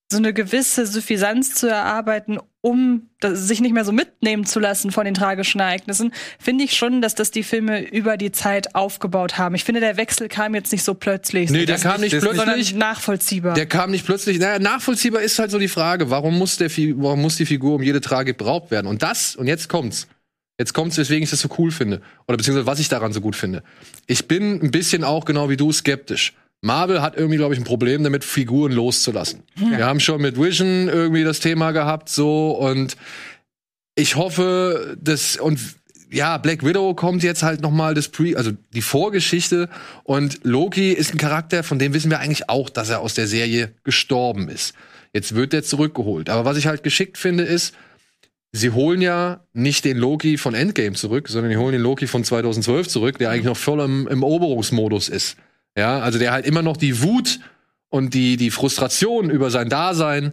so 0.09 0.19
eine 0.19 0.33
gewisse 0.33 0.87
Suffisanz 0.87 1.55
zu 1.57 1.67
erarbeiten, 1.69 2.39
um 2.63 3.09
das, 3.21 3.41
sich 3.49 3.61
nicht 3.61 3.73
mehr 3.75 3.85
so 3.85 3.93
mitnehmen 3.93 4.47
zu 4.47 4.59
lassen 4.61 4.93
von 4.93 5.05
den 5.05 5.15
tragischen 5.15 5.61
Ereignissen, 5.61 6.13
finde 6.39 6.65
ich 6.65 6.77
schon, 6.77 7.03
dass 7.03 7.15
das 7.15 7.31
die 7.33 7.43
Filme 7.43 7.81
über 7.83 8.17
die 8.17 8.33
Zeit 8.33 8.75
aufgebaut 8.77 9.37
haben. 9.37 9.55
Ich 9.57 9.65
finde, 9.65 9.81
der 9.81 9.97
Wechsel 9.97 10.29
kam 10.29 10.55
jetzt 10.55 10.73
nicht 10.73 10.85
so 10.85 10.95
plötzlich, 10.95 11.51
Nee, 11.51 11.67
der 11.67 11.79
kam 11.79 12.01
nicht- 12.01 12.15
das 12.15 12.23
sondern 12.23 12.47
plötzlich. 12.55 12.75
nachvollziehbar. 12.75 13.55
Der 13.55 13.67
kam 13.67 13.91
nicht 13.91 14.07
plötzlich. 14.07 14.39
Naja, 14.39 14.59
nachvollziehbar 14.61 15.23
ist 15.23 15.39
halt 15.39 15.51
so 15.51 15.59
die 15.59 15.69
Frage, 15.69 16.09
warum 16.09 16.39
muss, 16.39 16.57
der, 16.57 16.71
warum 16.71 17.21
muss 17.21 17.37
die 17.37 17.47
Figur 17.47 17.75
um 17.75 17.83
jede 17.83 18.01
Tragik 18.01 18.39
beraubt 18.39 18.71
werden? 18.71 18.87
Und 18.87 19.03
das, 19.03 19.35
und 19.37 19.47
jetzt 19.49 19.69
kommt's. 19.69 20.07
Jetzt 20.59 20.73
kommt's, 20.75 20.97
weswegen 20.99 21.25
ich 21.25 21.31
das 21.31 21.41
so 21.41 21.49
cool 21.59 21.73
finde. 21.73 22.01
Oder 22.29 22.37
beziehungsweise 22.37 22.67
was 22.67 22.79
ich 22.79 22.89
daran 22.89 23.13
so 23.13 23.21
gut 23.21 23.35
finde. 23.35 23.65
Ich 24.07 24.29
bin 24.29 24.63
ein 24.63 24.71
bisschen 24.71 25.03
auch, 25.03 25.25
genau 25.25 25.49
wie 25.51 25.57
du, 25.57 25.73
skeptisch. 25.73 26.35
Marvel 26.63 27.03
hat 27.03 27.17
irgendwie, 27.17 27.37
glaube 27.37 27.55
ich, 27.55 27.61
ein 27.61 27.65
Problem 27.65 28.05
damit, 28.05 28.25
Figuren 28.25 28.73
loszulassen. 28.73 29.43
Wir 29.57 29.85
haben 29.85 30.01
schon 30.01 30.23
mit 30.23 30.41
Vision 30.41 30.89
irgendwie 30.89 31.25
das 31.25 31.41
Thema 31.41 31.73
gehabt, 31.73 32.09
so, 32.09 32.53
und 32.53 32.97
ich 33.97 34.17
hoffe, 34.17 34.97
dass, 35.01 35.37
und 35.37 35.59
ja, 36.11 36.39
Black 36.39 36.65
Widow 36.65 36.95
kommt 36.95 37.23
jetzt 37.23 37.43
halt 37.43 37.63
noch 37.63 37.71
mal 37.71 37.95
das 37.95 38.09
Pre, 38.09 38.37
also 38.37 38.53
die 38.75 38.83
Vorgeschichte 38.83 39.69
und 40.05 40.41
Loki 40.45 40.93
ist 40.93 41.13
ein 41.13 41.19
Charakter, 41.19 41.65
von 41.65 41.79
dem 41.79 41.95
wissen 41.95 42.11
wir 42.11 42.21
eigentlich 42.21 42.49
auch, 42.49 42.71
dass 42.71 42.91
er 42.91 43.01
aus 43.01 43.15
der 43.15 43.27
Serie 43.27 43.75
gestorben 43.83 44.49
ist. 44.49 44.75
Jetzt 45.13 45.35
wird 45.35 45.53
er 45.53 45.63
zurückgeholt. 45.63 46.31
Aber 46.31 46.45
was 46.45 46.57
ich 46.57 46.67
halt 46.67 46.83
geschickt 46.83 47.19
finde, 47.19 47.45
ist, 47.45 47.75
sie 48.53 48.71
holen 48.71 49.01
ja 49.01 49.41
nicht 49.53 49.85
den 49.85 49.97
Loki 49.97 50.39
von 50.39 50.55
Endgame 50.55 50.95
zurück, 50.95 51.29
sondern 51.29 51.51
die 51.51 51.57
holen 51.57 51.73
den 51.73 51.83
Loki 51.83 52.07
von 52.07 52.25
2012 52.25 52.89
zurück, 52.89 53.19
der 53.19 53.31
eigentlich 53.31 53.45
noch 53.45 53.57
voll 53.57 53.81
im, 53.81 54.07
im 54.07 54.23
Eroberungsmodus 54.23 55.09
ist. 55.09 55.37
Ja, 55.77 56.01
also 56.01 56.19
der 56.19 56.33
halt 56.33 56.47
immer 56.47 56.63
noch 56.63 56.77
die 56.77 57.03
Wut 57.03 57.41
und 57.89 58.15
die, 58.15 58.37
die 58.37 58.51
Frustration 58.51 59.31
über 59.31 59.51
sein 59.51 59.69
Dasein 59.69 60.33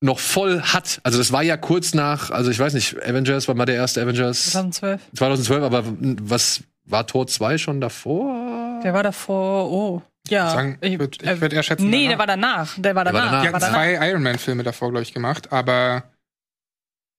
noch 0.00 0.18
voll 0.18 0.60
hat. 0.60 1.00
Also 1.02 1.18
das 1.18 1.32
war 1.32 1.42
ja 1.42 1.56
kurz 1.56 1.94
nach, 1.94 2.30
also 2.30 2.50
ich 2.50 2.58
weiß 2.58 2.74
nicht, 2.74 2.96
Avengers, 3.02 3.48
wann 3.48 3.56
war 3.56 3.66
der 3.66 3.76
erste 3.76 4.02
Avengers? 4.02 4.50
2012. 4.50 5.00
2012, 5.14 5.62
aber 5.64 5.84
was 6.22 6.62
war 6.84 7.06
Tor 7.06 7.26
2 7.26 7.56
schon 7.58 7.80
davor? 7.80 8.80
Der 8.84 8.92
war 8.92 9.02
davor, 9.02 9.70
oh. 9.70 10.02
Ja. 10.28 10.50
Sagen, 10.50 10.78
ich 10.80 10.98
würde 10.98 11.24
äh, 11.24 11.40
würd 11.40 11.52
eher 11.52 11.62
schätzen. 11.62 11.90
nee, 11.90 12.08
danach. 12.08 12.16
der 12.16 12.18
war 12.18 12.26
danach. 12.26 12.72
Der 12.76 12.94
war 12.94 13.04
Der 13.04 13.12
war 13.14 13.20
danach. 13.20 13.40
Die 13.42 13.48
Der 13.50 13.52
danach. 13.60 13.74
zwei 13.74 14.08
Iron 14.10 14.22
Man-Filme 14.22 14.62
davor, 14.62 14.90
glaube 14.90 15.02
ich, 15.02 15.12
gemacht, 15.12 15.52
aber 15.52 16.04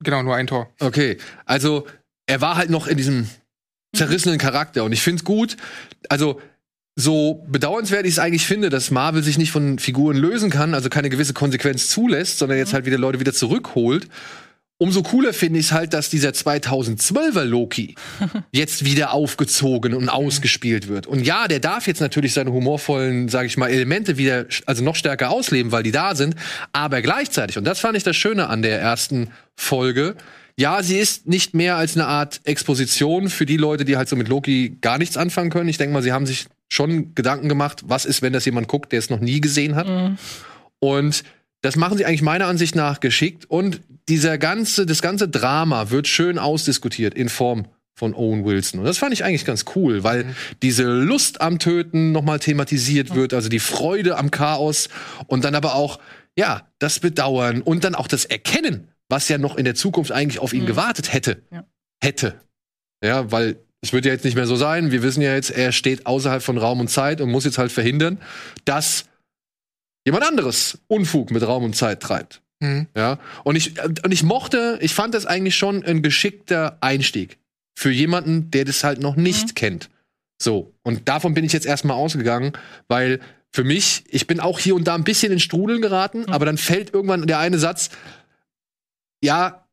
genau, 0.03 0.23
nur 0.23 0.35
ein 0.35 0.47
Tor. 0.47 0.69
Okay, 0.79 1.17
also 1.45 1.85
er 2.27 2.41
war 2.41 2.55
halt 2.55 2.69
noch 2.69 2.87
in 2.87 2.97
diesem 2.97 3.29
zerrissenen 3.95 4.39
Charakter 4.39 4.83
und 4.83 4.91
ich 4.91 5.01
finde 5.01 5.19
es 5.19 5.23
gut, 5.23 5.55
also 6.09 6.41
so 6.95 7.45
bedauernswert 7.47 8.05
ich 8.05 8.13
es 8.13 8.19
eigentlich 8.19 8.45
finde, 8.45 8.69
dass 8.69 8.89
Marvel 8.89 9.21
sich 9.21 9.37
nicht 9.37 9.51
von 9.51 9.79
Figuren 9.79 10.15
lösen 10.15 10.49
kann, 10.49 10.73
also 10.73 10.89
keine 10.89 11.09
gewisse 11.09 11.33
Konsequenz 11.33 11.89
zulässt, 11.89 12.37
sondern 12.37 12.57
jetzt 12.57 12.73
halt 12.73 12.85
wieder 12.85 12.97
Leute 12.97 13.19
wieder 13.19 13.33
zurückholt. 13.33 14.07
Umso 14.77 15.03
cooler 15.03 15.33
finde 15.33 15.59
ich 15.59 15.67
es 15.67 15.71
halt, 15.71 15.93
dass 15.93 16.09
dieser 16.09 16.31
2012er 16.31 17.43
Loki 17.43 17.95
jetzt 18.51 18.83
wieder 18.83 19.13
aufgezogen 19.13 19.93
und 19.93 20.09
ausgespielt 20.09 20.89
wird. 20.89 21.07
Und 21.07 21.25
ja, 21.25 21.47
der 21.47 21.61
darf 21.61 21.87
jetzt 21.87 22.01
natürlich 22.01 22.33
seine 22.33 22.51
humorvollen, 22.51 23.29
sage 23.29 23.47
ich 23.47 23.55
mal, 23.55 23.69
Elemente 23.69 24.17
wieder, 24.17 24.45
also 24.65 24.83
noch 24.83 24.95
stärker 24.95 25.29
ausleben, 25.29 25.71
weil 25.71 25.83
die 25.83 25.91
da 25.91 26.13
sind. 26.15 26.35
Aber 26.73 27.01
gleichzeitig, 27.01 27.57
und 27.57 27.63
das 27.63 27.79
fand 27.79 27.95
ich 27.95 28.03
das 28.03 28.17
Schöne 28.17 28.47
an 28.47 28.61
der 28.61 28.79
ersten 28.81 29.29
Folge, 29.55 30.15
ja, 30.57 30.83
sie 30.83 30.97
ist 30.97 31.27
nicht 31.27 31.53
mehr 31.53 31.75
als 31.75 31.95
eine 31.95 32.07
Art 32.07 32.41
Exposition 32.45 33.29
für 33.29 33.45
die 33.45 33.57
Leute, 33.57 33.83
die 33.83 33.97
halt 33.97 34.07
so 34.07 34.15
mit 34.15 34.29
Loki 34.29 34.77
gar 34.79 34.97
nichts 34.97 35.17
anfangen 35.17 35.49
können. 35.49 35.69
Ich 35.69 35.77
denke 35.77 35.93
mal, 35.93 36.01
sie 36.01 36.13
haben 36.13 36.25
sich 36.25 36.47
schon 36.69 37.15
Gedanken 37.15 37.49
gemacht, 37.49 37.83
was 37.85 38.05
ist, 38.05 38.21
wenn 38.21 38.33
das 38.33 38.45
jemand 38.45 38.67
guckt, 38.67 38.91
der 38.91 38.99
es 38.99 39.09
noch 39.09 39.19
nie 39.19 39.41
gesehen 39.41 39.75
hat. 39.75 39.87
Mhm. 39.87 40.17
Und 40.79 41.23
das 41.61 41.75
machen 41.75 41.97
sie 41.97 42.05
eigentlich 42.05 42.21
meiner 42.21 42.47
Ansicht 42.47 42.75
nach 42.75 42.99
geschickt. 42.99 43.45
Und 43.45 43.81
dieser 44.07 44.37
ganze, 44.37 44.85
das 44.85 45.01
ganze 45.01 45.27
Drama 45.27 45.89
wird 45.89 46.07
schön 46.07 46.37
ausdiskutiert 46.37 47.13
in 47.15 47.29
Form 47.29 47.67
von 47.97 48.13
Owen 48.13 48.43
Wilson. 48.43 48.81
Und 48.81 48.85
das 48.85 48.97
fand 48.97 49.13
ich 49.13 49.23
eigentlich 49.23 49.45
ganz 49.45 49.65
cool, 49.75 50.03
weil 50.03 50.25
mhm. 50.25 50.35
diese 50.61 50.83
Lust 50.83 51.41
am 51.41 51.59
Töten 51.59 52.11
nochmal 52.11 52.39
thematisiert 52.39 53.11
mhm. 53.11 53.15
wird, 53.15 53.33
also 53.33 53.49
die 53.49 53.59
Freude 53.59 54.17
am 54.17 54.31
Chaos 54.31 54.89
und 55.27 55.45
dann 55.45 55.55
aber 55.55 55.75
auch, 55.75 55.99
ja, 56.37 56.67
das 56.79 56.99
Bedauern 56.99 57.61
und 57.61 57.83
dann 57.83 57.95
auch 57.95 58.07
das 58.07 58.25
Erkennen, 58.25 58.89
was 59.07 59.29
ja 59.29 59.37
noch 59.37 59.55
in 59.55 59.65
der 59.65 59.75
Zukunft 59.75 60.11
eigentlich 60.11 60.39
auf 60.39 60.53
ihn 60.53 60.63
mhm. 60.63 60.67
gewartet 60.67 61.13
hätte. 61.13 61.41
Ja. 61.51 61.65
Hätte. 62.03 62.41
Ja, 63.03 63.31
weil 63.31 63.64
es 63.85 63.93
wird 63.93 64.05
ja 64.05 64.11
jetzt 64.11 64.25
nicht 64.25 64.35
mehr 64.35 64.47
so 64.47 64.55
sein. 64.55 64.91
Wir 64.91 65.03
wissen 65.03 65.21
ja 65.21 65.33
jetzt, 65.33 65.51
er 65.51 65.71
steht 65.71 66.07
außerhalb 66.07 66.41
von 66.41 66.57
Raum 66.57 66.79
und 66.79 66.89
Zeit 66.89 67.21
und 67.21 67.29
muss 67.29 67.45
jetzt 67.45 67.57
halt 67.57 67.71
verhindern, 67.71 68.19
dass 68.65 69.05
jemand 70.05 70.25
anderes 70.25 70.79
Unfug 70.87 71.31
mit 71.31 71.43
Raum 71.43 71.63
und 71.63 71.75
Zeit 71.75 72.01
treibt. 72.01 72.41
Mhm. 72.59 72.87
Ja, 72.95 73.19
und 73.43 73.55
ich, 73.55 73.79
und 73.83 74.11
ich 74.11 74.23
mochte, 74.23 74.79
ich 74.81 74.93
fand 74.93 75.13
das 75.13 75.25
eigentlich 75.25 75.55
schon 75.55 75.83
ein 75.85 76.01
geschickter 76.01 76.77
Einstieg 76.81 77.37
für 77.77 77.91
jemanden, 77.91 78.49
der 78.51 78.65
das 78.65 78.83
halt 78.83 79.01
noch 79.01 79.15
nicht 79.15 79.49
mhm. 79.49 79.55
kennt. 79.55 79.89
So, 80.41 80.73
und 80.83 81.07
davon 81.07 81.33
bin 81.33 81.45
ich 81.45 81.53
jetzt 81.53 81.65
erstmal 81.65 81.97
ausgegangen, 81.97 82.53
weil 82.87 83.19
für 83.53 83.63
mich, 83.63 84.03
ich 84.09 84.25
bin 84.25 84.39
auch 84.39 84.59
hier 84.59 84.75
und 84.75 84.85
da 84.85 84.95
ein 84.95 85.03
bisschen 85.03 85.31
in 85.31 85.39
Strudeln 85.39 85.81
geraten, 85.81 86.21
mhm. 86.21 86.29
aber 86.29 86.45
dann 86.45 86.57
fällt 86.57 86.93
irgendwann 86.93 87.27
der 87.27 87.39
eine 87.39 87.59
Satz, 87.59 87.89
ja, 89.23 89.64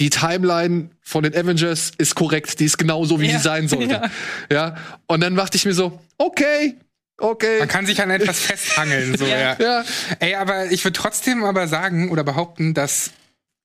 die 0.00 0.10
Timeline 0.10 0.90
von 1.02 1.22
den 1.22 1.34
Avengers 1.34 1.92
ist 1.98 2.14
korrekt, 2.14 2.58
die 2.60 2.64
ist 2.64 2.78
genau 2.78 3.04
so, 3.04 3.20
wie 3.20 3.26
ja. 3.26 3.36
sie 3.38 3.42
sein 3.42 3.68
sollte. 3.68 3.84
Ja. 4.50 4.56
ja. 4.56 4.76
Und 5.06 5.20
dann 5.20 5.36
dachte 5.36 5.56
ich 5.56 5.64
mir 5.64 5.74
so, 5.74 6.00
okay, 6.18 6.76
okay. 7.18 7.58
Man 7.60 7.68
kann 7.68 7.86
sich 7.86 8.02
an 8.02 8.10
etwas 8.10 8.40
festhangeln, 8.40 9.16
so, 9.16 9.26
ja. 9.26 9.56
ja. 9.58 9.84
Ey, 10.18 10.34
aber 10.34 10.70
ich 10.72 10.84
würde 10.84 10.98
trotzdem 10.98 11.44
aber 11.44 11.68
sagen 11.68 12.10
oder 12.10 12.24
behaupten, 12.24 12.74
dass 12.74 13.10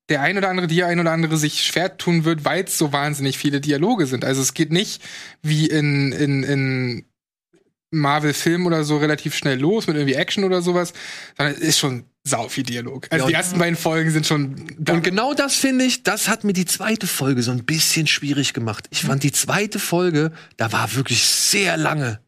der 0.09 0.21
ein 0.21 0.37
oder 0.37 0.49
andere, 0.49 0.67
die 0.67 0.83
ein 0.83 0.99
oder 0.99 1.11
andere 1.11 1.37
sich 1.37 1.63
schwer 1.63 1.97
tun 1.97 2.25
wird, 2.25 2.43
weil 2.45 2.63
es 2.63 2.77
so 2.77 2.91
wahnsinnig 2.91 3.37
viele 3.37 3.61
Dialoge 3.61 4.07
sind. 4.07 4.25
Also 4.25 4.41
es 4.41 4.53
geht 4.53 4.71
nicht 4.71 5.01
wie 5.41 5.67
in, 5.67 6.11
in, 6.11 6.43
in 6.43 7.05
Marvel-Film 7.91 8.65
oder 8.65 8.83
so 8.83 8.97
relativ 8.97 9.35
schnell 9.35 9.59
los 9.59 9.87
mit 9.87 9.95
irgendwie 9.95 10.15
Action 10.15 10.43
oder 10.43 10.61
sowas, 10.61 10.93
sondern 11.37 11.55
es 11.55 11.61
ist 11.61 11.79
schon 11.79 12.05
sau 12.23 12.49
viel 12.49 12.63
Dialog. 12.63 13.07
Also 13.09 13.25
ja, 13.25 13.29
die 13.29 13.33
ersten 13.33 13.59
beiden 13.59 13.77
Folgen 13.77 14.11
sind 14.11 14.25
schon. 14.25 14.55
Und 14.87 15.03
genau 15.03 15.33
das 15.33 15.55
finde 15.55 15.85
ich, 15.85 16.03
das 16.03 16.27
hat 16.27 16.43
mir 16.43 16.53
die 16.53 16.65
zweite 16.65 17.07
Folge 17.07 17.41
so 17.43 17.51
ein 17.51 17.63
bisschen 17.63 18.07
schwierig 18.07 18.53
gemacht. 18.53 18.87
Ich 18.91 19.01
fand 19.01 19.23
die 19.23 19.31
zweite 19.31 19.79
Folge, 19.79 20.31
da 20.57 20.71
war 20.71 20.95
wirklich 20.95 21.23
sehr 21.23 21.77
lange 21.77 22.19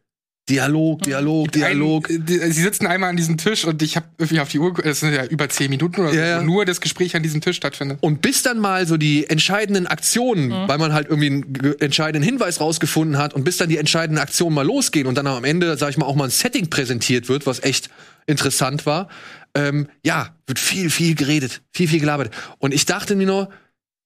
Dialog, 0.48 1.02
Dialog, 1.02 1.52
Dialog. 1.52 2.10
Ein, 2.10 2.26
die, 2.26 2.38
sie 2.38 2.62
sitzen 2.62 2.88
einmal 2.88 3.10
an 3.10 3.16
diesem 3.16 3.36
Tisch 3.36 3.64
und 3.64 3.80
ich 3.80 3.94
habe 3.94 4.06
irgendwie 4.18 4.40
auf 4.40 4.48
die 4.48 4.58
Uhr, 4.58 4.74
es 4.84 4.98
sind 4.98 5.14
ja 5.14 5.24
über 5.26 5.48
zehn 5.48 5.70
Minuten 5.70 6.00
oder 6.00 6.10
so, 6.10 6.16
ja, 6.16 6.26
ja. 6.26 6.42
nur 6.42 6.64
das 6.64 6.80
Gespräch 6.80 7.14
an 7.14 7.22
diesem 7.22 7.40
Tisch 7.40 7.56
stattfindet. 7.56 7.98
Und 8.00 8.22
bis 8.22 8.42
dann 8.42 8.58
mal 8.58 8.84
so 8.86 8.96
die 8.96 9.30
entscheidenden 9.30 9.86
Aktionen, 9.86 10.48
mhm. 10.48 10.68
weil 10.68 10.78
man 10.78 10.92
halt 10.92 11.08
irgendwie 11.08 11.26
einen 11.26 11.74
entscheidenden 11.78 12.24
Hinweis 12.24 12.60
rausgefunden 12.60 13.18
hat 13.18 13.34
und 13.34 13.44
bis 13.44 13.56
dann 13.56 13.68
die 13.68 13.78
entscheidenden 13.78 14.20
Aktionen 14.20 14.54
mal 14.54 14.66
losgehen 14.66 15.06
und 15.06 15.16
dann 15.16 15.28
am 15.28 15.44
Ende, 15.44 15.76
sag 15.76 15.90
ich 15.90 15.96
mal, 15.96 16.06
auch 16.06 16.16
mal 16.16 16.24
ein 16.24 16.30
Setting 16.30 16.68
präsentiert 16.68 17.28
wird, 17.28 17.46
was 17.46 17.62
echt 17.62 17.88
interessant 18.26 18.84
war, 18.84 19.08
ähm, 19.54 19.88
ja, 20.04 20.36
wird 20.46 20.58
viel, 20.58 20.90
viel 20.90 21.14
geredet, 21.14 21.62
viel, 21.72 21.88
viel 21.88 22.00
gelabert. 22.00 22.34
Und 22.58 22.72
ich 22.72 22.86
dachte 22.86 23.16
mir 23.16 23.26
nur, 23.26 23.50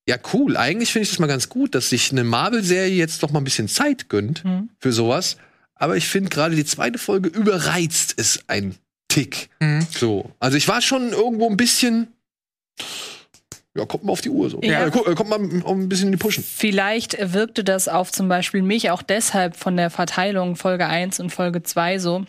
ja, 0.08 0.16
cool, 0.32 0.56
eigentlich 0.56 0.92
finde 0.92 1.04
ich 1.04 1.10
das 1.10 1.18
mal 1.18 1.26
ganz 1.26 1.48
gut, 1.48 1.74
dass 1.74 1.90
sich 1.90 2.12
eine 2.12 2.24
Marvel-Serie 2.24 2.94
jetzt 2.94 3.22
doch 3.22 3.30
mal 3.30 3.40
ein 3.40 3.44
bisschen 3.44 3.68
Zeit 3.68 4.08
gönnt 4.08 4.44
mhm. 4.44 4.70
für 4.78 4.92
sowas 4.92 5.36
aber 5.76 5.96
ich 5.96 6.08
finde 6.08 6.30
gerade 6.30 6.56
die 6.56 6.64
zweite 6.64 6.98
Folge 6.98 7.28
überreizt 7.28 8.12
ist 8.12 8.44
ein 8.48 8.74
Tick. 9.08 9.50
Mhm. 9.60 9.86
So. 9.90 10.30
Also 10.40 10.56
ich 10.56 10.66
war 10.66 10.80
schon 10.82 11.10
irgendwo 11.10 11.48
ein 11.48 11.56
bisschen. 11.56 12.08
Ja, 13.76 13.84
kommt 13.84 14.04
mal 14.04 14.12
auf 14.12 14.22
die 14.22 14.30
Uhr 14.30 14.48
so. 14.48 14.60
Ja. 14.62 14.86
Äh, 14.86 14.90
kommt 14.90 15.28
mal 15.28 15.38
ein 15.38 15.88
bisschen 15.88 16.06
in 16.06 16.12
die 16.12 16.18
Pushen. 16.18 16.42
Vielleicht 16.42 17.18
wirkte 17.34 17.62
das 17.62 17.88
auf 17.88 18.10
zum 18.10 18.26
Beispiel 18.26 18.62
mich 18.62 18.90
auch 18.90 19.02
deshalb 19.02 19.54
von 19.54 19.76
der 19.76 19.90
Verteilung 19.90 20.56
Folge 20.56 20.86
1 20.86 21.20
und 21.20 21.30
Folge 21.30 21.62
2 21.62 21.98
so, 21.98 22.24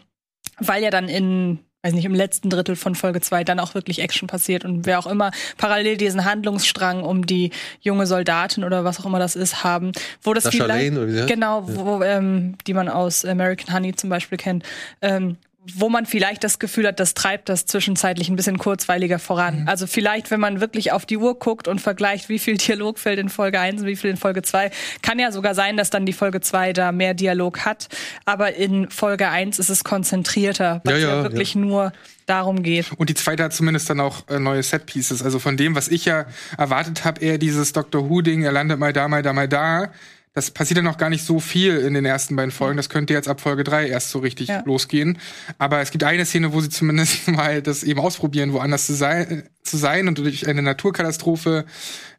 weil 0.60 0.84
ja 0.84 0.90
dann 0.90 1.08
in 1.08 1.60
weiß 1.88 1.94
nicht, 1.94 2.06
im 2.06 2.14
letzten 2.14 2.50
Drittel 2.50 2.76
von 2.76 2.96
Folge 2.96 3.22
2 3.22 3.44
dann 3.44 3.60
auch 3.60 3.74
wirklich 3.74 4.02
Action 4.02 4.28
passiert 4.28 4.66
und 4.66 4.86
wer 4.86 5.00
auch 5.00 5.08
immer 5.08 5.32
parallel 5.58 5.98
diesen 5.98 6.26
Handlungsstrang 6.26 7.04
um 7.04 7.26
die 7.26 7.52
junge 7.82 8.06
Soldatin 8.06 8.64
oder 8.64 8.84
was 8.84 9.00
auch 9.00 9.06
immer 9.06 9.20
das 9.20 9.36
ist 9.36 9.64
haben, 9.64 9.94
wo 10.22 10.34
das 10.34 10.44
Sascha 10.44 10.66
Lane, 10.66 11.00
oder 11.00 11.08
wie 11.08 11.26
genau, 11.26 11.64
wo, 11.66 12.04
ähm, 12.04 12.56
die 12.68 12.74
man 12.74 12.90
aus 12.90 13.24
American 13.24 13.74
Honey 13.74 13.96
zum 13.96 14.10
Beispiel 14.10 14.38
kennt, 14.38 14.64
ähm, 15.02 15.38
wo 15.74 15.90
man 15.90 16.06
vielleicht 16.06 16.44
das 16.44 16.60
Gefühl 16.60 16.88
hat, 16.88 17.00
das 17.00 17.14
treibt 17.14 17.50
das 17.50 17.66
zwischenzeitlich 17.66 18.30
ein 18.30 18.36
bisschen 18.36 18.58
kurzweiliger 18.58 19.20
voran. 19.20 19.62
Mhm. 19.62 19.68
Also 19.68 19.88
vielleicht, 19.88 20.32
wenn 20.32 20.40
man 20.40 20.62
wirklich 20.62 20.92
auf 20.92 21.06
die 21.06 21.18
Uhr 21.18 21.38
guckt 21.38 21.68
und 21.68 21.82
vergleicht, 21.82 22.30
wie 22.30 22.40
viel 22.40 22.58
Dialog 22.58 23.00
fällt 23.00 23.20
in 23.20 23.30
Folge 23.30 23.60
1 23.60 23.82
und 23.82 23.88
wie 23.88 23.96
viel 23.96 24.10
in 24.10 24.18
Folge 24.18 24.42
2, 24.42 24.72
kann 25.02 25.20
ja 25.20 25.32
sogar 25.32 25.56
sein, 25.56 25.76
dass 25.78 25.90
dann 25.90 26.06
die 26.06 26.14
Folge 26.14 26.42
2 26.42 26.74
da 26.74 26.92
mehr 26.92 27.14
Dialog 27.14 27.66
hat. 27.66 27.90
Aber 28.26 28.56
in 28.56 28.90
Folge 28.90 29.30
1 29.30 29.60
ist 29.60 29.70
es 29.70 29.84
konzentrierter, 29.84 30.82
weil 30.86 31.02
ja, 31.02 31.08
ja, 31.08 31.08
es 31.08 31.18
ja 31.18 31.24
wirklich 31.24 31.54
ja. 31.56 31.62
nur 31.62 31.94
darum 32.28 32.64
geht. 32.64 32.92
Und 32.98 33.10
die 33.10 33.16
zweite 33.16 33.44
hat 33.44 33.54
zumindest 33.54 33.90
dann 33.90 34.00
auch 34.00 34.28
äh, 34.30 34.40
neue 34.40 34.64
Set-Pieces. 34.64 35.24
Also 35.24 35.40
von 35.40 35.58
dem, 35.58 35.76
was 35.76 35.88
ich 35.88 36.06
ja 36.06 36.26
erwartet 36.58 37.04
habe, 37.06 37.22
eher 37.22 37.38
dieses 37.38 37.74
Doctor 37.74 38.10
Who-Ding, 38.10 38.44
er 38.44 38.52
landet 38.52 38.80
mal 38.80 38.94
da, 38.94 39.08
mal 39.08 39.22
da, 39.22 39.34
mal 39.34 39.48
da 39.48 39.92
das 40.38 40.52
passiert 40.52 40.78
ja 40.78 40.84
noch 40.84 41.00
gar 41.00 41.10
nicht 41.10 41.26
so 41.26 41.40
viel 41.40 41.78
in 41.78 41.96
den 41.96 42.06
ersten 42.06 42.36
beiden 42.36 42.52
Folgen. 42.52 42.78
Das 42.78 42.90
könnte 42.90 43.12
jetzt 43.12 43.28
ab 43.28 43.42
Folge 43.42 43.64
3 43.64 43.88
erst 43.88 44.12
so 44.12 44.20
richtig 44.20 44.50
ja. 44.50 44.62
losgehen. 44.68 45.18
Aber 45.58 45.82
es 45.82 45.90
gibt 45.90 46.04
eine 46.04 46.28
Szene, 46.28 46.54
wo 46.54 46.62
sie 46.62 46.70
zumindest 46.70 47.28
mal 47.32 47.64
das 47.64 47.82
eben 47.82 48.00
ausprobieren, 48.00 48.54
woanders 48.54 48.86
zu 48.86 48.94
sein, 48.94 49.50
zu 49.64 49.78
sein 49.78 50.08
und 50.08 50.20
durch 50.20 50.48
eine 50.48 50.62
Naturkatastrophe 50.62 51.66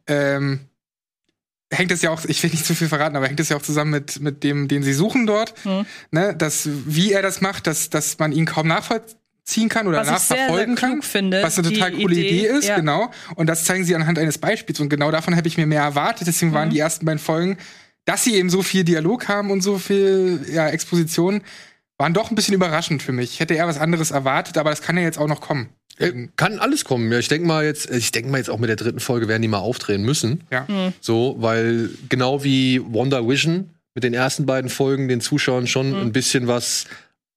ähm, 0.05 0.59
hängt 1.71 1.93
es 1.93 2.01
ja 2.01 2.09
auch, 2.09 2.25
ich 2.25 2.43
will 2.43 2.49
nicht 2.49 2.65
zu 2.65 2.75
viel 2.75 2.89
verraten, 2.89 3.15
aber 3.15 3.25
hängt 3.25 3.39
es 3.39 3.47
ja 3.47 3.55
auch 3.55 3.61
zusammen 3.61 3.91
mit, 3.91 4.19
mit 4.19 4.43
dem, 4.43 4.67
den 4.67 4.83
sie 4.83 4.91
suchen 4.91 5.25
dort. 5.25 5.53
Mhm. 5.63 5.85
Ne, 6.11 6.35
dass, 6.35 6.67
wie 6.67 7.13
er 7.13 7.21
das 7.21 7.39
macht, 7.39 7.67
dass, 7.67 7.89
dass 7.89 8.19
man 8.19 8.33
ihn 8.33 8.45
kaum 8.45 8.67
nachvollziehen 8.67 9.69
kann 9.69 9.87
oder 9.87 9.99
was 9.99 10.07
nachverfolgen 10.07 10.75
sehr, 10.75 10.89
sehr 10.89 10.89
kann. 10.89 11.01
Finde, 11.03 11.41
was 11.41 11.57
eine 11.57 11.71
total 11.71 11.93
coole 11.93 12.15
Idee, 12.15 12.27
Idee 12.27 12.47
ist, 12.47 12.67
ja. 12.67 12.75
genau. 12.75 13.11
Und 13.35 13.47
das 13.47 13.63
zeigen 13.63 13.85
sie 13.85 13.95
anhand 13.95 14.19
eines 14.19 14.39
Beispiels. 14.39 14.81
Und 14.81 14.89
genau 14.89 15.09
davon 15.09 15.37
habe 15.37 15.47
ich 15.47 15.55
mir 15.55 15.67
mehr 15.67 15.83
erwartet. 15.83 16.27
Deswegen 16.27 16.51
mhm. 16.51 16.55
waren 16.55 16.69
die 16.69 16.79
ersten 16.79 17.05
beiden 17.05 17.19
Folgen 17.19 17.57
dass 18.09 18.23
sie 18.23 18.33
eben 18.33 18.49
so 18.49 18.63
viel 18.63 18.83
Dialog 18.83 19.27
haben 19.27 19.51
und 19.51 19.61
so 19.61 19.77
viel 19.77 20.43
ja, 20.51 20.67
Exposition, 20.67 21.41
waren 21.99 22.15
doch 22.15 22.31
ein 22.31 22.35
bisschen 22.35 22.55
überraschend 22.55 23.03
für 23.03 23.11
mich. 23.11 23.33
Ich 23.33 23.39
hätte 23.39 23.53
eher 23.53 23.67
was 23.67 23.77
anderes 23.77 24.09
erwartet, 24.09 24.57
aber 24.57 24.71
das 24.71 24.81
kann 24.81 24.97
ja 24.97 25.03
jetzt 25.03 25.19
auch 25.19 25.27
noch 25.27 25.41
kommen. 25.41 25.69
Äh, 25.99 26.27
kann 26.35 26.57
alles 26.57 26.85
kommen. 26.85 27.11
Ja, 27.11 27.19
ich 27.19 27.27
denke 27.27 27.47
mal 27.47 27.63
jetzt, 27.63 27.91
ich 27.91 28.11
denke 28.11 28.31
mal 28.31 28.39
jetzt 28.39 28.49
auch 28.49 28.57
mit 28.57 28.67
der 28.67 28.77
dritten 28.77 28.99
Folge 28.99 29.27
werden 29.27 29.43
die 29.43 29.47
mal 29.47 29.59
aufdrehen 29.59 30.01
müssen. 30.01 30.41
Ja. 30.49 30.65
Mhm. 30.67 30.93
So, 31.01 31.35
weil 31.37 31.91
genau 32.09 32.43
wie 32.43 32.81
Wonder 32.83 33.29
Vision 33.29 33.69
mit 33.93 34.03
den 34.03 34.15
ersten 34.15 34.47
beiden 34.47 34.71
Folgen 34.71 35.07
den 35.07 35.21
Zuschauern 35.21 35.67
schon 35.67 35.91
mhm. 35.91 35.97
ein 35.97 36.11
bisschen 36.11 36.47
was 36.47 36.85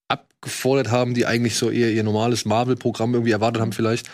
abgefordert 0.09 0.91
haben, 0.91 1.13
die 1.13 1.27
eigentlich 1.27 1.57
so 1.57 1.69
eher 1.69 1.93
ihr 1.93 2.03
normales 2.03 2.47
Marvel-Programm 2.47 3.13
irgendwie 3.13 3.33
erwartet 3.33 3.61
haben 3.61 3.73
vielleicht. 3.73 4.09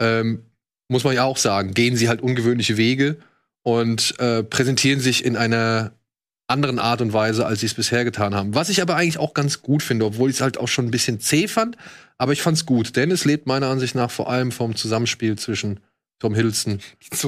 Ähm, 0.00 0.42
muss 0.88 1.04
man 1.04 1.14
ja 1.14 1.22
auch 1.22 1.36
sagen, 1.36 1.74
gehen 1.74 1.94
sie 1.94 2.08
halt 2.08 2.22
ungewöhnliche 2.22 2.76
Wege 2.76 3.18
und 3.62 4.18
äh, 4.18 4.42
präsentieren 4.42 5.00
sich 5.00 5.24
in 5.24 5.36
einer 5.36 5.92
anderen 6.48 6.78
Art 6.78 7.00
und 7.00 7.12
Weise, 7.12 7.46
als 7.46 7.60
sie 7.60 7.66
es 7.66 7.74
bisher 7.74 8.04
getan 8.04 8.34
haben. 8.34 8.54
Was 8.54 8.68
ich 8.68 8.82
aber 8.82 8.96
eigentlich 8.96 9.18
auch 9.18 9.34
ganz 9.34 9.62
gut 9.62 9.82
finde, 9.82 10.04
obwohl 10.04 10.30
ich 10.30 10.36
es 10.36 10.42
halt 10.42 10.58
auch 10.58 10.68
schon 10.68 10.86
ein 10.86 10.90
bisschen 10.90 11.20
zäh 11.20 11.48
fand, 11.48 11.76
aber 12.18 12.32
ich 12.32 12.42
fand's 12.42 12.66
gut, 12.66 12.96
denn 12.96 13.10
es 13.10 13.24
lebt 13.24 13.46
meiner 13.46 13.68
Ansicht 13.68 13.94
nach 13.94 14.10
vor 14.10 14.30
allem 14.30 14.52
vom 14.52 14.76
Zusammenspiel 14.76 15.36
zwischen 15.36 15.80
Tom 16.22 16.34
Hiddleston 16.34 16.78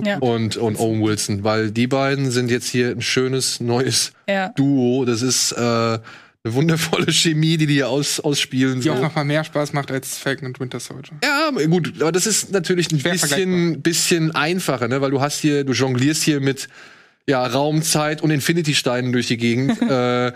ja. 0.04 0.18
und, 0.18 0.56
und 0.56 0.78
Owen 0.78 1.02
Wilson, 1.02 1.42
weil 1.42 1.72
die 1.72 1.88
beiden 1.88 2.30
sind 2.30 2.48
jetzt 2.48 2.68
hier 2.68 2.90
ein 2.90 3.00
schönes 3.00 3.58
neues 3.58 4.12
ja. 4.28 4.50
Duo. 4.50 5.04
Das 5.04 5.20
ist 5.20 5.50
äh, 5.50 5.98
eine 6.44 6.54
wundervolle 6.54 7.10
Chemie, 7.10 7.56
die 7.56 7.66
die 7.66 7.74
hier 7.74 7.88
aus, 7.88 8.20
ausspielen. 8.20 8.80
Die 8.80 8.88
so. 8.88 8.92
auch 8.92 9.00
noch 9.00 9.14
mal 9.14 9.24
mehr 9.24 9.44
Spaß 9.44 9.72
macht 9.72 9.90
als 9.90 10.18
Falcon 10.18 10.46
und 10.48 10.60
Winter 10.60 10.78
Soldier. 10.78 11.16
Ja, 11.22 11.50
gut, 11.66 11.94
aber 12.00 12.12
das 12.12 12.26
ist 12.26 12.52
natürlich 12.52 12.92
ein 12.92 12.98
bisschen, 12.98 13.80
bisschen 13.80 14.32
einfacher, 14.32 14.88
ne? 14.88 15.00
weil 15.00 15.10
du 15.10 15.22
hast 15.22 15.40
hier, 15.40 15.64
du 15.64 15.72
jonglierst 15.72 16.22
hier 16.22 16.40
mit 16.40 16.68
ja, 17.26 17.44
Raumzeit 17.46 18.20
und 18.20 18.30
Infinity-Steinen 18.30 19.12
durch 19.12 19.28
die 19.28 19.38
Gegend. 19.38 19.80
äh, 19.90 20.32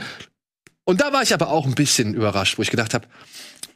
und 0.85 1.03
da 1.03 1.13
war 1.13 1.23
ich 1.23 1.35
aber 1.35 1.51
auch 1.51 1.67
ein 1.67 1.75
bisschen 1.75 2.15
überrascht, 2.15 2.57
wo 2.57 2.63
ich 2.63 2.71
gedacht 2.71 2.95
habe, 2.95 3.07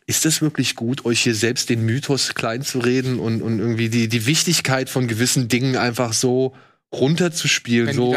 ist 0.06 0.24
das 0.24 0.40
wirklich 0.40 0.74
gut, 0.74 1.04
euch 1.04 1.20
hier 1.20 1.34
selbst 1.34 1.68
den 1.68 1.84
Mythos 1.84 2.34
klein 2.34 2.62
zu 2.62 2.78
reden 2.78 3.18
und, 3.18 3.42
und 3.42 3.58
irgendwie 3.58 3.90
die, 3.90 4.08
die 4.08 4.24
Wichtigkeit 4.24 4.88
von 4.88 5.06
gewissen 5.06 5.48
Dingen 5.48 5.76
einfach 5.76 6.14
so 6.14 6.54
runterzuspielen, 6.92 7.86
Wenn 7.88 7.94
so 7.96 8.14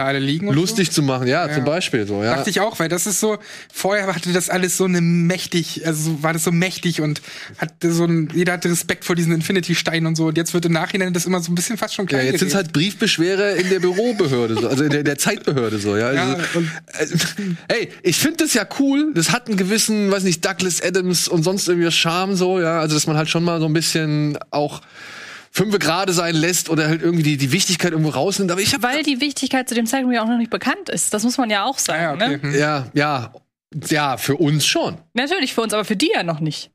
lustig 0.51 0.91
zu 0.91 1.01
machen. 1.01 1.27
Ja, 1.27 1.47
Ja. 1.47 1.53
zum 1.53 1.63
Beispiel 1.63 2.05
so. 2.05 2.21
Ja. 2.23 2.35
Dachte 2.35 2.49
ich 2.49 2.59
auch, 2.59 2.77
weil 2.79 2.89
das 2.89 3.07
ist 3.07 3.21
so, 3.21 3.37
vorher 3.73 4.13
hatte 4.13 4.33
das 4.33 4.49
alles 4.49 4.75
so 4.75 4.83
eine 4.83 4.99
mächtig, 4.99 5.87
also 5.87 6.11
so- 6.11 6.23
war 6.23 6.33
das 6.33 6.43
so 6.43 6.51
mächtig 6.51 6.99
und 6.99 7.21
hatte 7.57 7.91
so 7.93 8.03
ein, 8.05 8.29
jeder 8.33 8.53
hatte 8.53 8.69
Respekt 8.69 9.05
vor 9.05 9.15
diesen 9.15 9.31
Infinity-Steinen 9.33 10.05
und 10.07 10.15
so. 10.15 10.25
Und 10.27 10.37
jetzt 10.37 10.53
wird 10.53 10.65
im 10.65 10.73
Nachhinein 10.73 11.13
das 11.13 11.25
immer 11.25 11.39
so 11.39 11.51
ein 11.51 11.55
bisschen 11.55 11.77
fast 11.77 11.93
schon 11.93 12.05
Ja, 12.07 12.17
klein. 12.19 12.25
jetzt 12.27 12.39
sind 12.39 12.49
es 12.49 12.55
halt 12.55 12.73
Briefbeschwerer 12.73 13.55
in 13.55 13.69
der 13.69 13.79
Bürobehörde, 13.79 14.55
so, 14.55 14.67
also 14.67 14.83
in 14.83 14.89
der, 14.89 15.03
der 15.03 15.17
Zeitbehörde 15.17 15.79
so, 15.79 15.95
ja. 15.95 16.11
Ja, 16.11 16.33
Also, 16.33 16.59
und- 16.59 16.71
also, 16.93 17.15
ey, 17.69 17.89
ich 18.03 18.17
finde 18.17 18.43
das 18.43 18.53
ja 18.53 18.67
cool. 18.79 19.11
Das 19.15 19.31
hat 19.31 19.47
einen 19.47 19.55
gewissen, 19.57 20.11
weiß 20.11 20.23
nicht, 20.23 20.43
Douglas 20.45 20.81
Adams 20.81 21.29
und 21.29 21.43
sonst 21.43 21.67
irgendwie 21.69 21.89
Charme 21.91 22.35
so, 22.35 22.59
ja. 22.59 22.79
Also, 22.81 22.95
dass 22.95 23.07
man 23.07 23.15
halt 23.15 23.29
schon 23.29 23.43
mal 23.45 23.59
so 23.61 23.67
ein 23.67 23.73
bisschen 23.73 24.37
auch 24.51 24.81
fünfe 25.55 25.79
gerade 25.79 26.11
sein 26.11 26.35
lässt 26.35 26.69
oder 26.69 26.87
halt 26.87 27.01
irgendwie 27.01 27.23
die, 27.23 27.37
die 27.37 27.51
Wichtigkeit 27.53 27.91
irgendwo 27.91 28.11
rausnimmt. 28.11 28.51
Aber 28.51 28.59
ich 28.59 28.73
habe 28.73 28.83
Weil 28.83 29.03
die 29.03 29.21
Wichtigkeit 29.21 29.69
zu 29.69 29.73
dem 29.73 29.85
Zeitpunkt 29.85 30.13
ja 30.13 30.21
auch 30.21 30.27
noch 30.27 30.37
nicht 30.37 30.51
bekannt 30.51 30.89
ist. 30.89 31.13
Das 31.13 31.23
muss 31.23 31.37
man 31.37 31.49
ja 31.49 31.63
auch 31.63 31.79
sagen. 31.79 31.99
Ah, 31.99 32.03
ja, 32.03 32.13
okay. 32.13 32.37
ne? 32.37 32.41
Hm. 32.41 32.59
ja, 32.59 32.87
ja, 32.93 33.33
ja, 33.89 34.17
für 34.17 34.35
uns 34.35 34.65
schon. 34.65 34.97
Natürlich 35.13 35.53
für 35.53 35.61
uns, 35.61 35.73
aber 35.73 35.85
für 35.85 35.95
die 35.95 36.11
ja 36.13 36.23
noch 36.23 36.41
nicht. 36.41 36.71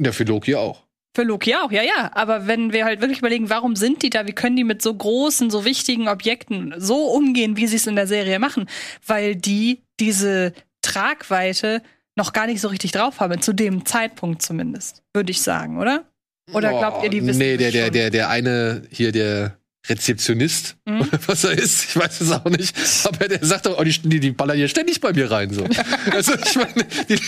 Ja, 0.00 0.12
für 0.12 0.24
Loki 0.24 0.54
auch. 0.54 0.84
Für 1.14 1.22
Loki 1.22 1.54
auch, 1.54 1.70
ja, 1.70 1.82
ja. 1.82 2.10
Aber 2.14 2.46
wenn 2.46 2.72
wir 2.72 2.86
halt 2.86 3.02
wirklich 3.02 3.18
überlegen, 3.18 3.50
warum 3.50 3.76
sind 3.76 4.02
die 4.02 4.10
da, 4.10 4.26
wie 4.26 4.32
können 4.32 4.56
die 4.56 4.64
mit 4.64 4.80
so 4.80 4.94
großen, 4.94 5.50
so 5.50 5.66
wichtigen 5.66 6.08
Objekten 6.08 6.74
so 6.78 7.08
umgehen, 7.08 7.58
wie 7.58 7.66
sie 7.66 7.76
es 7.76 7.86
in 7.86 7.96
der 7.96 8.06
Serie 8.06 8.38
machen? 8.38 8.68
Weil 9.06 9.36
die 9.36 9.82
diese 10.00 10.54
Tragweite 10.80 11.82
noch 12.16 12.32
gar 12.32 12.46
nicht 12.46 12.62
so 12.62 12.68
richtig 12.68 12.92
drauf 12.92 13.20
haben, 13.20 13.42
zu 13.42 13.52
dem 13.52 13.84
Zeitpunkt 13.84 14.40
zumindest, 14.40 15.02
würde 15.12 15.30
ich 15.30 15.42
sagen, 15.42 15.78
oder? 15.78 16.04
Oder 16.52 16.70
glaubt 16.70 17.04
ihr, 17.04 17.10
die 17.10 17.24
wissen 17.26 17.38
Nee, 17.38 17.56
der, 17.56 17.70
der, 17.70 17.84
schon? 17.86 17.92
der, 17.94 18.10
der 18.10 18.28
eine 18.30 18.82
hier, 18.90 19.12
der 19.12 19.56
Rezeptionist, 19.88 20.76
Mhm. 20.86 21.00
oder 21.02 21.18
was 21.26 21.44
er 21.44 21.52
ist, 21.52 21.84
ich 21.90 21.96
weiß 21.96 22.20
es 22.20 22.30
auch 22.30 22.44
nicht. 22.44 22.76
Aber 23.04 23.26
der 23.28 23.44
sagt 23.44 23.66
doch, 23.66 23.78
oh, 23.78 23.84
die, 23.84 23.90
die, 23.98 24.20
die 24.20 24.30
ballern 24.32 24.56
hier 24.56 24.68
ständig 24.68 25.00
bei 25.00 25.12
mir 25.12 25.30
rein. 25.30 25.50
So. 25.52 25.64
also, 26.12 26.32
ich 26.34 26.56
meine, 26.56 26.86
die, 27.08 27.18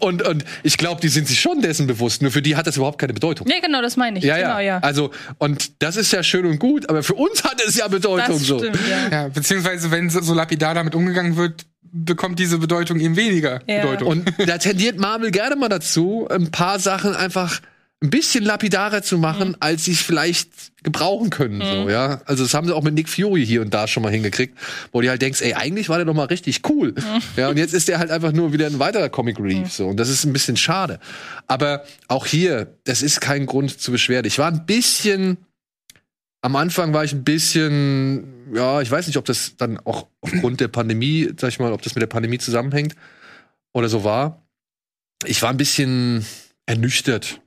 und, 0.00 0.22
und 0.22 0.44
ich 0.62 0.76
glaube, 0.78 1.00
die 1.00 1.08
sind 1.08 1.28
sich 1.28 1.40
schon 1.40 1.60
dessen 1.62 1.86
bewusst. 1.86 2.22
Nur 2.22 2.30
für 2.32 2.42
die 2.42 2.56
hat 2.56 2.66
das 2.66 2.76
überhaupt 2.76 2.98
keine 2.98 3.12
Bedeutung. 3.14 3.46
Ja, 3.48 3.60
genau, 3.60 3.82
das 3.82 3.96
meine 3.96 4.18
ich. 4.18 4.24
Ja, 4.24 4.36
genau, 4.36 4.48
ja, 4.54 4.60
ja. 4.60 4.78
Also, 4.78 5.10
und 5.38 5.80
das 5.82 5.96
ist 5.96 6.12
ja 6.12 6.22
schön 6.22 6.46
und 6.46 6.58
gut, 6.58 6.88
aber 6.88 7.02
für 7.02 7.14
uns 7.14 7.44
hat 7.44 7.60
es 7.66 7.76
ja 7.76 7.86
Bedeutung 7.88 8.36
Das 8.38 8.42
so. 8.46 8.58
stimmt, 8.58 8.78
ja. 8.90 9.08
Ja, 9.22 9.28
beziehungsweise 9.28 9.90
wenn 9.90 10.10
so, 10.10 10.20
so 10.20 10.34
lapidar 10.34 10.74
damit 10.74 10.94
umgegangen 10.94 11.36
wird, 11.36 11.66
bekommt 11.90 12.38
diese 12.38 12.58
Bedeutung 12.58 12.98
eben 13.00 13.16
weniger 13.16 13.60
Ja. 13.66 13.80
Bedeutung. 13.82 14.08
Und 14.08 14.32
da 14.46 14.58
tendiert 14.58 14.98
Marvel 14.98 15.30
gerne 15.30 15.56
mal 15.56 15.68
dazu, 15.68 16.26
ein 16.30 16.50
paar 16.50 16.78
Sachen 16.78 17.14
einfach 17.14 17.60
ein 18.00 18.10
bisschen 18.10 18.44
lapidarer 18.44 19.02
zu 19.02 19.18
machen, 19.18 19.56
als 19.58 19.84
sie 19.84 19.92
es 19.92 20.00
vielleicht 20.00 20.50
gebrauchen 20.84 21.30
können. 21.30 21.60
So, 21.60 21.90
ja? 21.90 22.20
Also 22.26 22.44
das 22.44 22.54
haben 22.54 22.66
sie 22.66 22.74
auch 22.74 22.84
mit 22.84 22.94
Nick 22.94 23.08
Fury 23.08 23.44
hier 23.44 23.60
und 23.60 23.74
da 23.74 23.88
schon 23.88 24.04
mal 24.04 24.12
hingekriegt, 24.12 24.56
wo 24.92 25.00
du 25.00 25.08
halt 25.08 25.20
denkst, 25.20 25.42
ey, 25.42 25.54
eigentlich 25.54 25.88
war 25.88 25.96
der 25.96 26.04
doch 26.04 26.14
mal 26.14 26.26
richtig 26.26 26.60
cool. 26.68 26.94
Ja, 27.36 27.48
und 27.48 27.56
jetzt 27.56 27.74
ist 27.74 27.88
der 27.88 27.98
halt 27.98 28.12
einfach 28.12 28.30
nur 28.30 28.52
wieder 28.52 28.66
ein 28.66 28.78
weiterer 28.78 29.08
Comic 29.08 29.40
Relief. 29.40 29.72
So, 29.72 29.88
und 29.88 29.96
das 29.96 30.10
ist 30.10 30.24
ein 30.24 30.32
bisschen 30.32 30.56
schade. 30.56 31.00
Aber 31.48 31.82
auch 32.06 32.26
hier, 32.26 32.78
das 32.84 33.02
ist 33.02 33.20
kein 33.20 33.46
Grund 33.46 33.80
zur 33.80 33.92
Beschwerde. 33.92 34.28
Ich 34.28 34.38
war 34.38 34.48
ein 34.48 34.64
bisschen 34.64 35.38
am 36.40 36.54
Anfang 36.54 36.92
war 36.94 37.02
ich 37.04 37.12
ein 37.12 37.24
bisschen, 37.24 38.54
ja, 38.54 38.80
ich 38.80 38.90
weiß 38.90 39.08
nicht, 39.08 39.16
ob 39.16 39.24
das 39.24 39.56
dann 39.56 39.78
auch 39.78 40.06
aufgrund 40.20 40.60
der 40.60 40.68
Pandemie, 40.68 41.30
sag 41.36 41.48
ich 41.48 41.58
mal, 41.58 41.72
ob 41.72 41.82
das 41.82 41.96
mit 41.96 42.02
der 42.02 42.06
Pandemie 42.06 42.38
zusammenhängt 42.38 42.94
oder 43.72 43.88
so 43.88 44.04
war. 44.04 44.46
Ich 45.24 45.42
war 45.42 45.50
ein 45.50 45.56
bisschen 45.56 46.24
ernüchtert 46.64 47.40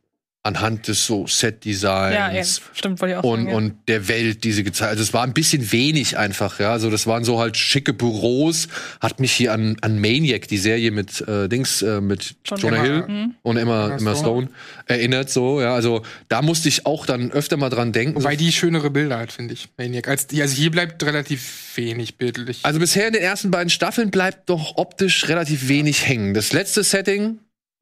anhand 0.43 0.87
des 0.87 1.05
so 1.05 1.27
Set-Designs 1.27 2.15
Ja, 2.15 2.31
ja, 2.31 2.43
stimmt, 2.73 2.99
wollte 2.99 3.13
ich 3.13 3.19
auch 3.19 3.23
und, 3.23 3.39
sagen. 3.41 3.49
ja. 3.49 3.55
und 3.55 3.73
der 3.87 4.07
Welt, 4.07 4.43
die 4.43 4.51
sie 4.51 4.63
gezeigt 4.63 4.89
Also 4.89 5.03
es 5.03 5.13
war 5.13 5.23
ein 5.23 5.33
bisschen 5.33 5.71
wenig 5.71 6.17
einfach, 6.17 6.59
ja. 6.59 6.71
Also 6.71 6.89
das 6.89 7.05
waren 7.05 7.23
so 7.23 7.39
halt 7.39 7.57
schicke 7.57 7.93
Büros. 7.93 8.67
Hat 8.99 9.19
mich 9.19 9.31
hier 9.33 9.53
an, 9.53 9.77
an 9.81 9.99
Maniac, 10.01 10.47
die 10.47 10.57
Serie 10.57 10.89
mit 10.89 11.21
äh, 11.27 11.47
Dings, 11.47 11.83
äh, 11.83 12.01
mit 12.01 12.35
John 12.45 12.59
Jonah 12.59 12.75
Emma- 12.77 12.83
Hill 12.85 13.03
Mhm. 13.07 13.35
und 13.43 13.57
Emma, 13.57 13.85
Emma 13.85 13.97
Emma 13.97 14.15
Stone. 14.15 14.47
Stone 14.47 14.49
erinnert, 14.87 15.29
so, 15.29 15.61
ja. 15.61 15.75
Also 15.75 16.01
da 16.27 16.41
musste 16.41 16.69
ich 16.69 16.85
auch 16.87 17.05
dann 17.05 17.31
öfter 17.31 17.57
mal 17.57 17.69
dran 17.69 17.91
denken. 17.91 18.15
Wobei 18.15 18.35
die 18.35 18.51
schönere 18.51 18.89
Bilder 18.89 19.19
hat, 19.19 19.31
finde 19.31 19.53
ich. 19.53 19.69
Maniac. 19.77 20.07
Als 20.07 20.25
die, 20.27 20.41
also 20.41 20.55
hier 20.55 20.71
bleibt 20.71 21.03
relativ 21.03 21.75
wenig 21.75 22.17
bildlich. 22.17 22.59
Also 22.63 22.79
bisher 22.79 23.07
in 23.07 23.13
den 23.13 23.21
ersten 23.21 23.51
beiden 23.51 23.69
Staffeln 23.69 24.09
bleibt 24.09 24.49
doch 24.49 24.77
optisch 24.77 25.27
relativ 25.27 25.67
wenig 25.67 26.07
hängen. 26.07 26.33
Das 26.33 26.51
letzte 26.51 26.83
Setting, 26.83 27.37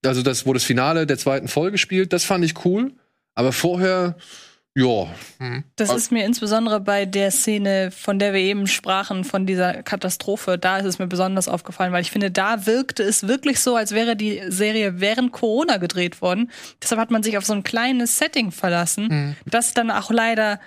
also 0.06 0.22
das, 0.22 0.46
wo 0.46 0.54
das 0.54 0.64
Finale 0.64 1.06
der 1.06 1.18
zweiten 1.18 1.48
Folge 1.48 1.78
spielt, 1.78 2.14
das 2.14 2.24
fand 2.26 2.44
ich 2.46 2.66
cool. 2.66 2.94
Aber 3.36 3.52
vorher, 3.54 4.16
ja, 4.76 5.08
Hm. 5.40 5.64
Das 5.76 5.94
ist 5.94 6.12
mir 6.12 6.26
insbesondere 6.26 6.80
bei 6.80 7.06
der 7.06 7.32
Szene, 7.32 7.92
von 7.92 8.20
der 8.20 8.34
wir 8.34 8.40
eben 8.42 8.68
sprachen, 8.68 9.24
von 9.24 9.46
dieser 9.46 9.84
Katastrophe, 9.84 10.58
da 10.58 10.78
ist 10.78 10.86
es 10.86 11.00
mir 11.00 11.08
besonders 11.08 11.48
aufgefallen, 11.48 11.92
weil 11.92 12.02
ich 12.02 12.12
finde, 12.12 12.32
da 12.32 12.66
wirkte 12.66 13.04
es 13.04 13.28
wirklich 13.28 13.60
so, 13.60 13.76
als 13.76 13.92
wäre 13.94 14.16
die 14.16 14.42
Serie 14.48 15.00
während 15.00 15.32
Corona 15.32 15.78
gedreht 15.78 16.22
worden. 16.22 16.52
Deshalb 16.82 17.02
hat 17.02 17.12
man 17.12 17.24
sich 17.24 17.38
auf 17.38 17.46
so 17.46 17.54
ein 17.54 17.64
kleines 17.64 18.18
Setting 18.18 18.52
verlassen, 18.52 19.10
Hm. 19.10 19.36
das 19.46 19.74
dann 19.74 19.92
auch 19.92 20.12
leider, 20.12 20.60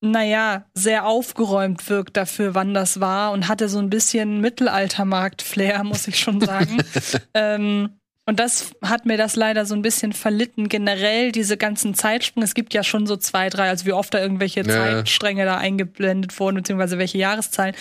naja, 0.00 0.64
sehr 0.74 1.06
aufgeräumt 1.06 1.88
wirkt 1.90 2.16
dafür, 2.16 2.54
wann 2.54 2.74
das 2.74 3.00
war 3.00 3.32
und 3.32 3.48
hatte 3.48 3.68
so 3.68 3.78
ein 3.78 3.90
bisschen 3.90 4.40
Mittelaltermarkt-Flair, 4.40 5.84
muss 5.84 6.08
ich 6.08 6.18
schon 6.18 6.40
sagen. 6.40 6.78
ähm, 7.34 7.90
und 8.26 8.40
das 8.40 8.72
hat 8.82 9.06
mir 9.06 9.16
das 9.16 9.36
leider 9.36 9.64
so 9.66 9.74
ein 9.76 9.82
bisschen 9.82 10.12
verlitten. 10.12 10.68
Generell 10.68 11.30
diese 11.30 11.56
ganzen 11.56 11.94
Zeitsprünge. 11.94 12.44
Es 12.44 12.54
gibt 12.54 12.74
ja 12.74 12.82
schon 12.82 13.06
so 13.06 13.16
zwei, 13.16 13.48
drei, 13.48 13.68
also 13.68 13.86
wie 13.86 13.92
oft 13.92 14.12
da 14.12 14.20
irgendwelche 14.20 14.60
Ja. 14.60 14.66
Zeitstränge 14.66 15.44
da 15.44 15.58
eingeblendet 15.58 16.38
wurden, 16.40 16.56
beziehungsweise 16.56 16.98
welche 16.98 17.18
Jahreszahlen. 17.18 17.74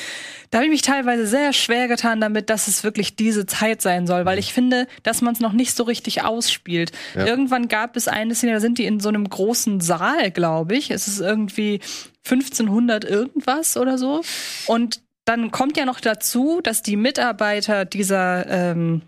Da 0.52 0.60
habe 0.60 0.66
ich 0.68 0.72
mich 0.72 0.84
teilweise 0.84 1.26
sehr 1.26 1.52
schwer 1.52 1.88
getan 1.88 2.22
damit, 2.22 2.52
dass 2.52 2.68
es 2.68 2.84
wirklich 2.84 3.16
diese 3.16 3.48
Zeit 3.48 3.82
sein 3.82 4.06
soll, 4.06 4.26
weil 4.26 4.38
ich 4.38 4.54
finde, 4.54 4.88
dass 5.02 5.22
man 5.22 5.34
es 5.34 5.40
noch 5.40 5.52
nicht 5.52 5.76
so 5.76 5.84
richtig 5.84 6.24
ausspielt. 6.24 6.92
Ja. 7.16 7.26
Irgendwann 7.26 7.68
gab 7.68 7.96
es 7.96 8.08
eine 8.08 8.36
Szene, 8.36 8.54
da 8.54 8.60
sind 8.60 8.78
die 8.78 8.86
in 8.86 9.00
so 9.00 9.10
einem 9.10 9.28
großen 9.28 9.82
Saal, 9.82 10.30
glaube 10.30 10.76
ich. 10.76 10.92
Es 10.92 11.08
ist 11.08 11.22
irgendwie 11.22 11.80
1500 12.24 13.04
irgendwas 13.04 13.78
oder 13.78 13.98
so. 13.98 14.22
Und 14.68 15.02
dann 15.26 15.50
kommt 15.50 15.76
ja 15.76 15.86
noch 15.86 16.00
dazu, 16.00 16.62
dass 16.62 16.84
die 16.84 16.98
Mitarbeiter 16.98 17.84
dieser, 17.86 18.46
ähm, 18.48 19.02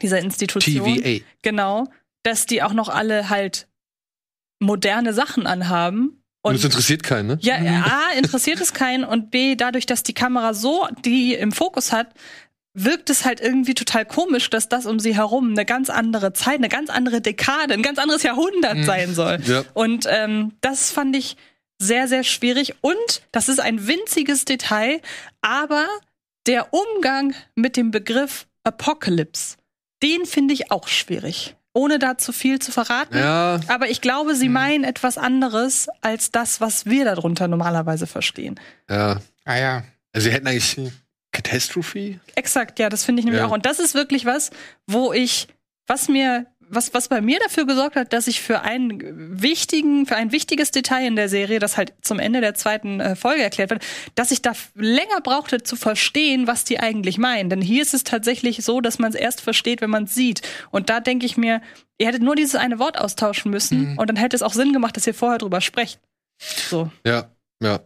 dieser 0.00 0.18
Institution, 0.18 0.96
TVA. 0.96 1.24
genau, 1.42 1.88
dass 2.22 2.46
die 2.46 2.62
auch 2.62 2.72
noch 2.72 2.88
alle 2.88 3.28
halt 3.28 3.68
moderne 4.58 5.12
Sachen 5.12 5.46
anhaben. 5.46 6.22
Und 6.42 6.54
es 6.54 6.64
interessiert 6.64 7.02
keinen, 7.02 7.26
ne? 7.28 7.38
Ja, 7.40 7.56
A, 7.56 8.12
interessiert 8.16 8.60
es 8.60 8.72
keinen 8.72 9.04
und 9.04 9.30
B, 9.30 9.54
dadurch, 9.54 9.86
dass 9.86 10.02
die 10.02 10.14
Kamera 10.14 10.54
so 10.54 10.88
die 11.04 11.34
im 11.34 11.52
Fokus 11.52 11.92
hat, 11.92 12.08
wirkt 12.74 13.10
es 13.10 13.24
halt 13.24 13.40
irgendwie 13.40 13.74
total 13.74 14.06
komisch, 14.06 14.48
dass 14.50 14.68
das 14.68 14.86
um 14.86 14.98
sie 14.98 15.14
herum 15.14 15.50
eine 15.50 15.64
ganz 15.64 15.90
andere 15.90 16.32
Zeit, 16.32 16.56
eine 16.56 16.68
ganz 16.68 16.90
andere 16.90 17.20
Dekade, 17.20 17.74
ein 17.74 17.82
ganz 17.82 17.98
anderes 17.98 18.22
Jahrhundert 18.22 18.84
sein 18.84 19.14
soll. 19.14 19.38
Ja. 19.44 19.64
Und 19.74 20.06
ähm, 20.08 20.52
das 20.62 20.90
fand 20.90 21.14
ich 21.14 21.36
sehr, 21.78 22.08
sehr 22.08 22.24
schwierig. 22.24 22.74
Und 22.80 23.22
das 23.30 23.48
ist 23.48 23.60
ein 23.60 23.86
winziges 23.86 24.44
Detail, 24.44 25.00
aber 25.42 25.86
der 26.46 26.72
Umgang 26.72 27.34
mit 27.54 27.76
dem 27.76 27.90
Begriff 27.90 28.46
Apocalypse, 28.64 29.56
den 30.02 30.26
finde 30.26 30.54
ich 30.54 30.70
auch 30.70 30.88
schwierig. 30.88 31.54
Ohne 31.74 31.98
da 31.98 32.18
zu 32.18 32.32
viel 32.32 32.58
zu 32.58 32.70
verraten. 32.70 33.16
Ja, 33.16 33.58
Aber 33.68 33.88
ich 33.88 34.02
glaube, 34.02 34.34
sie 34.34 34.50
meinen 34.50 34.84
etwas 34.84 35.16
anderes 35.16 35.88
als 36.02 36.30
das, 36.30 36.60
was 36.60 36.84
wir 36.84 37.06
darunter 37.06 37.48
normalerweise 37.48 38.06
verstehen. 38.06 38.60
ja. 38.90 39.20
Ah 39.44 39.56
ja. 39.58 39.82
Also 40.12 40.28
sie 40.28 40.32
hätten 40.34 40.46
eigentlich. 40.46 40.76
Catastrophe? 41.32 42.20
Exakt, 42.34 42.78
ja, 42.78 42.88
das 42.90 43.04
finde 43.04 43.20
ich 43.20 43.24
nämlich 43.24 43.40
Ja. 43.40 43.46
auch. 43.48 43.52
Und 43.52 43.64
das 43.66 43.80
ist 43.80 43.94
wirklich 43.94 44.26
was, 44.26 44.50
wo 44.86 45.12
ich, 45.14 45.48
was 45.86 46.08
mir, 46.08 46.46
was, 46.74 46.94
was 46.94 47.08
bei 47.08 47.20
mir 47.20 47.38
dafür 47.38 47.66
gesorgt 47.66 47.96
hat, 47.96 48.12
dass 48.12 48.26
ich 48.26 48.40
für 48.40 48.62
einen 48.62 49.42
wichtigen, 49.42 50.06
für 50.06 50.16
ein 50.16 50.32
wichtiges 50.32 50.70
Detail 50.70 51.06
in 51.06 51.16
der 51.16 51.28
Serie, 51.28 51.58
das 51.58 51.76
halt 51.76 51.92
zum 52.00 52.18
Ende 52.18 52.40
der 52.40 52.54
zweiten 52.54 53.00
äh, 53.00 53.14
Folge 53.14 53.42
erklärt 53.42 53.70
wird, 53.70 53.84
dass 54.14 54.30
ich 54.30 54.42
da 54.42 54.52
länger 54.74 55.20
brauchte 55.22 55.62
zu 55.62 55.76
verstehen, 55.76 56.46
was 56.46 56.64
die 56.64 56.80
eigentlich 56.80 57.18
meinen. 57.18 57.50
Denn 57.50 57.60
hier 57.60 57.82
ist 57.82 57.94
es 57.94 58.04
tatsächlich 58.04 58.64
so, 58.64 58.80
dass 58.80 58.98
man 58.98 59.10
es 59.10 59.16
erst 59.16 59.42
versteht, 59.42 59.82
wenn 59.82 59.90
man 59.90 60.04
es 60.04 60.14
sieht. 60.14 60.42
Und 60.70 60.88
da 60.88 61.00
denke 61.00 61.26
ich 61.26 61.36
mir, 61.36 61.60
ihr 61.98 62.06
hättet 62.06 62.22
nur 62.22 62.36
dieses 62.36 62.54
eine 62.54 62.78
Wort 62.78 62.98
austauschen 62.98 63.50
müssen 63.50 63.98
und 63.98 64.08
dann 64.08 64.16
hätte 64.16 64.34
es 64.34 64.42
auch 64.42 64.54
Sinn 64.54 64.72
gemacht, 64.72 64.96
dass 64.96 65.06
ihr 65.06 65.14
vorher 65.14 65.38
drüber 65.38 65.60
sprecht. 65.60 66.00
So. 66.38 66.90
Ja, 67.06 67.30
ja. 67.62 67.80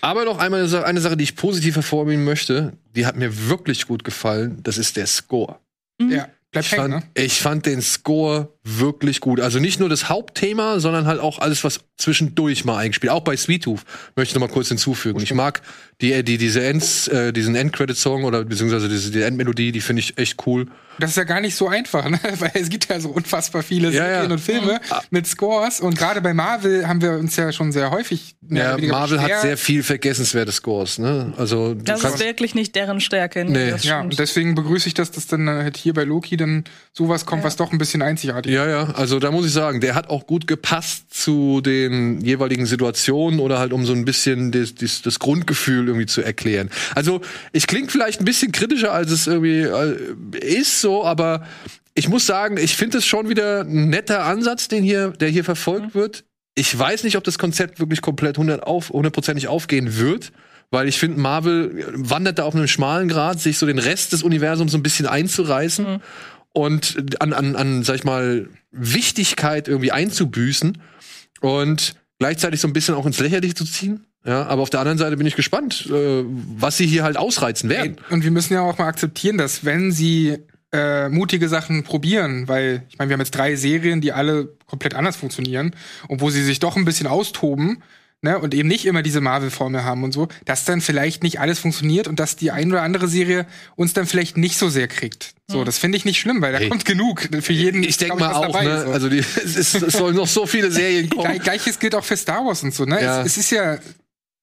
Aber 0.00 0.24
noch 0.24 0.38
einmal 0.38 0.60
eine 0.60 0.68
Sache, 0.68 0.86
eine 0.86 1.00
Sache, 1.00 1.16
die 1.16 1.24
ich 1.24 1.36
positiv 1.36 1.74
hervorheben 1.74 2.24
möchte, 2.24 2.74
die 2.94 3.06
hat 3.06 3.16
mir 3.16 3.48
wirklich 3.48 3.86
gut 3.86 4.04
gefallen, 4.04 4.62
das 4.62 4.78
ist 4.78 4.96
der 4.96 5.06
Score. 5.06 5.58
Mhm. 5.98 6.12
Ja. 6.12 6.28
Bleibt 6.50 6.66
Ich 6.66 6.72
hängen, 6.72 6.92
fand, 6.92 7.16
ne? 7.16 7.24
ich 7.24 7.40
fand 7.40 7.66
den 7.66 7.82
Score 7.82 8.55
wirklich 8.68 9.20
gut. 9.20 9.40
Also 9.40 9.58
nicht 9.60 9.78
nur 9.78 9.88
das 9.88 10.08
Hauptthema, 10.08 10.80
sondern 10.80 11.06
halt 11.06 11.20
auch 11.20 11.38
alles, 11.38 11.62
was 11.62 11.80
zwischendurch 11.96 12.64
mal 12.64 12.76
eingespielt. 12.78 13.12
Auch 13.12 13.20
bei 13.22 13.36
Sweet 13.36 13.64
Tooth 13.64 13.80
möchte 14.16 14.32
ich 14.32 14.34
noch 14.40 14.46
mal 14.46 14.52
kurz 14.52 14.68
hinzufügen. 14.68 15.20
Ich 15.20 15.32
mag 15.32 15.62
die, 16.00 16.22
die 16.24 16.36
diese 16.36 16.64
Ends, 16.64 17.08
äh, 17.08 17.32
diesen 17.32 17.54
Endcredit-Song 17.54 18.24
oder 18.24 18.44
beziehungsweise 18.44 18.88
diese 18.88 19.10
die 19.12 19.22
Endmelodie, 19.22 19.72
die 19.72 19.80
finde 19.80 20.00
ich 20.00 20.18
echt 20.18 20.46
cool. 20.46 20.66
Das 20.98 21.10
ist 21.10 21.16
ja 21.16 21.24
gar 21.24 21.40
nicht 21.40 21.54
so 21.54 21.68
einfach, 21.68 22.08
ne? 22.08 22.18
weil 22.38 22.50
es 22.54 22.68
gibt 22.68 22.88
ja 22.88 22.98
so 23.00 23.10
unfassbar 23.10 23.62
viele 23.62 23.88
Ja, 23.88 24.04
Serien 24.04 24.26
ja. 24.26 24.32
und 24.32 24.38
Filme 24.40 24.72
Mhm. 24.90 24.96
mit 25.10 25.26
Scores 25.26 25.80
und 25.80 25.96
gerade 25.96 26.20
bei 26.20 26.34
Marvel 26.34 26.86
haben 26.88 27.00
wir 27.02 27.12
uns 27.12 27.36
ja 27.36 27.52
schon 27.52 27.70
sehr 27.72 27.90
häufig 27.90 28.34
Ja, 28.50 28.76
Marvel 28.78 29.20
hat 29.20 29.40
sehr 29.42 29.56
viel 29.56 29.82
vergessenswerte 29.82 30.52
Scores, 30.52 30.98
ne? 30.98 31.32
Also 31.38 31.74
Das 31.74 32.02
ist 32.04 32.18
wirklich 32.20 32.54
nicht 32.54 32.74
deren 32.74 33.00
Stärke. 33.00 33.44
Nee. 33.44 33.70
das 33.70 33.84
Ja, 33.84 34.00
und 34.00 34.18
deswegen 34.18 34.54
begrüße 34.54 34.88
ich 34.88 34.94
das, 34.94 35.10
dass 35.10 35.26
dann 35.26 35.48
halt 35.48 35.76
hier 35.76 35.92
bei 35.94 36.04
Loki 36.04 36.36
dann 36.36 36.64
sowas 36.92 37.24
kommt, 37.26 37.42
Ja. 37.42 37.46
was 37.46 37.56
doch 37.56 37.72
ein 37.72 37.78
bisschen 37.78 38.02
einzigartig 38.02 38.52
ist. 38.52 38.55
Ja, 38.56 38.66
ja, 38.66 38.84
also 38.94 39.18
da 39.18 39.30
muss 39.30 39.44
ich 39.44 39.52
sagen, 39.52 39.82
der 39.82 39.94
hat 39.94 40.08
auch 40.08 40.26
gut 40.26 40.46
gepasst 40.46 41.12
zu 41.12 41.60
den 41.60 42.22
jeweiligen 42.22 42.64
Situationen 42.64 43.38
oder 43.38 43.58
halt 43.58 43.74
um 43.74 43.84
so 43.84 43.92
ein 43.92 44.06
bisschen 44.06 44.50
das, 44.50 44.74
das, 44.74 45.02
das 45.02 45.18
Grundgefühl 45.18 45.88
irgendwie 45.88 46.06
zu 46.06 46.22
erklären. 46.22 46.70
Also 46.94 47.20
ich 47.52 47.66
klinge 47.66 47.90
vielleicht 47.90 48.22
ein 48.22 48.24
bisschen 48.24 48.52
kritischer, 48.52 48.94
als 48.94 49.10
es 49.10 49.26
irgendwie 49.26 49.60
äh, 49.60 50.38
ist, 50.38 50.80
so, 50.80 51.04
aber 51.04 51.46
ich 51.92 52.08
muss 52.08 52.24
sagen, 52.24 52.56
ich 52.56 52.76
finde 52.76 52.96
es 52.96 53.04
schon 53.04 53.28
wieder 53.28 53.60
ein 53.60 53.90
netter 53.90 54.24
Ansatz, 54.24 54.68
den 54.68 54.82
hier, 54.82 55.10
der 55.10 55.28
hier 55.28 55.44
verfolgt 55.44 55.94
wird. 55.94 56.24
Ich 56.54 56.78
weiß 56.78 57.04
nicht, 57.04 57.18
ob 57.18 57.24
das 57.24 57.36
Konzept 57.36 57.78
wirklich 57.78 58.00
komplett 58.00 58.38
100 58.38 58.62
auf, 58.62 58.88
hundertprozentig 58.88 59.48
aufgehen 59.48 59.98
wird. 59.98 60.32
Weil 60.70 60.88
ich 60.88 60.98
finde, 60.98 61.20
Marvel 61.20 61.84
wandert 61.94 62.38
da 62.38 62.44
auf 62.44 62.54
einem 62.54 62.66
schmalen 62.66 63.08
Grad, 63.08 63.38
sich 63.38 63.58
so 63.58 63.66
den 63.66 63.78
Rest 63.78 64.14
des 64.14 64.22
Universums 64.22 64.72
so 64.72 64.78
ein 64.78 64.82
bisschen 64.82 65.06
einzureißen 65.06 66.00
und 66.56 67.20
an, 67.20 67.34
an, 67.34 67.54
an, 67.54 67.82
sag 67.82 67.96
ich 67.96 68.04
mal, 68.04 68.48
Wichtigkeit 68.72 69.68
irgendwie 69.68 69.92
einzubüßen 69.92 70.78
und 71.42 71.94
gleichzeitig 72.18 72.62
so 72.62 72.68
ein 72.68 72.72
bisschen 72.72 72.94
auch 72.94 73.04
ins 73.04 73.20
Lächerliche 73.20 73.54
zu 73.54 73.66
ziehen. 73.66 74.06
Ja, 74.24 74.46
aber 74.46 74.62
auf 74.62 74.70
der 74.70 74.80
anderen 74.80 74.96
Seite 74.96 75.18
bin 75.18 75.26
ich 75.26 75.36
gespannt, 75.36 75.86
äh, 75.90 76.24
was 76.24 76.78
sie 76.78 76.86
hier 76.86 77.04
halt 77.04 77.18
ausreizen 77.18 77.68
werden. 77.68 77.98
Und 78.08 78.24
wir 78.24 78.30
müssen 78.30 78.54
ja 78.54 78.62
auch 78.62 78.78
mal 78.78 78.86
akzeptieren, 78.86 79.36
dass 79.36 79.66
wenn 79.66 79.92
sie 79.92 80.38
äh, 80.72 81.10
mutige 81.10 81.50
Sachen 81.50 81.82
probieren, 81.82 82.48
weil 82.48 82.84
ich 82.88 82.98
meine, 82.98 83.10
wir 83.10 83.14
haben 83.14 83.20
jetzt 83.20 83.36
drei 83.36 83.54
Serien, 83.54 84.00
die 84.00 84.12
alle 84.12 84.48
komplett 84.66 84.94
anders 84.94 85.16
funktionieren 85.16 85.72
und 86.08 86.22
wo 86.22 86.30
sie 86.30 86.42
sich 86.42 86.58
doch 86.58 86.76
ein 86.76 86.86
bisschen 86.86 87.06
austoben, 87.06 87.82
ne, 88.22 88.38
und 88.38 88.54
eben 88.54 88.68
nicht 88.68 88.84
immer 88.86 89.02
diese 89.02 89.20
Marvel-Formel 89.20 89.84
haben 89.84 90.02
und 90.04 90.12
so, 90.12 90.28
dass 90.44 90.64
dann 90.64 90.80
vielleicht 90.80 91.22
nicht 91.22 91.40
alles 91.40 91.58
funktioniert 91.58 92.08
und 92.08 92.18
dass 92.20 92.36
die 92.36 92.50
ein 92.50 92.70
oder 92.70 92.82
andere 92.82 93.08
Serie 93.08 93.46
uns 93.76 93.92
dann 93.92 94.06
vielleicht 94.06 94.36
nicht 94.36 94.58
so 94.58 94.68
sehr 94.68 94.88
kriegt. 94.88 95.34
So, 95.48 95.62
das 95.64 95.78
finde 95.78 95.96
ich 95.96 96.04
nicht 96.04 96.18
schlimm, 96.18 96.42
weil 96.42 96.52
da 96.52 96.58
Hey. 96.58 96.68
kommt 96.68 96.84
genug 96.84 97.28
für 97.40 97.52
jeden. 97.52 97.82
Ich 97.84 97.98
denke 97.98 98.16
mal 98.16 98.32
auch, 98.32 98.42
dabei, 98.46 98.64
ne? 98.64 98.84
so. 98.86 98.90
Also 98.92 99.08
die, 99.08 99.18
es, 99.36 99.36
ist, 99.56 99.74
es 99.74 99.92
sollen 99.92 100.16
noch 100.16 100.26
so 100.26 100.46
viele 100.46 100.70
Serien 100.72 101.08
kommen. 101.08 101.24
Gleich- 101.24 101.42
Gleiches 101.42 101.78
gilt 101.78 101.94
auch 101.94 102.04
für 102.04 102.16
Star 102.16 102.44
Wars 102.44 102.62
und 102.64 102.74
so, 102.74 102.84
ne? 102.84 103.00
Ja. 103.02 103.20
Es, 103.20 103.28
es 103.28 103.36
ist 103.38 103.50
ja, 103.52 103.78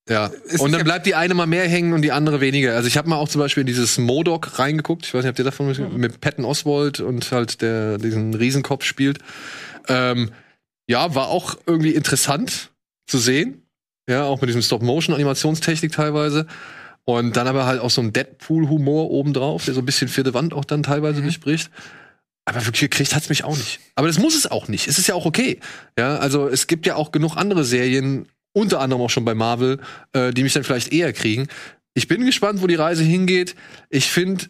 Ja. 0.08 0.32
Und 0.60 0.72
dann 0.72 0.84
bleibt 0.84 1.06
die 1.06 1.16
eine 1.16 1.34
mal 1.34 1.46
mehr 1.48 1.68
hängen 1.68 1.92
und 1.94 2.02
die 2.04 2.12
andere 2.14 2.40
weniger. 2.42 2.76
Also 2.76 2.88
ich 2.88 2.96
habe 2.98 3.10
mal 3.10 3.18
auch 3.18 3.28
zum 3.30 3.40
Beispiel 3.40 3.62
in 3.62 3.68
dieses 3.68 3.98
Modok 3.98 4.60
reingeguckt. 4.60 5.06
Ich 5.06 5.14
weiß 5.14 5.24
nicht, 5.24 5.30
habt 5.30 5.40
ihr 5.40 5.46
davon 5.46 5.76
mit 5.98 6.22
Patton 6.22 6.46
Oswald 6.46 7.00
und 7.02 7.32
halt 7.32 7.62
der 7.62 7.98
diesen 7.98 8.34
Riesenkopf 8.34 8.86
spielt. 8.86 9.20
Ähm, 9.90 10.32
ja, 10.90 11.16
war 11.16 11.28
auch 11.28 11.58
irgendwie 11.66 11.92
interessant 11.92 12.72
zu 13.08 13.18
sehen. 13.18 13.63
Ja, 14.10 14.26
auch 14.26 14.42
mit 14.42 14.50
diesem 14.50 14.62
Stop-Motion-Animationstechnik 14.62 15.92
teilweise. 15.92 16.46
Und 17.06 17.36
dann 17.36 17.48
aber 17.48 17.66
halt 17.66 17.82
auch 17.82 17.90
so 17.90 18.02
ein 18.02 18.14
Deadpool-Humor 18.14 19.12
obendrauf, 19.12 19.66
der 19.66 19.74
so 19.74 19.82
ein 19.82 19.86
bisschen 19.86 20.08
vierte 20.08 20.34
Wand 20.34 20.54
auch 20.54 20.66
dann 20.66 20.84
teilweise 20.84 21.20
Mhm. 21.20 21.24
durchbricht. 21.26 21.70
Aber 22.46 22.66
wirklich 22.66 22.82
gekriegt 22.90 23.16
hat's 23.16 23.30
mich 23.30 23.44
auch 23.44 23.56
nicht. 23.58 23.80
Aber 23.96 24.08
das 24.08 24.20
muss 24.20 24.36
es 24.36 24.50
auch 24.50 24.68
nicht. 24.68 24.88
Es 24.88 24.98
ist 25.00 25.08
ja 25.08 25.16
auch 25.16 25.26
okay. 25.26 25.60
Ja, 25.98 26.18
also 26.18 26.48
es 26.48 26.68
gibt 26.68 26.86
ja 26.86 26.96
auch 26.96 27.12
genug 27.12 27.38
andere 27.38 27.64
Serien, 27.64 28.28
unter 28.54 28.80
anderem 28.82 29.02
auch 29.02 29.10
schon 29.10 29.26
bei 29.26 29.34
Marvel, 29.34 29.80
äh, 30.14 30.32
die 30.34 30.44
mich 30.44 30.54
dann 30.54 30.64
vielleicht 30.64 30.92
eher 30.94 31.14
kriegen. 31.14 31.48
Ich 31.94 32.08
bin 32.08 32.26
gespannt, 32.26 32.62
wo 32.62 32.68
die 32.68 32.76
Reise 32.76 33.04
hingeht. 33.04 33.56
Ich 33.90 34.10
finde, 34.12 34.46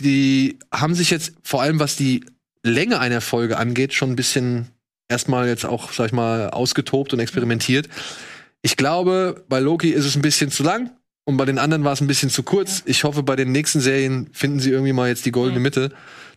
die 0.00 0.58
haben 0.72 0.94
sich 0.94 1.10
jetzt 1.10 1.32
vor 1.42 1.62
allem, 1.62 1.80
was 1.80 1.96
die 1.96 2.24
Länge 2.62 3.00
einer 3.00 3.20
Folge 3.20 3.56
angeht, 3.58 3.94
schon 3.94 4.10
ein 4.10 4.16
bisschen 4.16 4.68
erstmal 5.08 5.48
jetzt 5.48 5.64
auch, 5.64 5.92
sag 5.92 6.06
ich 6.06 6.12
mal, 6.12 6.50
ausgetobt 6.50 7.12
und 7.12 7.20
experimentiert. 7.20 7.88
Ich 8.64 8.78
glaube, 8.78 9.44
bei 9.50 9.60
Loki 9.60 9.90
ist 9.90 10.06
es 10.06 10.16
ein 10.16 10.22
bisschen 10.22 10.50
zu 10.50 10.62
lang 10.62 10.90
und 11.24 11.36
bei 11.36 11.44
den 11.44 11.58
anderen 11.58 11.84
war 11.84 11.92
es 11.92 12.00
ein 12.00 12.06
bisschen 12.06 12.30
zu 12.30 12.42
kurz. 12.42 12.82
Ich 12.86 13.04
hoffe, 13.04 13.22
bei 13.22 13.36
den 13.36 13.52
nächsten 13.52 13.80
Serien 13.80 14.30
finden 14.32 14.58
sie 14.58 14.70
irgendwie 14.70 14.94
mal 14.94 15.10
jetzt 15.10 15.26
die 15.26 15.32
goldene 15.32 15.60
Mitte, 15.60 15.92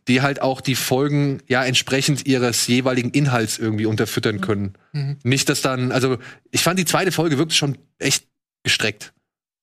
die 0.10 0.22
halt 0.22 0.42
auch 0.42 0.60
die 0.60 0.76
Folgen 0.76 1.42
ja 1.48 1.64
entsprechend 1.64 2.28
ihres 2.28 2.68
jeweiligen 2.68 3.12
Inhalts 3.12 3.58
irgendwie 3.58 3.86
unterfüttern 3.86 4.42
können. 4.42 4.74
Mhm. 4.92 5.16
Nicht, 5.24 5.48
dass 5.48 5.62
dann, 5.62 5.94
also 5.94 6.18
ich 6.52 6.64
fand 6.64 6.78
die 6.78 6.84
zweite 6.84 7.14
Folge 7.14 7.38
wirklich 7.38 7.58
schon 7.58 7.78
echt 7.98 8.26
gestreckt. 8.62 9.14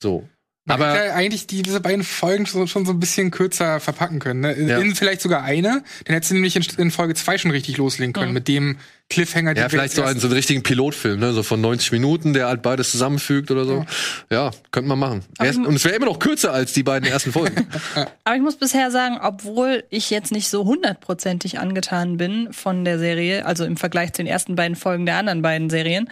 So. 0.03 0.27
Man 0.67 0.81
Aber 0.81 0.95
hätte 0.95 1.13
eigentlich 1.15 1.47
die, 1.47 1.61
diese 1.63 1.81
beiden 1.83 2.03
Folgen 2.03 2.47
schon, 2.47 2.67
schon 2.67 2.87
so 2.87 2.93
ein 2.93 2.99
bisschen 3.01 3.31
kürzer 3.31 3.81
verpacken 3.81 4.21
können. 4.21 4.41
Ne? 4.41 4.53
In, 4.53 4.69
Ja. 4.69 4.79
in 4.79 4.95
vielleicht 4.95 5.21
sogar 5.21 5.43
eine. 5.43 5.85
Dann 6.07 6.15
hättest 6.15 6.31
du 6.31 6.35
nämlich 6.37 6.57
in, 6.57 6.65
in 6.79 6.91
Folge 6.91 7.15
zwei 7.15 7.37
schon 7.37 7.51
richtig 7.51 7.77
loslegen 7.77 8.15
können 8.15 8.33
mit 8.33 8.49
dem 8.49 8.79
Cliffhanger. 9.11 9.55
den 9.55 9.63
ja, 9.63 9.69
vielleicht 9.69 9.95
so 9.95 10.03
einen, 10.03 10.19
so 10.19 10.27
einen 10.27 10.35
richtigen 10.35 10.63
Pilotfilm, 10.63 11.21
ne? 11.21 11.33
so 11.33 11.43
von 11.43 11.61
90 11.61 11.93
Minuten, 11.93 12.33
der 12.33 12.49
halt 12.49 12.63
beides 12.63 12.91
zusammenfügt 12.91 13.51
oder 13.51 13.65
so. 13.65 13.85
Ja, 14.31 14.51
könnte 14.73 14.89
man 14.89 14.99
machen. 14.99 15.25
Erst, 15.39 15.59
und 15.59 15.75
es 15.75 15.85
wäre 15.85 15.95
immer 15.95 16.07
noch 16.07 16.19
kürzer 16.19 16.53
als 16.53 16.73
die 16.73 16.83
beiden 16.83 17.09
ersten 17.09 17.31
Folgen. 17.31 17.67
Aber 18.25 18.37
ich 18.37 18.43
muss 18.43 18.57
bisher 18.57 18.91
sagen, 18.91 19.19
obwohl 19.23 19.85
ich 19.91 20.11
jetzt 20.11 20.33
nicht 20.33 20.49
so 20.49 20.65
hundertprozentig 20.65 21.59
angetan 21.59 22.17
bin 22.17 22.53
von 22.53 22.85
der 22.85 22.99
Serie, 22.99 23.45
also 23.45 23.65
im 23.65 23.77
Vergleich 23.77 24.13
zu 24.13 24.23
den 24.23 24.27
ersten 24.27 24.57
beiden 24.57 24.75
Folgen 24.75 25.07
der 25.07 25.17
anderen 25.17 25.43
beiden 25.43 25.71
Serien, 25.71 26.09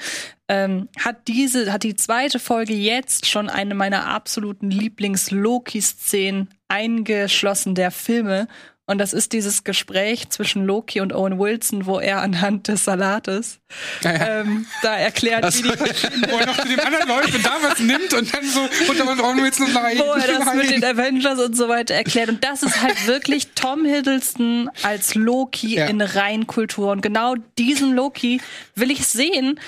ähm, 0.49 0.89
hat 0.99 1.29
diese, 1.29 1.73
hat 1.73 1.83
die 1.83 1.97
zweite 1.97 2.39
Folge 2.39 2.75
jetzt 2.75 3.27
schon 3.27 3.49
eine 3.49 3.75
meiner 3.75 4.07
absoluten 4.07 4.71
Lieblings-Loki-Szenen 4.71 6.51
eingeschlossen 6.69 7.75
der 7.75 7.91
Filme. 7.91 8.49
Und 8.93 8.99
das 8.99 9.13
ist 9.15 9.33
dieses 9.33 9.65
Gespräch 9.65 10.29
zwischen 10.29 10.65
Loki 10.67 11.01
und 11.01 11.15
Owen 11.15 11.39
Wilson, 11.39 11.87
wo 11.87 11.99
er 11.99 12.21
anhand 12.21 12.69
des 12.69 12.85
Salates 12.85 13.59
Ja, 14.03 14.13
ja. 14.13 14.41
ähm, 14.41 14.67
da 14.83 14.97
erklärt, 14.97 15.45
wie 15.57 15.63
die 15.63 15.77
verschiedenen 15.77 16.31
Wo 16.31 16.37
er 16.37 16.47
noch 16.47 16.57
zu 16.59 16.69
dem 16.69 16.79
anderen 16.79 17.09
läuft 17.09 17.35
und 17.35 17.47
da 17.47 17.57
was 17.63 17.79
nimmt 17.79 18.13
und 18.13 18.35
dann 18.35 18.45
so, 18.47 18.61
und 18.61 19.19
brauchen 19.19 19.39
wir 19.39 19.47
jetzt 19.47 19.61
noch 19.61 19.73
nach 19.73 19.83
wo 19.97 20.13
er 20.13 20.27
das 20.39 20.55
mit 20.55 20.71
den 20.71 20.85
Avengers 20.85 21.39
und 21.41 21.57
so 21.57 21.69
weiter 21.69 21.95
erklärt. 21.95 22.29
Und 22.29 22.45
das 22.45 22.63
ist 22.63 22.83
halt 22.83 23.07
wirklich 23.07 23.49
Tom 23.55 23.85
Hiddleston 23.87 24.71
als 24.83 25.15
Loki 25.15 25.77
Ja. 25.77 25.87
in 25.87 26.01
Reinkultur. 26.03 26.91
Und 26.93 27.01
genau 27.01 27.35
diesen 27.59 27.95
Loki 27.95 28.41
will 28.75 28.91
ich 28.91 29.07
sehen. 29.07 29.59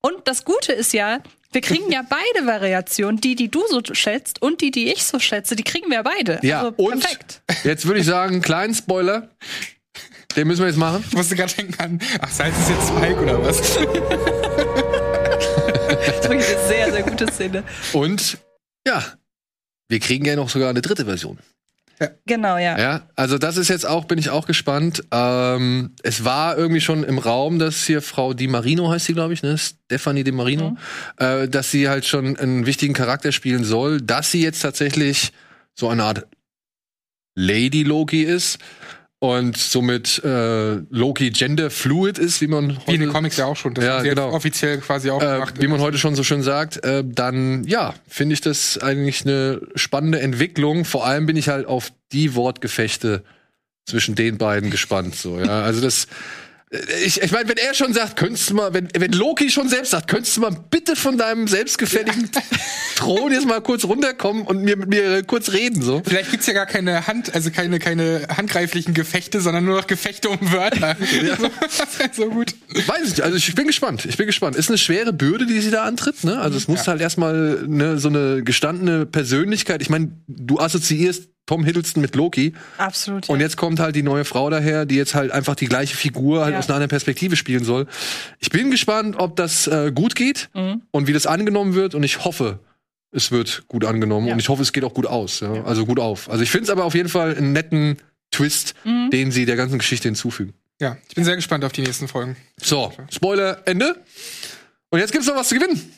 Und 0.00 0.26
das 0.26 0.44
Gute 0.44 0.72
ist 0.72 0.92
ja, 0.92 1.20
wir 1.52 1.60
kriegen 1.60 1.92
ja 1.92 2.02
beide 2.08 2.46
Variationen. 2.46 3.20
Die, 3.20 3.36
die 3.36 3.50
du 3.50 3.62
so 3.68 3.82
schätzt 3.92 4.42
und 4.42 4.60
die, 4.60 4.70
die 4.70 4.92
ich 4.92 5.04
so 5.04 5.18
schätze, 5.18 5.56
die 5.56 5.62
kriegen 5.62 5.88
wir 5.88 5.96
ja 5.96 6.02
beide. 6.02 6.38
Ja, 6.42 6.62
also, 6.62 6.74
und 6.76 7.00
perfekt. 7.00 7.42
jetzt 7.64 7.86
würde 7.86 8.00
ich 8.00 8.06
sagen, 8.06 8.40
kleinen 8.40 8.74
Spoiler. 8.74 9.30
Den 10.36 10.48
müssen 10.48 10.60
wir 10.60 10.68
jetzt 10.68 10.78
machen. 10.78 11.04
Ich 11.06 11.14
musste 11.14 11.36
gerade 11.36 11.54
denken 11.54 11.74
an, 11.78 12.00
ach, 12.20 12.30
Salz 12.30 12.58
ist 12.58 12.70
jetzt 12.70 12.88
Spike 12.88 13.20
oder 13.20 13.42
was? 13.42 13.58
Das 13.58 13.76
ist 16.16 16.28
wirklich 16.28 16.56
eine 16.56 16.68
sehr, 16.68 16.92
sehr 16.92 17.02
gute 17.02 17.30
Szene. 17.30 17.64
Und 17.92 18.38
ja, 18.86 19.04
wir 19.88 20.00
kriegen 20.00 20.24
ja 20.24 20.36
noch 20.36 20.48
sogar 20.48 20.70
eine 20.70 20.80
dritte 20.80 21.04
Version. 21.04 21.38
Genau, 22.26 22.56
ja. 22.56 22.78
Ja, 22.78 23.02
also 23.16 23.38
das 23.38 23.56
ist 23.56 23.68
jetzt 23.68 23.86
auch, 23.86 24.04
bin 24.04 24.18
ich 24.18 24.30
auch 24.30 24.46
gespannt. 24.46 25.02
Ähm, 25.10 25.94
es 26.02 26.24
war 26.24 26.56
irgendwie 26.56 26.80
schon 26.80 27.04
im 27.04 27.18
Raum, 27.18 27.58
dass 27.58 27.84
hier 27.84 28.02
Frau 28.02 28.34
Di 28.34 28.46
Marino 28.48 28.90
heißt 28.90 29.06
sie, 29.06 29.14
glaube 29.14 29.34
ich, 29.34 29.42
ne? 29.42 29.56
Stephanie 29.58 30.24
Di 30.24 30.32
Marino, 30.32 30.76
äh, 31.18 31.48
dass 31.48 31.70
sie 31.70 31.88
halt 31.88 32.04
schon 32.04 32.36
einen 32.36 32.66
wichtigen 32.66 32.94
Charakter 32.94 33.32
spielen 33.32 33.64
soll, 33.64 34.00
dass 34.00 34.30
sie 34.30 34.42
jetzt 34.42 34.60
tatsächlich 34.60 35.32
so 35.74 35.88
eine 35.88 36.04
Art 36.04 36.26
Lady 37.34 37.82
Loki 37.82 38.22
ist 38.22 38.58
und 39.22 39.56
somit 39.56 40.20
äh, 40.24 40.78
Loki 40.90 41.30
gender 41.30 41.70
fluid 41.70 42.18
ist, 42.18 42.40
wie 42.40 42.48
man 42.48 42.70
Wie 42.86 42.94
in 42.94 43.00
den 43.00 43.02
heute- 43.02 43.12
Comics 43.12 43.36
ja 43.36 43.44
auch 43.44 43.54
schon. 43.54 43.72
Das 43.72 43.84
Ja, 43.84 44.02
genau. 44.02 44.32
offiziell 44.32 44.78
quasi 44.78 45.10
auch 45.10 45.22
äh, 45.22 45.40
wie 45.60 45.68
man 45.68 45.78
heute 45.80 45.96
schon 45.96 46.16
so 46.16 46.24
schön 46.24 46.42
sagt, 46.42 46.84
äh, 46.84 47.04
dann 47.06 47.62
ja, 47.62 47.94
finde 48.08 48.32
ich 48.34 48.40
das 48.40 48.78
eigentlich 48.78 49.24
eine 49.24 49.60
spannende 49.76 50.18
Entwicklung. 50.20 50.84
Vor 50.84 51.06
allem 51.06 51.26
bin 51.26 51.36
ich 51.36 51.48
halt 51.48 51.66
auf 51.66 51.92
die 52.10 52.34
Wortgefechte 52.34 53.22
zwischen 53.86 54.16
den 54.16 54.38
beiden 54.38 54.70
gespannt. 54.72 55.14
So, 55.14 55.38
ja, 55.38 55.62
also 55.62 55.80
das. 55.80 56.08
Ich, 57.04 57.20
ich 57.20 57.30
meine, 57.32 57.46
wenn 57.50 57.58
er 57.58 57.74
schon 57.74 57.92
sagt, 57.92 58.16
könntest 58.16 58.48
du 58.48 58.54
mal, 58.54 58.72
wenn, 58.72 58.88
wenn 58.96 59.12
Loki 59.12 59.50
schon 59.50 59.68
selbst 59.68 59.90
sagt, 59.90 60.08
könntest 60.08 60.36
du 60.38 60.40
mal 60.40 60.56
bitte 60.70 60.96
von 60.96 61.18
deinem 61.18 61.46
selbstgefälligen 61.46 62.30
Thron 62.96 63.30
jetzt 63.30 63.46
mal 63.46 63.60
kurz 63.60 63.84
runterkommen 63.84 64.44
und 64.46 64.62
mir 64.62 64.76
mit 64.78 64.88
mir 64.88 65.22
kurz 65.22 65.52
reden, 65.52 65.82
so. 65.82 66.00
Vielleicht 66.02 66.30
gibt's 66.30 66.46
ja 66.46 66.54
gar 66.54 66.64
keine 66.64 67.06
Hand, 67.06 67.34
also 67.34 67.50
keine, 67.50 67.78
keine 67.78 68.26
handgreiflichen 68.34 68.94
Gefechte, 68.94 69.42
sondern 69.42 69.66
nur 69.66 69.76
noch 69.76 69.86
Gefechte 69.86 70.30
um 70.30 70.38
Wörter. 70.50 70.96
das 70.98 71.40
wäre 71.98 72.10
so 72.14 72.30
gut. 72.30 72.54
Weiß 72.86 73.02
ich 73.02 73.08
nicht. 73.10 73.20
Also 73.22 73.36
ich 73.36 73.54
bin 73.54 73.66
gespannt. 73.66 74.06
Ich 74.06 74.16
bin 74.16 74.26
gespannt. 74.26 74.56
Ist 74.56 74.68
eine 74.70 74.78
schwere 74.78 75.12
Bürde, 75.12 75.44
die 75.44 75.60
sie 75.60 75.70
da 75.70 75.84
antritt. 75.84 76.24
Ne? 76.24 76.38
Also 76.40 76.56
es 76.56 76.68
muss 76.68 76.86
Ja. 76.86 76.92
halt 76.92 77.02
erstmal 77.02 77.64
ne, 77.66 77.98
so 77.98 78.08
eine 78.08 78.42
gestandene 78.44 79.04
Persönlichkeit. 79.04 79.82
Ich 79.82 79.90
meine, 79.90 80.12
du 80.26 80.58
assoziierst 80.58 81.28
Tom 81.46 81.64
Hiddleston 81.64 82.00
mit 82.02 82.14
Loki. 82.14 82.54
Absolut. 82.78 83.28
Und 83.28 83.40
ja. 83.40 83.44
jetzt 83.46 83.56
kommt 83.56 83.80
halt 83.80 83.96
die 83.96 84.02
neue 84.02 84.24
Frau 84.24 84.48
daher, 84.48 84.86
die 84.86 84.94
jetzt 84.96 85.14
halt 85.14 85.32
einfach 85.32 85.54
die 85.56 85.66
gleiche 85.66 85.96
Figur 85.96 86.42
halt 86.44 86.52
Ja. 86.52 86.58
aus 86.58 86.66
einer 86.68 86.76
anderen 86.76 86.90
Perspektive 86.90 87.36
spielen 87.36 87.64
soll. 87.64 87.86
Ich 88.38 88.50
bin 88.50 88.70
gespannt, 88.70 89.16
ob 89.18 89.34
das 89.36 89.66
äh, 89.66 89.90
gut 89.94 90.14
geht 90.14 90.50
Mhm. 90.54 90.82
und 90.92 91.06
wie 91.08 91.12
das 91.12 91.26
angenommen 91.26 91.74
wird. 91.74 91.94
Und 91.94 92.02
ich 92.04 92.24
hoffe, 92.24 92.60
es 93.10 93.30
wird 93.32 93.64
gut 93.68 93.84
angenommen. 93.84 94.28
Ja. 94.28 94.32
Und 94.34 94.38
ich 94.38 94.48
hoffe, 94.48 94.62
es 94.62 94.72
geht 94.72 94.84
auch 94.84 94.94
gut 94.94 95.06
aus. 95.06 95.40
Ja? 95.40 95.64
Also 95.64 95.84
gut 95.84 95.98
auf. 95.98 96.30
Also 96.30 96.42
ich 96.44 96.50
finde 96.50 96.64
es 96.64 96.70
aber 96.70 96.84
auf 96.84 96.94
jeden 96.94 97.08
Fall 97.08 97.36
einen 97.36 97.52
netten 97.52 97.98
Twist, 98.30 98.74
Mhm. 98.84 99.10
den 99.10 99.30
sie 99.32 99.44
der 99.44 99.56
ganzen 99.56 99.78
Geschichte 99.78 100.08
hinzufügen. 100.08 100.54
Ja, 100.80 100.96
ich 101.08 101.14
bin 101.14 101.24
sehr 101.24 101.36
gespannt 101.36 101.64
auf 101.64 101.72
die 101.72 101.82
nächsten 101.82 102.08
Folgen. 102.08 102.36
So, 102.60 102.92
Spoiler, 103.10 103.58
Ende. 103.66 103.96
Und 104.90 104.98
jetzt 105.00 105.12
gibt's 105.12 105.26
noch 105.28 105.36
was 105.36 105.48
zu 105.48 105.54
gewinnen. 105.56 105.92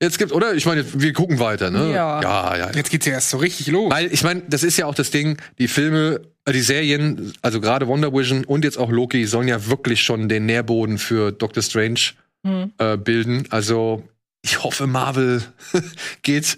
Jetzt 0.00 0.18
gibt's, 0.18 0.32
oder? 0.32 0.54
Ich 0.54 0.64
meine, 0.64 0.84
wir 1.00 1.12
gucken 1.12 1.38
weiter, 1.40 1.70
ne? 1.70 1.92
Ja. 1.92 2.20
Ja, 2.22 2.56
ja. 2.56 2.70
Jetzt 2.72 2.90
geht's 2.90 3.04
ja 3.06 3.12
erst 3.14 3.30
so 3.30 3.38
richtig 3.38 3.66
los. 3.66 3.90
Weil 3.92 4.12
ich 4.12 4.22
meine, 4.22 4.42
das 4.48 4.62
ist 4.62 4.76
ja 4.76 4.86
auch 4.86 4.94
das 4.94 5.10
Ding, 5.10 5.38
die 5.58 5.66
Filme, 5.66 6.20
äh, 6.44 6.52
die 6.52 6.60
Serien, 6.60 7.32
also 7.42 7.60
gerade 7.60 7.88
Wonder 7.88 8.12
Vision 8.12 8.44
und 8.44 8.64
jetzt 8.64 8.78
auch 8.78 8.90
Loki 8.90 9.26
sollen 9.26 9.48
ja 9.48 9.66
wirklich 9.66 10.02
schon 10.02 10.28
den 10.28 10.46
Nährboden 10.46 10.98
für 10.98 11.32
Doctor 11.32 11.62
Strange 11.62 12.00
Mhm. 12.44 12.72
äh, 12.78 12.96
bilden. 12.96 13.46
Also 13.50 14.04
ich 14.42 14.62
hoffe, 14.62 14.86
Marvel 14.86 15.42
geht 16.22 16.56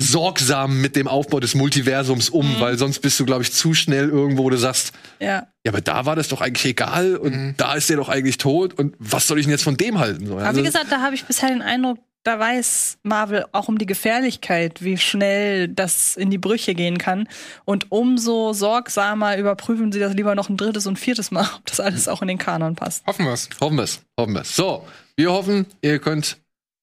sorgsam 0.00 0.80
mit 0.80 0.96
dem 0.96 1.06
Aufbau 1.08 1.40
des 1.40 1.54
Multiversums 1.54 2.28
um, 2.30 2.58
weil 2.60 2.78
sonst 2.78 3.00
bist 3.00 3.20
du, 3.20 3.24
glaube 3.26 3.42
ich, 3.42 3.52
zu 3.52 3.74
schnell 3.74 4.08
irgendwo, 4.08 4.44
wo 4.44 4.50
du 4.50 4.56
sagst, 4.56 4.92
ja. 5.20 5.46
ja, 5.64 5.72
aber 5.72 5.80
da 5.80 6.04
war 6.06 6.16
das 6.16 6.28
doch 6.28 6.40
eigentlich 6.40 6.64
egal 6.64 7.16
und 7.16 7.54
da 7.58 7.74
ist 7.74 7.88
der 7.90 7.98
doch 7.98 8.08
eigentlich 8.08 8.38
tot 8.38 8.74
und 8.74 8.94
was 8.98 9.26
soll 9.26 9.38
ich 9.38 9.44
denn 9.46 9.52
jetzt 9.52 9.62
von 9.62 9.76
dem 9.76 9.98
halten? 9.98 10.26
So, 10.26 10.34
Aber 10.34 10.46
also- 10.46 10.60
wie 10.60 10.64
gesagt, 10.64 10.86
da 10.90 11.00
habe 11.00 11.14
ich 11.14 11.24
bisher 11.24 11.48
den 11.50 11.62
Eindruck, 11.62 11.98
da 12.24 12.38
weiß 12.38 12.98
Marvel 13.02 13.44
auch 13.52 13.68
um 13.68 13.78
die 13.78 13.86
Gefährlichkeit, 13.86 14.82
wie 14.82 14.96
schnell 14.98 15.68
das 15.68 16.16
in 16.16 16.30
die 16.30 16.38
Brüche 16.38 16.74
gehen 16.74 16.98
kann. 16.98 17.28
Und 17.64 17.92
umso 17.92 18.52
sorgsamer 18.52 19.38
überprüfen 19.38 19.92
sie 19.92 20.00
das 20.00 20.14
lieber 20.14 20.34
noch 20.34 20.48
ein 20.48 20.56
drittes 20.56 20.86
und 20.86 20.98
viertes 20.98 21.30
Mal, 21.30 21.48
ob 21.56 21.66
das 21.66 21.80
alles 21.80 22.08
auch 22.08 22.22
in 22.22 22.28
den 22.28 22.38
Kanon 22.38 22.74
passt. 22.74 23.06
Hoffen 23.06 23.26
wir's. 23.26 23.48
Hoffen 23.60 23.76
wir 23.76 23.84
es. 23.84 24.00
Hoffen 24.18 24.34
wir 24.34 24.40
es. 24.40 24.56
So, 24.56 24.86
wir 25.16 25.32
hoffen, 25.32 25.66
ihr 25.82 25.98
könnt 25.98 26.38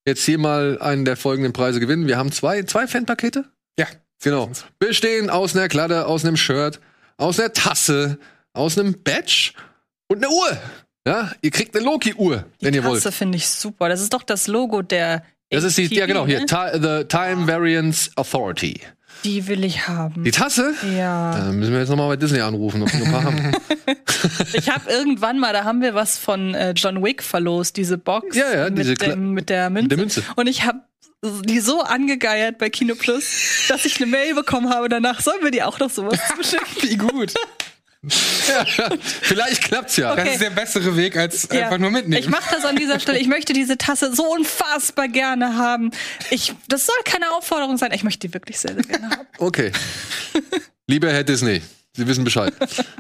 jetzt 0.08 0.24
hier 0.24 0.38
mal 0.38 0.80
einen 0.80 1.06
der 1.06 1.18
folgenden 1.18 1.54
Preise 1.54 1.80
gewinnen. 1.80 2.08
Wir 2.08 2.18
haben 2.18 2.32
zwei, 2.32 2.64
zwei 2.64 2.88
Fanpakete. 2.88 3.46
Ja. 3.78 3.88
Genau. 4.24 4.52
Bestehen 4.78 5.32
aus 5.32 5.56
einer 5.56 5.68
Kladde, 5.68 6.06
aus 6.06 6.24
einem 6.24 6.38
Shirt, 6.38 6.80
aus 7.18 7.40
einer 7.40 7.54
Tasse, 7.54 8.20
aus 8.54 8.78
einem 8.78 9.02
Badge 9.04 9.54
und 10.08 10.24
einer 10.24 10.32
Uhr. 10.32 10.58
Ja, 11.08 11.32
ihr 11.42 11.50
kriegt 11.52 11.76
eine 11.76 11.84
Loki-Uhr, 11.86 12.46
wenn 12.60 12.72
Die 12.74 12.78
ihr 12.80 12.84
wollt. 12.84 13.02
Tasse 13.02 13.12
finde 13.12 13.38
ich 13.38 13.48
super. 13.50 13.90
Das 13.90 14.02
ist 14.02 14.14
doch 14.14 14.24
das 14.24 14.48
Logo 14.48 14.82
der. 14.82 15.24
Das 15.50 15.64
ist 15.64 15.78
die, 15.78 15.94
ja 15.94 16.06
genau, 16.06 16.26
hier, 16.28 16.42
ne? 16.42 16.46
The 16.48 17.06
Time 17.08 17.48
Variance 17.48 18.12
Authority. 18.16 18.80
Die 19.24 19.48
will 19.48 19.64
ich 19.66 19.88
haben. 19.88 20.24
Die 20.24 20.32
Tasse? 20.32 20.74
Ja. 20.98 21.32
Dann 21.36 21.58
müssen 21.60 21.74
wir 21.74 21.80
jetzt 21.80 21.90
nochmal 21.90 22.08
bei 22.10 22.16
Disney 22.16 22.40
anrufen, 22.40 22.82
ob 22.84 22.90
die 22.92 22.98
noch 22.98 23.06
ein 23.08 23.12
paar 23.12 23.24
haben. 23.24 23.52
Ich 24.54 24.70
habe 24.70 24.90
irgendwann 24.90 25.40
mal, 25.40 25.52
da 25.52 25.64
haben 25.64 25.82
wir 25.82 25.96
was 25.96 26.18
von 26.20 26.54
äh, 26.54 26.74
John 26.76 27.04
Wick 27.04 27.24
verlost, 27.24 27.76
diese 27.78 27.98
Box 27.98 28.36
Ja, 28.36 28.54
ja, 28.54 28.70
diese 28.70 28.92
mit, 28.92 29.02
Kle- 29.02 29.10
dem, 29.10 29.32
mit 29.32 29.50
der 29.50 29.70
Münze. 29.72 29.88
der 29.90 29.98
Münze. 29.98 30.24
Und 30.36 30.46
ich 30.48 30.64
habe 30.64 30.80
die 31.46 31.60
so 31.60 31.82
angegeiert 31.82 32.60
bei 32.60 32.70
Kino 32.70 32.94
Plus, 32.96 33.26
dass 33.68 33.84
ich 33.86 33.98
eine 33.98 34.06
Mail 34.06 34.36
bekommen 34.36 34.70
habe 34.70 34.90
danach, 34.90 35.22
sollen 35.22 35.44
wir 35.44 35.50
dir 35.52 35.68
auch 35.68 35.80
noch 35.80 35.90
sowas 35.90 36.20
zuschicken? 36.36 36.68
Wie 36.90 36.98
gut. 36.98 37.34
Vielleicht 39.22 39.64
klappt's 39.64 39.98
ja. 39.98 40.16
Das 40.16 40.24
Okay. 40.26 40.34
ist 40.34 40.42
der 40.42 40.50
bessere 40.50 40.96
Weg, 40.98 41.16
als 41.18 41.48
Ja. 41.52 41.66
einfach 41.66 41.78
nur 41.78 41.92
mitnehmen. 41.92 42.22
Ich 42.22 42.30
mache 42.30 42.54
das 42.56 42.66
an 42.66 42.76
dieser 42.76 43.00
Stelle. 43.00 43.20
Ich 43.20 43.28
möchte 43.28 43.54
diese 43.54 43.78
Tasse 43.78 44.14
so 44.16 44.24
unfassbar 44.32 45.08
gerne 45.08 45.56
haben. 45.58 45.92
Ich, 46.32 46.54
das 46.68 46.86
soll 46.88 46.96
keine 47.06 47.32
Aufforderung 47.32 47.78
sein. 47.78 47.92
Ich 47.94 48.04
möchte 48.04 48.28
die 48.28 48.34
wirklich 48.34 48.60
sehr, 48.60 48.74
sehr 48.74 48.84
gerne 48.84 49.10
haben. 49.12 49.28
Okay. 49.38 49.72
Lieber 50.88 51.12
Herr 51.12 51.24
Disney, 51.24 51.62
Sie 51.96 52.08
wissen 52.08 52.24
Bescheid. 52.24 52.54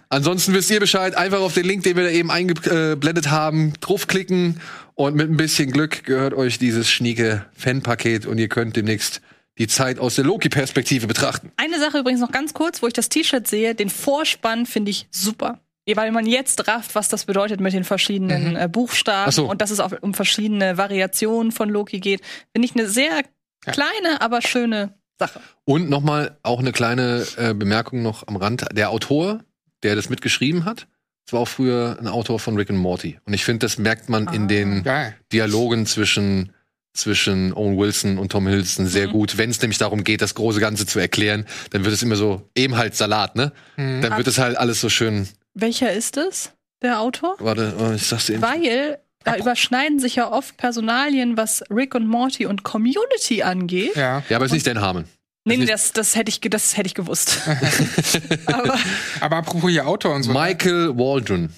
Ansonsten 0.09 0.53
wisst 0.53 0.69
ihr 0.69 0.79
Bescheid. 0.79 1.15
Einfach 1.15 1.39
auf 1.39 1.53
den 1.53 1.65
Link, 1.65 1.83
den 1.83 1.95
wir 1.95 2.03
da 2.03 2.09
eben 2.09 2.29
eingeblendet 2.29 3.29
haben, 3.31 3.73
draufklicken 3.81 4.59
und 4.95 5.15
mit 5.15 5.29
ein 5.29 5.37
bisschen 5.37 5.71
Glück 5.71 6.03
gehört 6.03 6.33
euch 6.33 6.59
dieses 6.59 6.89
schnieke 6.89 7.45
Fanpaket 7.57 8.25
und 8.27 8.37
ihr 8.37 8.49
könnt 8.49 8.75
demnächst 8.75 9.21
die 9.61 9.67
Zeit 9.67 9.99
aus 9.99 10.15
der 10.15 10.25
Loki-Perspektive 10.25 11.05
betrachten. 11.05 11.51
Eine 11.55 11.79
Sache 11.79 11.99
übrigens 11.99 12.19
noch 12.19 12.31
ganz 12.31 12.55
kurz, 12.55 12.81
wo 12.81 12.87
ich 12.87 12.93
das 12.93 13.09
T-Shirt 13.09 13.47
sehe, 13.47 13.75
den 13.75 13.91
Vorspann 13.91 14.65
finde 14.65 14.89
ich 14.89 15.07
super. 15.11 15.59
Weil 15.93 16.11
man 16.11 16.25
jetzt 16.25 16.67
rafft, 16.67 16.95
was 16.95 17.09
das 17.09 17.25
bedeutet 17.25 17.59
mit 17.59 17.73
den 17.73 17.83
verschiedenen 17.83 18.55
äh, 18.55 18.69
Buchstaben 18.71 19.31
so. 19.31 19.49
und 19.49 19.61
dass 19.61 19.71
es 19.71 19.79
auch 19.79 19.91
um 20.01 20.13
verschiedene 20.13 20.77
Variationen 20.77 21.51
von 21.51 21.69
Loki 21.69 21.99
geht, 21.99 22.21
finde 22.53 22.65
ich 22.65 22.75
eine 22.75 22.87
sehr 22.87 23.23
kleine, 23.65 24.21
aber 24.21 24.41
schöne 24.41 24.95
Sache. 25.19 25.41
Und 25.65 25.89
nochmal 25.89 26.37
auch 26.43 26.59
eine 26.59 26.71
kleine 26.71 27.25
äh, 27.35 27.53
Bemerkung 27.53 28.01
noch 28.01 28.27
am 28.27 28.37
Rand. 28.37 28.65
Der 28.73 28.89
Autor, 28.89 29.41
der 29.83 29.95
das 29.95 30.09
mitgeschrieben 30.09 30.65
hat, 30.65 30.87
das 31.25 31.33
war 31.33 31.41
auch 31.41 31.47
früher 31.47 31.97
ein 31.99 32.07
Autor 32.07 32.39
von 32.39 32.55
Rick 32.57 32.69
and 32.69 32.79
Morty. 32.79 33.19
Und 33.25 33.33
ich 33.33 33.43
finde, 33.43 33.65
das 33.65 33.77
merkt 33.77 34.09
man 34.09 34.27
in 34.33 34.47
den 34.47 34.83
Geil. 34.83 35.15
Dialogen 35.31 35.85
zwischen 35.85 36.53
zwischen 36.93 37.53
Owen 37.53 37.77
Wilson 37.77 38.17
und 38.17 38.31
Tom 38.31 38.47
Hiddleston 38.47 38.87
sehr 38.87 39.07
gut. 39.07 39.37
Wenn 39.37 39.49
es 39.49 39.61
nämlich 39.61 39.77
darum 39.77 40.03
geht, 40.03 40.21
das 40.21 40.35
große 40.35 40.59
Ganze 40.59 40.85
zu 40.85 40.99
erklären, 40.99 41.45
dann 41.69 41.83
wird 41.83 41.93
es 41.93 42.03
immer 42.03 42.15
so 42.15 42.49
eben 42.55 42.77
halt 42.77 42.95
Salat, 42.95 43.35
ne? 43.35 43.51
Dann 43.77 44.17
wird 44.17 44.27
es 44.27 44.37
halt 44.37 44.57
alles 44.57 44.81
so 44.81 44.89
schön. 44.89 45.27
Welcher 45.53 45.91
ist 45.91 46.17
es, 46.17 46.51
der 46.81 46.99
Autor? 46.99 47.35
Warte, 47.39 47.73
oh, 47.79 47.93
ich 47.93 48.05
sag's 48.05 48.25
dir 48.25 48.33
eben. 48.33 48.41
Weil 48.41 48.99
da 49.23 49.37
überschneiden 49.37 49.99
sich 49.99 50.15
ja 50.15 50.31
oft 50.31 50.57
Personalien, 50.57 51.37
was 51.37 51.63
Rick 51.69 51.95
und 51.95 52.07
Morty 52.07 52.45
und 52.45 52.63
Community 52.63 53.43
angeht. 53.43 53.95
Ja. 53.95 54.23
Ja, 54.29 54.37
aber 54.37 54.45
es 54.45 54.51
ist 54.51 54.55
nicht 54.55 54.67
Dan 54.67 54.81
Harmon. 54.81 55.05
Nee, 55.43 55.57
nee, 55.57 55.65
das, 55.65 55.91
das, 55.91 56.15
hätte 56.15 56.29
ich, 56.29 56.39
das 56.39 56.77
hätte 56.77 56.87
ich 56.87 56.93
gewusst. 56.93 57.39
aber, 58.45 58.77
Aber 59.19 59.37
apropos 59.37 59.71
hier 59.71 59.87
Autor 59.87 60.13
und 60.15 60.23
so. 60.23 60.31
Michael 60.31 60.95
Waldron. 60.97 61.49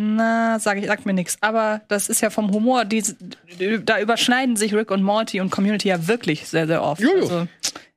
Na, 0.00 0.58
sag 0.58 0.78
ich, 0.78 0.86
sagt 0.86 1.04
mir 1.04 1.12
nichts. 1.12 1.36
Aber 1.42 1.82
das 1.88 2.08
ist 2.08 2.22
ja 2.22 2.30
vom 2.30 2.50
Humor, 2.52 2.86
die, 2.86 3.04
da 3.84 4.00
überschneiden 4.00 4.56
sich 4.56 4.74
Rick 4.74 4.90
und 4.90 5.02
Morty 5.02 5.40
und 5.40 5.50
Community 5.50 5.88
ja 5.88 6.08
wirklich 6.08 6.48
sehr, 6.48 6.66
sehr 6.66 6.82
oft. 6.82 7.02
Jojo. 7.02 7.22
Also, 7.22 7.46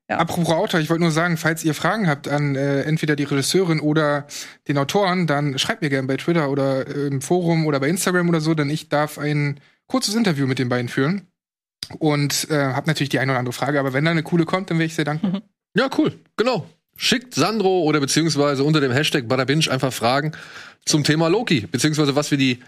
Apropos 0.10 0.54
Autor, 0.54 0.82
ich 0.82 0.89
wollte 0.89 1.01
nur 1.01 1.12
sagen, 1.12 1.38
falls 1.38 1.64
ihr 1.64 1.74
Fragen 1.74 2.08
habt 2.08 2.28
an 2.28 2.56
äh, 2.56 2.82
entweder 2.82 3.16
die 3.16 3.24
Regisseurin 3.24 3.80
oder 3.80 4.28
den 4.68 4.78
Autoren, 4.78 5.28
dann 5.28 5.58
schreibt 5.58 5.82
mir 5.82 5.89
gerne 5.89 6.08
bei 6.08 6.18
Twitter 6.18 6.49
oder 6.49 6.86
äh, 6.88 7.08
im 7.08 7.22
Forum 7.22 7.66
oder 7.66 7.80
bei 7.80 7.88
Instagram 7.88 8.28
oder 8.28 8.41
so, 8.41 8.54
denn 8.54 8.70
ich 8.70 8.89
darf 8.89 9.18
ein 9.18 9.62
kurzes 9.88 10.16
Interview 10.16 10.45
mit 10.45 10.60
den 10.60 10.70
beiden 10.70 10.89
führen. 10.89 11.28
Und 11.99 12.49
äh, 12.49 12.56
habe 12.56 12.88
natürlich 12.88 13.10
die 13.10 13.20
eine 13.20 13.32
oder 13.32 13.39
andere 13.39 13.54
Frage, 13.54 13.80
aber 13.80 13.93
wenn 13.93 14.06
da 14.06 14.12
eine 14.12 14.24
coole 14.24 14.45
kommt, 14.45 14.70
dann 14.70 14.78
wäre 14.78 14.86
ich 14.86 14.95
sehr 14.95 15.06
dankbar. 15.06 15.41
Ja, 15.76 15.89
cool. 15.97 16.14
Genau. 16.38 16.68
Schickt 16.96 17.34
Sandro 17.36 17.82
oder 17.84 18.00
beziehungsweise 18.00 18.64
unter 18.64 18.80
dem 18.82 18.91
Hashtag 18.91 19.28
Badabinch 19.28 19.70
einfach 19.72 19.91
Fragen 19.91 20.32
zum 20.86 21.04
Thema 21.04 21.28
Loki, 21.28 21.62
beziehungsweise 21.62 22.16
was 22.16 22.30
wir 22.32 22.38
die, 22.38 22.60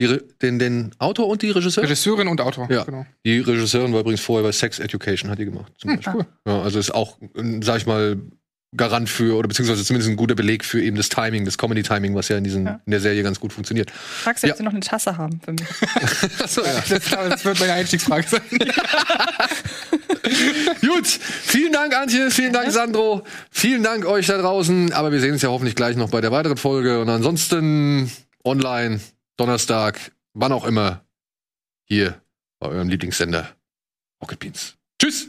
die 0.00 0.18
den, 0.42 0.58
den 0.58 0.90
Autor 0.98 1.28
und 1.28 1.42
die 1.42 1.50
Regisseurin? 1.50 1.88
Regisseurin 1.88 2.28
und 2.28 2.40
Autor, 2.40 2.68
Ja. 2.70 2.84
genau. 2.84 3.06
Die 3.24 3.38
Regisseurin 3.38 3.92
war 3.92 4.00
übrigens 4.00 4.20
vorher 4.22 4.42
bei 4.44 4.52
Sex 4.52 4.78
Education, 4.78 5.30
hat 5.30 5.38
die 5.38 5.44
gemacht. 5.44 5.72
Zum 5.78 5.96
Beispiel. 5.96 6.14
Cool. 6.14 6.26
Ja, 6.46 6.62
also 6.62 6.78
ist 6.78 6.94
auch, 6.94 7.18
sag 7.60 7.76
ich 7.78 7.86
mal, 7.86 8.16
Garant 8.76 9.08
für, 9.08 9.36
oder 9.36 9.46
beziehungsweise 9.46 9.84
zumindest 9.84 10.10
ein 10.10 10.16
guter 10.16 10.34
Beleg 10.34 10.64
für 10.64 10.82
eben 10.82 10.96
das 10.96 11.08
Timing, 11.08 11.44
das 11.44 11.58
Comedy-Timing, 11.58 12.16
was 12.16 12.26
ja 12.28 12.38
in, 12.38 12.42
diesen, 12.42 12.66
Ja. 12.66 12.80
in 12.84 12.90
der 12.90 12.98
Serie 12.98 13.22
ganz 13.22 13.38
gut 13.38 13.52
funktioniert. 13.52 13.88
fragst 13.92 14.42
du, 14.42 14.48
Ja. 14.48 14.54
ob 14.54 14.58
sie 14.58 14.64
noch 14.64 14.72
eine 14.72 14.80
Tasse 14.80 15.16
haben 15.16 15.40
für 15.44 15.52
mich. 15.52 15.62
Achso, 16.42 16.62
ja. 16.64 16.82
Das, 16.88 17.04
das 17.08 17.44
wird 17.44 17.60
meine 17.60 17.74
Einstiegsfrage 17.74 18.26
sein. 18.28 18.40
Gut, 20.80 21.06
vielen 21.06 21.72
Dank, 21.72 21.94
Antje, 21.94 22.30
vielen 22.30 22.52
Dank, 22.52 22.70
Sandro, 22.70 23.24
vielen 23.50 23.82
Dank 23.82 24.06
euch 24.06 24.26
da 24.26 24.38
draußen. 24.38 24.92
Aber 24.92 25.12
wir 25.12 25.20
sehen 25.20 25.32
uns 25.32 25.42
ja 25.42 25.50
hoffentlich 25.50 25.76
gleich 25.76 25.96
noch 25.96 26.10
bei 26.10 26.20
der 26.20 26.32
weiteren 26.32 26.56
Folge. 26.56 27.00
Und 27.00 27.08
ansonsten 27.08 28.10
online, 28.44 29.00
Donnerstag, 29.36 30.12
wann 30.32 30.52
auch 30.52 30.64
immer, 30.64 31.04
hier 31.84 32.20
bei 32.58 32.68
eurem 32.68 32.88
Lieblingssender 32.88 33.50
Rocket 34.22 34.38
Beans. 34.38 34.76
Tschüss! 35.00 35.28